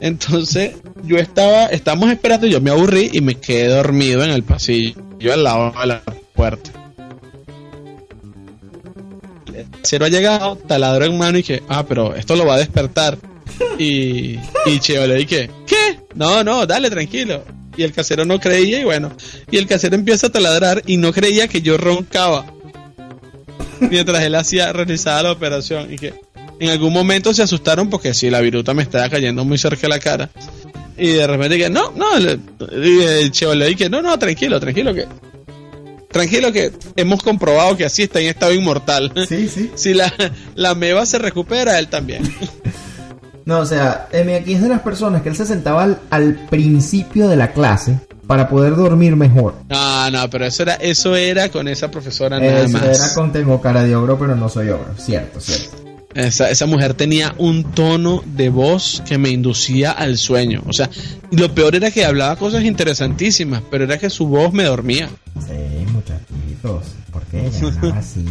Entonces 0.00 0.76
yo 1.04 1.16
estaba, 1.16 1.66
estamos 1.66 2.10
esperando, 2.10 2.46
yo 2.46 2.60
me 2.60 2.70
aburrí 2.70 3.10
y 3.12 3.20
me 3.20 3.34
quedé 3.34 3.68
dormido 3.68 4.24
en 4.24 4.30
el 4.30 4.42
pasillo, 4.42 4.94
yo 5.18 5.32
al 5.32 5.44
lado 5.44 5.74
de 5.78 5.86
la 5.86 6.02
puerta. 6.34 6.70
El 9.54 9.68
casero 9.70 10.06
ha 10.06 10.08
llegado, 10.08 10.56
taladro 10.56 11.04
en 11.04 11.18
mano 11.18 11.38
y 11.38 11.42
que, 11.42 11.62
ah, 11.68 11.84
pero 11.86 12.14
esto 12.14 12.34
lo 12.34 12.46
va 12.46 12.54
a 12.54 12.58
despertar. 12.58 13.18
Y, 13.78 14.38
y 14.66 14.80
le 14.88 15.14
dije, 15.16 15.50
¿qué? 15.66 16.00
No, 16.14 16.42
no, 16.42 16.66
dale, 16.66 16.88
tranquilo. 16.88 17.44
Y 17.76 17.82
el 17.82 17.92
casero 17.92 18.24
no 18.24 18.40
creía 18.40 18.80
y 18.80 18.84
bueno, 18.84 19.12
y 19.50 19.58
el 19.58 19.66
casero 19.66 19.94
empieza 19.94 20.28
a 20.28 20.30
taladrar 20.30 20.82
y 20.86 20.96
no 20.96 21.12
creía 21.12 21.48
que 21.48 21.60
yo 21.62 21.76
roncaba. 21.76 22.46
Mientras 23.80 24.22
él 24.22 24.34
hacía, 24.34 24.72
realizaba 24.72 25.22
la 25.22 25.32
operación 25.32 25.92
y 25.92 25.96
que 25.96 26.14
en 26.60 26.70
algún 26.70 26.92
momento 26.92 27.34
se 27.34 27.42
asustaron 27.42 27.90
porque 27.90 28.14
si 28.14 28.30
la 28.30 28.40
viruta 28.40 28.74
me 28.74 28.82
estaba 28.82 29.08
cayendo 29.08 29.44
muy 29.44 29.58
cerca 29.58 29.82
de 29.82 29.88
la 29.88 29.98
cara. 29.98 30.30
Y 30.96 31.08
de 31.12 31.26
repente 31.26 31.58
que 31.58 31.70
no, 31.70 31.92
no, 31.96 32.18
y 32.20 33.02
el 33.02 33.58
le 33.58 33.66
dije, 33.66 33.88
no, 33.88 34.02
no, 34.02 34.18
tranquilo, 34.18 34.60
tranquilo 34.60 34.94
que 34.94 35.06
tranquilo 36.10 36.52
que 36.52 36.72
hemos 36.96 37.22
comprobado 37.22 37.76
que 37.76 37.84
así 37.84 38.02
está 38.02 38.20
en 38.20 38.26
estado 38.26 38.52
inmortal. 38.52 39.12
Sí, 39.28 39.48
sí. 39.48 39.70
si 39.74 39.94
la, 39.94 40.12
la 40.54 40.74
meba 40.74 41.06
se 41.06 41.18
recupera, 41.18 41.78
él 41.78 41.88
también. 41.88 42.22
No, 43.46 43.60
o 43.60 43.66
sea, 43.66 44.06
M 44.12 44.32
aquí 44.36 44.52
es 44.52 44.62
de 44.62 44.68
las 44.68 44.80
personas 44.82 45.22
que 45.22 45.28
él 45.28 45.34
se 45.34 45.44
sentaba 45.44 45.98
al, 46.10 46.46
principio 46.50 47.26
de 47.26 47.34
la 47.34 47.52
clase 47.52 47.98
para 48.28 48.48
poder 48.48 48.76
dormir 48.76 49.16
mejor. 49.16 49.54
No, 49.68 50.08
no, 50.08 50.30
pero 50.30 50.46
eso 50.46 50.62
era, 50.62 50.74
eso 50.74 51.16
era 51.16 51.48
con 51.48 51.66
esa 51.66 51.90
profesora 51.90 52.38
nada 52.38 52.68
más. 52.68 52.82
Era 52.84 53.14
con 53.14 53.32
tengo 53.32 53.60
cara 53.60 53.82
de 53.82 53.96
ogro, 53.96 54.16
pero 54.18 54.36
no 54.36 54.48
soy 54.48 54.68
ogro. 54.68 54.94
Cierto, 54.98 55.40
cierto. 55.40 55.89
Esa, 56.14 56.50
esa 56.50 56.66
mujer 56.66 56.94
tenía 56.94 57.34
un 57.38 57.62
tono 57.62 58.22
de 58.26 58.48
voz 58.48 59.02
que 59.06 59.16
me 59.16 59.28
inducía 59.30 59.92
al 59.92 60.18
sueño. 60.18 60.62
O 60.66 60.72
sea, 60.72 60.90
lo 61.30 61.54
peor 61.54 61.76
era 61.76 61.90
que 61.92 62.04
hablaba 62.04 62.34
cosas 62.36 62.64
interesantísimas, 62.64 63.62
pero 63.70 63.84
era 63.84 63.96
que 63.96 64.10
su 64.10 64.26
voz 64.26 64.52
me 64.52 64.64
dormía. 64.64 65.08
Sí, 65.38 65.86
muchachitos, 65.92 66.94
¿por 67.12 67.22
qué 67.26 67.46
ella 67.46 67.94
así? 67.96 68.24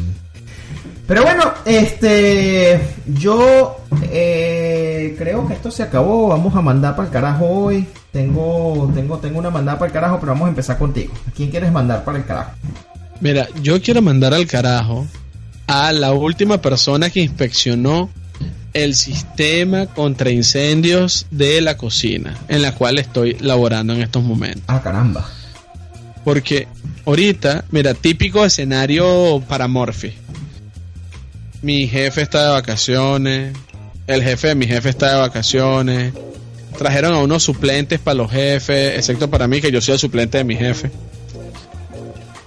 Pero 1.08 1.24
bueno, 1.24 1.54
este, 1.66 2.80
yo 3.08 3.78
eh, 4.12 5.16
creo 5.18 5.48
que 5.48 5.54
esto 5.54 5.72
se 5.72 5.82
acabó. 5.82 6.28
Vamos 6.28 6.56
a 6.56 6.62
mandar 6.62 6.96
para 6.96 7.08
el 7.08 7.14
carajo 7.14 7.46
hoy. 7.46 7.88
Tengo, 8.12 8.92
tengo, 8.94 9.18
tengo 9.18 9.40
una 9.40 9.50
mandada 9.50 9.80
para 9.80 9.88
el 9.88 9.94
carajo, 9.94 10.20
pero 10.20 10.34
vamos 10.34 10.48
a 10.48 10.50
empezar 10.50 10.78
contigo. 10.78 11.14
¿A 11.28 11.32
quién 11.32 11.50
quieres 11.50 11.72
mandar 11.72 12.04
para 12.04 12.20
el 12.20 12.26
carajo? 12.26 12.52
Mira, 13.22 13.48
yo 13.64 13.82
quiero 13.82 14.02
mandar 14.04 14.36
al 14.36 14.46
carajo 14.46 15.08
a 15.70 15.92
la 15.94 16.12
última 16.12 16.62
persona 16.62 17.10
que 17.10 17.22
inspeccionó 17.22 18.10
el 18.74 18.96
sistema 18.96 19.86
contra 19.88 20.30
incendios 20.30 21.26
de 21.32 21.62
la 21.62 21.78
cocina, 21.78 22.38
en 22.48 22.62
la 22.62 22.76
cual 22.76 23.00
estoy 23.00 23.38
laborando 23.40 23.94
en 23.94 24.02
estos 24.02 24.24
momentos. 24.24 24.64
Ah, 24.68 24.82
caramba. 24.82 25.30
Porque 26.24 26.68
ahorita, 27.06 27.66
mira, 27.72 27.94
típico 27.94 28.44
escenario 28.46 29.44
para 29.48 29.68
Morphy 29.68 30.14
mi 31.62 31.88
jefe 31.88 32.22
está 32.22 32.46
de 32.46 32.52
vacaciones, 32.52 33.54
el 34.08 34.24
jefe 34.24 34.50
de 34.50 34.56
mi 34.56 34.66
jefe 34.66 34.90
está 34.90 35.14
de 35.14 35.20
vacaciones, 35.20 36.14
trajeron 36.78 37.14
a 37.14 37.20
unos 37.20 37.44
suplentes 37.44 38.00
para 38.00 38.16
los 38.16 38.32
jefes, 38.32 38.98
excepto 38.98 39.30
para 39.30 39.48
mí 39.48 39.60
que 39.60 39.72
yo 39.72 39.82
soy 39.82 39.96
el 39.96 40.00
suplente 40.00 40.38
de 40.38 40.44
mi 40.44 40.56
jefe. 40.56 40.90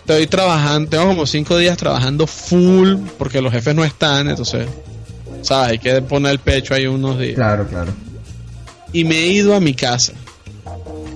Estoy 0.03 0.26
trabajando, 0.26 0.90
tengo 0.90 1.07
como 1.07 1.26
cinco 1.26 1.57
días 1.57 1.76
trabajando 1.76 2.26
full 2.26 2.96
porque 3.18 3.40
los 3.40 3.53
jefes 3.53 3.74
no 3.74 3.84
están, 3.84 4.28
entonces, 4.28 4.66
sabes, 5.42 5.70
hay 5.70 5.78
que 5.78 6.03
poner 6.03 6.32
el 6.32 6.38
pecho 6.38 6.74
ahí 6.74 6.86
unos 6.86 7.18
días. 7.18 7.34
Claro, 7.34 7.66
claro. 7.66 7.92
Y 8.92 9.05
me 9.05 9.16
he 9.16 9.26
ido 9.28 9.55
a 9.55 9.61
mi 9.61 9.74
casa. 9.74 10.12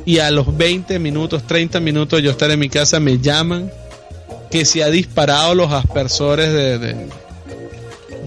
Y 0.04 0.20
a 0.20 0.30
los 0.30 0.56
20 0.56 1.00
minutos, 1.00 1.44
30 1.46 1.80
minutos 1.80 2.22
yo 2.22 2.30
estar 2.30 2.50
en 2.50 2.60
mi 2.60 2.68
casa, 2.68 3.00
me 3.00 3.18
llaman 3.18 3.70
que 4.50 4.64
se 4.64 4.84
ha 4.84 4.88
disparado 4.88 5.54
los 5.56 5.72
aspersores 5.72 6.52
de 6.52 7.08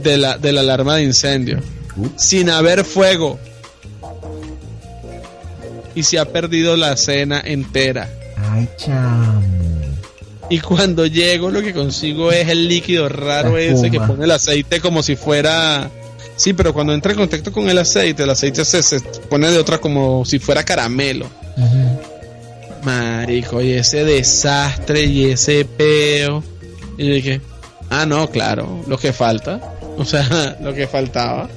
de 0.04 0.18
la, 0.18 0.38
de 0.38 0.52
la 0.52 0.62
alarma 0.62 0.96
de 0.96 1.04
incendio. 1.04 1.60
Sin 2.16 2.50
haber 2.50 2.86
fuego. 2.86 3.40
Y 5.96 6.04
se 6.04 6.20
ha 6.20 6.26
perdido 6.26 6.78
la 6.78 6.96
cena 6.96 7.42
entera. 7.44 8.10
Ay, 8.38 8.70
chamo. 8.78 9.39
Y 10.50 10.60
cuando 10.60 11.06
llego 11.06 11.52
lo 11.52 11.62
que 11.62 11.74
consigo 11.74 12.32
es 12.32 12.48
el 12.50 12.68
líquido 12.68 13.08
raro 13.08 13.58
ese 13.58 13.92
que 13.92 14.00
pone 14.00 14.26
el 14.26 14.32
aceite 14.32 14.80
como 14.80 15.04
si 15.04 15.16
fuera... 15.16 15.90
Sí, 16.36 16.54
pero 16.54 16.74
cuando 16.74 16.94
entra 16.94 17.12
en 17.12 17.18
contacto 17.18 17.52
con 17.52 17.70
el 17.70 17.78
aceite, 17.78 18.24
el 18.24 18.30
aceite 18.30 18.64
se, 18.64 18.82
se 18.82 19.02
pone 19.30 19.52
de 19.52 19.58
otra 19.58 19.78
como 19.78 20.24
si 20.26 20.40
fuera 20.40 20.64
caramelo. 20.64 21.28
Marico, 22.84 23.62
y 23.62 23.74
ese 23.74 24.06
desastre 24.06 25.04
y 25.04 25.32
ese 25.32 25.66
peo. 25.66 26.44
Y 26.98 27.10
dije, 27.10 27.42
ah, 27.90 28.06
no, 28.06 28.30
claro, 28.30 28.84
lo 28.88 28.98
que 28.98 29.14
falta. 29.14 29.60
O 29.98 30.06
sea, 30.06 30.58
lo 30.62 30.74
que 30.74 30.88
faltaba. 30.88 31.50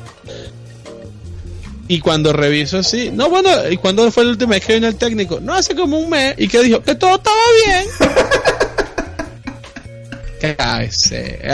Y 1.89 2.01
cuando 2.01 2.33
reviso 2.33 2.79
así, 2.79 3.11
no, 3.13 3.29
bueno, 3.29 3.51
¿y 3.71 3.77
cuándo 3.77 4.11
fue 4.11 4.25
la 4.25 4.31
última 4.31 4.53
vez 4.53 4.65
que 4.65 4.75
vino 4.75 4.89
el 4.89 4.97
técnico? 4.97 5.41
No, 5.41 5.53
hace 5.53 5.75
como 5.75 5.99
un 5.99 6.09
mes. 6.09 6.35
¿Y 6.39 6.49
que 6.49 6.63
dijo? 6.63 6.81
Que 6.83 6.95
todo 6.95 7.17
estaba 7.17 7.37
bien. 7.67 7.85
Ah, 10.45 10.81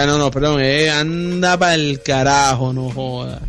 no, 0.07 0.19
no, 0.19 0.31
perdón, 0.31 0.61
eh, 0.63 0.91
anda 0.91 1.59
para 1.59 1.75
el 1.75 2.01
carajo, 2.03 2.73
no 2.73 2.91
joda. 2.91 3.41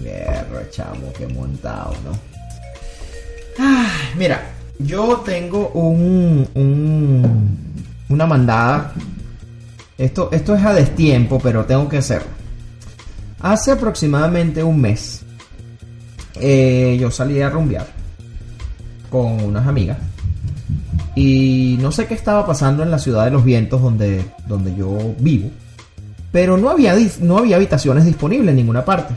Mierda, 0.00 0.70
chamo, 0.70 1.12
qué 1.16 1.26
montado, 1.26 1.94
¿no? 2.04 2.18
Ah, 3.58 3.92
mira, 4.16 4.42
yo 4.78 5.22
tengo 5.24 5.68
un, 5.70 6.48
un 6.54 7.58
una 8.08 8.26
mandada. 8.26 8.92
Esto, 9.98 10.30
esto 10.32 10.54
es 10.54 10.64
a 10.64 10.72
destiempo, 10.72 11.38
pero 11.38 11.64
tengo 11.64 11.88
que 11.88 11.98
hacerlo. 11.98 12.30
Hace 13.40 13.72
aproximadamente 13.72 14.62
un 14.62 14.80
mes 14.80 15.22
eh, 16.40 16.96
yo 16.98 17.10
salí 17.10 17.40
a 17.42 17.50
rumbear 17.50 17.86
con 19.10 19.44
unas 19.44 19.66
amigas 19.66 19.98
y 21.14 21.78
no 21.80 21.92
sé 21.92 22.06
qué 22.06 22.14
estaba 22.14 22.46
pasando 22.46 22.82
en 22.82 22.90
la 22.90 22.98
ciudad 22.98 23.24
de 23.24 23.30
los 23.30 23.44
vientos 23.44 23.82
donde, 23.82 24.24
donde 24.46 24.74
yo 24.74 25.14
vivo, 25.18 25.50
pero 26.30 26.56
no 26.56 26.70
había, 26.70 26.96
no 27.20 27.38
había 27.38 27.56
habitaciones 27.56 28.04
disponibles 28.04 28.50
en 28.50 28.56
ninguna 28.56 28.84
parte. 28.84 29.14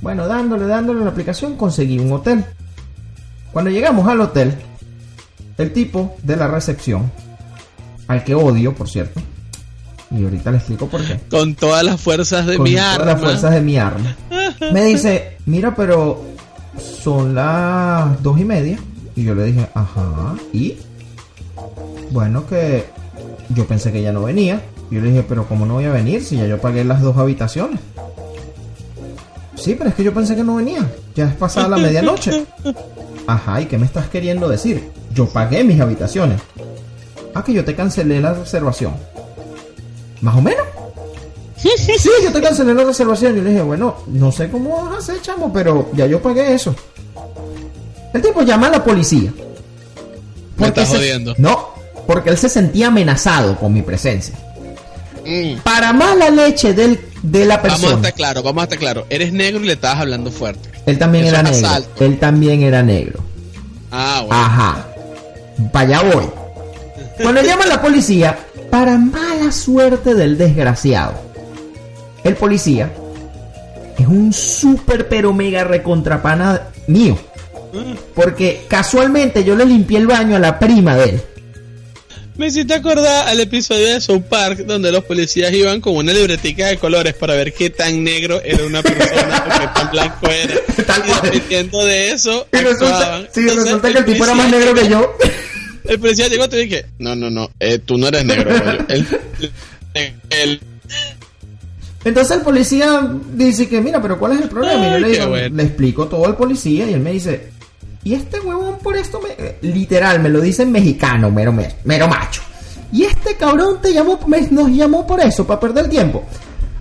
Bueno, 0.00 0.26
dándole, 0.26 0.66
dándole 0.66 1.04
la 1.04 1.10
aplicación 1.10 1.56
conseguí 1.56 1.98
un 1.98 2.12
hotel. 2.12 2.44
Cuando 3.52 3.70
llegamos 3.70 4.06
al 4.08 4.20
hotel, 4.20 4.54
el 5.58 5.72
tipo 5.72 6.16
de 6.22 6.36
la 6.36 6.48
recepción, 6.48 7.10
al 8.08 8.24
que 8.24 8.34
odio, 8.34 8.74
por 8.74 8.88
cierto, 8.88 9.20
y 10.10 10.24
ahorita 10.24 10.50
le 10.50 10.58
explico 10.58 10.86
por 10.88 11.02
qué. 11.02 11.18
Con 11.30 11.54
todas 11.54 11.82
las 11.84 12.00
fuerzas 12.00 12.46
de 12.46 12.58
mi 12.58 12.76
arma. 12.76 12.96
Con 12.96 13.04
todas 13.04 13.14
las 13.14 13.20
fuerzas 13.20 13.54
de 13.54 13.60
mi 13.62 13.76
arma. 13.78 14.16
Me 14.72 14.84
dice, 14.84 15.38
mira, 15.46 15.74
pero 15.74 16.22
son 17.02 17.34
las 17.34 18.22
dos 18.22 18.38
y 18.38 18.44
media. 18.44 18.78
Y 19.14 19.24
yo 19.24 19.34
le 19.34 19.44
dije, 19.44 19.68
ajá, 19.74 20.34
¿y? 20.52 20.76
Bueno, 22.10 22.46
que 22.46 22.84
yo 23.50 23.66
pensé 23.66 23.92
que 23.92 23.98
ella 23.98 24.12
no 24.12 24.22
venía. 24.22 24.62
Yo 24.90 25.00
le 25.00 25.08
dije, 25.08 25.24
pero 25.26 25.46
¿cómo 25.46 25.66
no 25.66 25.74
voy 25.74 25.84
a 25.84 25.92
venir 25.92 26.22
si 26.22 26.36
ya 26.36 26.46
yo 26.46 26.60
pagué 26.60 26.84
las 26.84 27.00
dos 27.00 27.16
habitaciones? 27.16 27.80
Sí, 29.54 29.74
pero 29.76 29.90
es 29.90 29.96
que 29.96 30.04
yo 30.04 30.12
pensé 30.12 30.34
que 30.34 30.44
no 30.44 30.56
venía. 30.56 30.90
Ya 31.14 31.26
es 31.28 31.34
pasada 31.34 31.68
la 31.68 31.76
medianoche. 31.76 32.44
Ajá, 33.26 33.60
¿y 33.60 33.66
qué 33.66 33.78
me 33.78 33.86
estás 33.86 34.08
queriendo 34.08 34.48
decir? 34.48 34.90
Yo 35.14 35.28
pagué 35.28 35.62
mis 35.62 35.80
habitaciones. 35.80 36.40
Ah, 37.34 37.44
que 37.44 37.52
yo 37.52 37.64
te 37.64 37.74
cancelé 37.74 38.20
la 38.20 38.34
reservación. 38.34 38.94
¿Más 40.20 40.36
o 40.36 40.42
menos? 40.42 40.66
Sí, 41.56 42.10
yo 42.24 42.32
te 42.32 42.40
cancelé 42.40 42.74
la 42.74 42.84
reservación. 42.84 43.36
Yo 43.36 43.42
le 43.42 43.50
dije, 43.50 43.62
bueno, 43.62 43.96
no 44.08 44.32
sé 44.32 44.50
cómo 44.50 44.84
vas 44.84 44.94
a 44.94 44.98
hacer, 44.98 45.22
chamo, 45.22 45.52
pero 45.52 45.90
ya 45.94 46.06
yo 46.06 46.20
pagué 46.20 46.52
eso. 46.54 46.74
El 48.12 48.22
tipo 48.22 48.42
llama 48.42 48.68
a 48.68 48.70
la 48.70 48.84
policía. 48.84 49.32
Me 50.56 50.68
está 50.68 50.86
jodiendo. 50.86 51.34
No, 51.38 51.70
porque 52.06 52.30
él 52.30 52.38
se 52.38 52.48
sentía 52.48 52.88
amenazado 52.88 53.56
con 53.56 53.72
mi 53.72 53.82
presencia. 53.82 54.34
Mm. 55.26 55.58
Para 55.62 55.92
mala 55.92 56.30
leche 56.30 56.74
del, 56.74 57.00
de 57.22 57.44
la 57.44 57.62
persona. 57.62 57.82
Vamos 57.82 57.92
a 57.92 58.08
estar 58.08 58.14
claro, 58.14 58.42
vamos 58.42 58.62
a 58.62 58.64
estar 58.64 58.78
claro. 58.78 59.06
Eres 59.08 59.32
negro 59.32 59.62
y 59.62 59.66
le 59.66 59.74
estabas 59.74 60.00
hablando 60.00 60.30
fuerte. 60.30 60.68
Él 60.86 60.98
también 60.98 61.26
era 61.26 61.42
negro. 61.42 61.68
Él 62.00 62.18
también 62.18 62.62
era 62.62 62.82
negro. 62.82 63.20
Ah, 63.90 64.22
bueno. 64.26 64.42
Ajá. 64.42 64.86
Para 65.72 65.98
allá 65.98 66.12
voy. 66.12 66.24
Cuando 67.22 67.42
llama 67.44 67.64
a 67.64 67.68
la 67.68 67.82
policía, 67.82 68.38
para 68.70 68.98
mala 68.98 69.52
suerte 69.52 70.14
del 70.14 70.36
desgraciado, 70.38 71.14
el 72.24 72.36
policía 72.36 72.90
es 73.98 74.06
un 74.06 74.32
super 74.32 75.08
pero 75.08 75.32
mega 75.32 75.64
recontrapana 75.64 76.68
mío. 76.86 77.18
Porque 78.14 78.64
casualmente 78.68 79.44
yo 79.44 79.56
le 79.56 79.64
limpié 79.64 79.98
el 79.98 80.06
baño 80.06 80.36
a 80.36 80.38
la 80.38 80.58
prima 80.58 80.96
de 80.96 81.04
él. 81.10 81.22
Me 82.36 82.46
hiciste 82.46 82.72
acordar 82.72 83.28
al 83.28 83.40
episodio 83.40 83.86
de 83.92 84.00
South 84.00 84.22
Park 84.22 84.60
donde 84.60 84.90
los 84.90 85.04
policías 85.04 85.52
iban 85.52 85.82
con 85.82 85.96
una 85.96 86.14
libretica 86.14 86.68
de 86.68 86.78
colores 86.78 87.12
para 87.14 87.34
ver 87.34 87.52
qué 87.52 87.68
tan 87.68 88.02
negro 88.02 88.40
era 88.42 88.64
una 88.64 88.82
persona 88.82 89.44
o 89.46 89.60
qué 89.60 89.68
tan 89.74 89.90
blanco 89.90 90.26
era. 90.28 90.54
y 91.06 91.24
dependiendo 91.24 91.84
de 91.84 92.10
eso, 92.12 92.46
y 92.50 92.56
resulta, 92.56 93.28
sí, 93.32 93.46
resulta 93.46 93.92
que 93.92 93.98
el 93.98 94.04
tipo 94.06 94.24
era 94.24 94.34
más 94.34 94.50
negro 94.50 94.74
que 94.74 94.88
yo. 94.88 95.16
El 95.84 95.98
policía 95.98 96.28
llegó 96.28 96.44
y 96.44 96.48
te 96.48 96.56
dije, 96.58 96.86
no, 97.00 97.16
no, 97.16 97.28
no, 97.28 97.50
eh, 97.58 97.80
tú 97.80 97.98
no 97.98 98.06
eres 98.06 98.24
negro. 98.24 98.52
Entonces 102.04 102.36
el 102.36 102.42
policía 102.42 103.12
dice 103.32 103.68
que, 103.68 103.80
mira, 103.80 104.02
pero 104.02 104.18
¿cuál 104.18 104.32
es 104.32 104.42
el 104.42 104.48
problema? 104.48 104.88
y 104.88 104.90
yo 104.92 104.98
le, 104.98 105.08
digo, 105.08 105.36
le 105.36 105.62
explico 105.62 106.06
todo 106.06 106.26
al 106.26 106.36
policía 106.36 106.88
y 106.88 106.94
él 106.94 107.00
me 107.00 107.12
dice, 107.12 107.51
y 108.04 108.14
este 108.14 108.40
huevón 108.40 108.78
por 108.82 108.96
esto, 108.96 109.20
me, 109.20 109.56
literal, 109.68 110.20
me 110.20 110.28
lo 110.28 110.40
dice 110.40 110.62
en 110.62 110.72
mexicano, 110.72 111.30
mero, 111.30 111.54
mero, 111.84 112.08
macho. 112.08 112.42
Y 112.90 113.04
este 113.04 113.36
cabrón 113.36 113.80
te 113.80 113.92
llamó, 113.92 114.18
nos 114.50 114.70
llamó 114.70 115.06
por 115.06 115.20
eso, 115.20 115.46
para 115.46 115.60
perder 115.60 115.88
tiempo. 115.88 116.24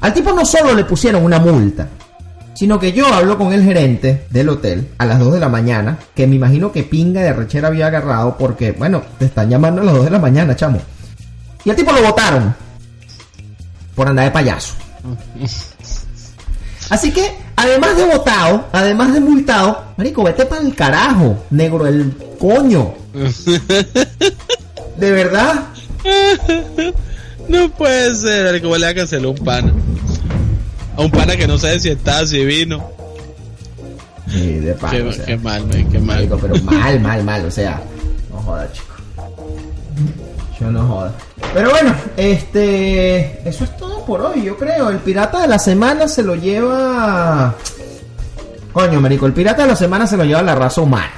Al 0.02 0.14
tipo 0.14 0.34
no 0.34 0.46
solo 0.46 0.74
le 0.74 0.84
pusieron 0.84 1.24
una 1.24 1.40
multa, 1.40 1.88
Sino 2.54 2.80
que 2.80 2.92
yo 2.92 3.08
hablo 3.08 3.38
con 3.38 3.54
el 3.54 3.64
gerente 3.64 4.28
del 4.30 4.50
hotel 4.50 4.90
a 4.98 5.06
las 5.06 5.20
2 5.20 5.34
de 5.34 5.40
la 5.40 5.50
mañana, 5.50 5.98
que 6.14 6.28
me 6.28 6.36
imagino 6.36 6.72
que 6.72 6.84
pinga 6.84 7.22
de 7.22 7.34
rechera 7.34 7.70
había 7.70 7.88
agarrado 7.88 8.38
porque, 8.38 8.72
bueno, 8.74 9.02
te 9.18 9.26
están 9.26 9.50
llamando 9.50 9.82
a 9.82 9.86
las 9.86 9.96
2 9.96 10.06
de 10.06 10.12
la 10.12 10.20
mañana, 10.20 10.56
chamo. 10.56 10.80
Y 11.64 11.70
al 11.70 11.76
tipo 11.76 11.92
lo 11.92 12.04
votaron 12.04 12.54
por 13.96 14.08
andar 14.08 14.26
de 14.26 14.32
payaso. 14.32 14.76
Así 16.90 17.12
que 17.12 17.34
además 17.62 17.96
de 17.96 18.06
votado, 18.06 18.66
además 18.72 19.14
de 19.14 19.20
multado, 19.20 19.84
marico, 19.98 20.24
vete 20.24 20.46
para 20.46 20.62
el 20.62 20.76
carajo, 20.76 21.38
negro, 21.50 21.86
el 21.88 22.14
coño. 22.40 22.94
De 24.98 25.12
verdad. 25.12 25.66
no 27.48 27.70
puede 27.72 28.14
ser, 28.16 28.62
como 28.62 28.78
le 28.78 28.86
va 28.86 28.92
a 28.92 28.96
cancelar 28.96 29.28
un 29.28 29.38
pana. 29.38 29.74
A 30.96 31.02
un 31.02 31.12
pana 31.12 31.36
que 31.36 31.48
no 31.48 31.58
sabe 31.58 31.80
si 31.80 31.90
está, 31.90 32.26
si 32.28 32.46
vino. 32.46 32.92
Sí, 34.30 34.60
de 34.60 34.74
pana, 34.74 34.92
Qué, 34.92 35.02
o 35.02 35.12
sea, 35.12 35.26
qué 35.26 35.38
mal, 35.38 35.66
man, 35.66 35.90
qué 35.92 36.00
mal. 36.00 36.18
marico, 36.18 36.38
pero 36.38 36.56
mal, 36.64 37.00
mal, 37.00 37.24
mal, 37.24 37.46
o 37.46 37.52
sea, 37.52 37.82
no 38.32 38.38
joda, 38.42 38.72
chico. 38.72 38.96
Yo 40.60 40.72
no 40.72 40.88
joda. 40.88 41.14
Pero 41.54 41.72
bueno, 41.72 41.96
este, 42.18 43.50
eso 43.50 43.64
es 43.64 43.78
todo 43.78 43.91
por 44.06 44.22
hoy, 44.22 44.44
yo 44.44 44.58
creo. 44.58 44.90
El 44.90 44.98
pirata 45.00 45.42
de 45.42 45.48
la 45.48 45.60
semana 45.60 46.08
se 46.08 46.24
lo 46.24 46.36
lleva. 46.36 47.56
Coño, 48.74 49.02
marico, 49.02 49.26
el 49.26 49.34
pirata 49.34 49.64
de 49.64 49.68
la 49.70 49.76
semana 49.76 50.08
se 50.08 50.16
lo 50.18 50.24
lleva 50.24 50.42
la 50.42 50.56
raza 50.56 50.82
humana. 50.82 51.10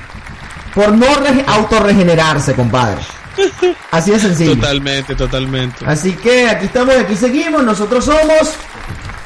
Por 0.73 0.91
no 0.91 1.05
rege- 1.05 1.43
autorregenerarse, 1.45 2.53
compadre. 2.53 3.01
Así 3.91 4.11
de 4.11 4.19
sencillo. 4.19 4.55
Totalmente, 4.55 5.15
totalmente. 5.15 5.85
Así 5.85 6.13
que 6.13 6.47
aquí 6.49 6.65
estamos, 6.65 6.95
aquí 6.95 7.15
seguimos. 7.15 7.63
Nosotros 7.63 8.05
somos 8.05 8.57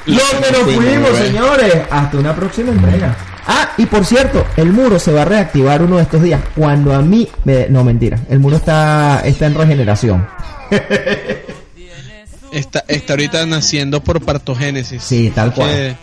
los 0.05 0.23
que 0.23 0.51
nos 0.51 0.73
Fuimos, 0.75 1.17
señores. 1.17 1.73
Hasta 1.89 2.17
una 2.17 2.35
próxima 2.35 2.71
entrega. 2.71 3.15
Ah, 3.49 3.69
y 3.77 3.85
por 3.85 4.05
cierto, 4.05 4.45
el 4.57 4.73
muro 4.73 4.99
se 4.99 5.13
va 5.13 5.21
a 5.21 5.25
reactivar 5.25 5.81
uno 5.81 5.95
de 5.97 6.03
estos 6.03 6.21
días. 6.21 6.41
Cuando 6.53 6.93
a 6.93 7.01
mí 7.01 7.29
me... 7.45 7.67
No, 7.69 7.83
mentira. 7.85 8.19
El 8.29 8.39
muro 8.39 8.57
está, 8.57 9.21
está 9.23 9.45
en 9.45 9.55
regeneración. 9.55 10.27
Está, 12.57 12.83
está 12.87 13.13
ahorita 13.13 13.45
naciendo 13.45 14.01
por 14.03 14.23
partogénesis. 14.23 15.03
Sí, 15.03 15.31
tal 15.33 15.53
cual. 15.53 15.69
Que- 15.69 15.95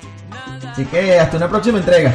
Así 0.69 0.85
que 0.87 1.19
hasta 1.19 1.37
una 1.37 1.49
próxima 1.49 1.79
entrega. 1.79 2.15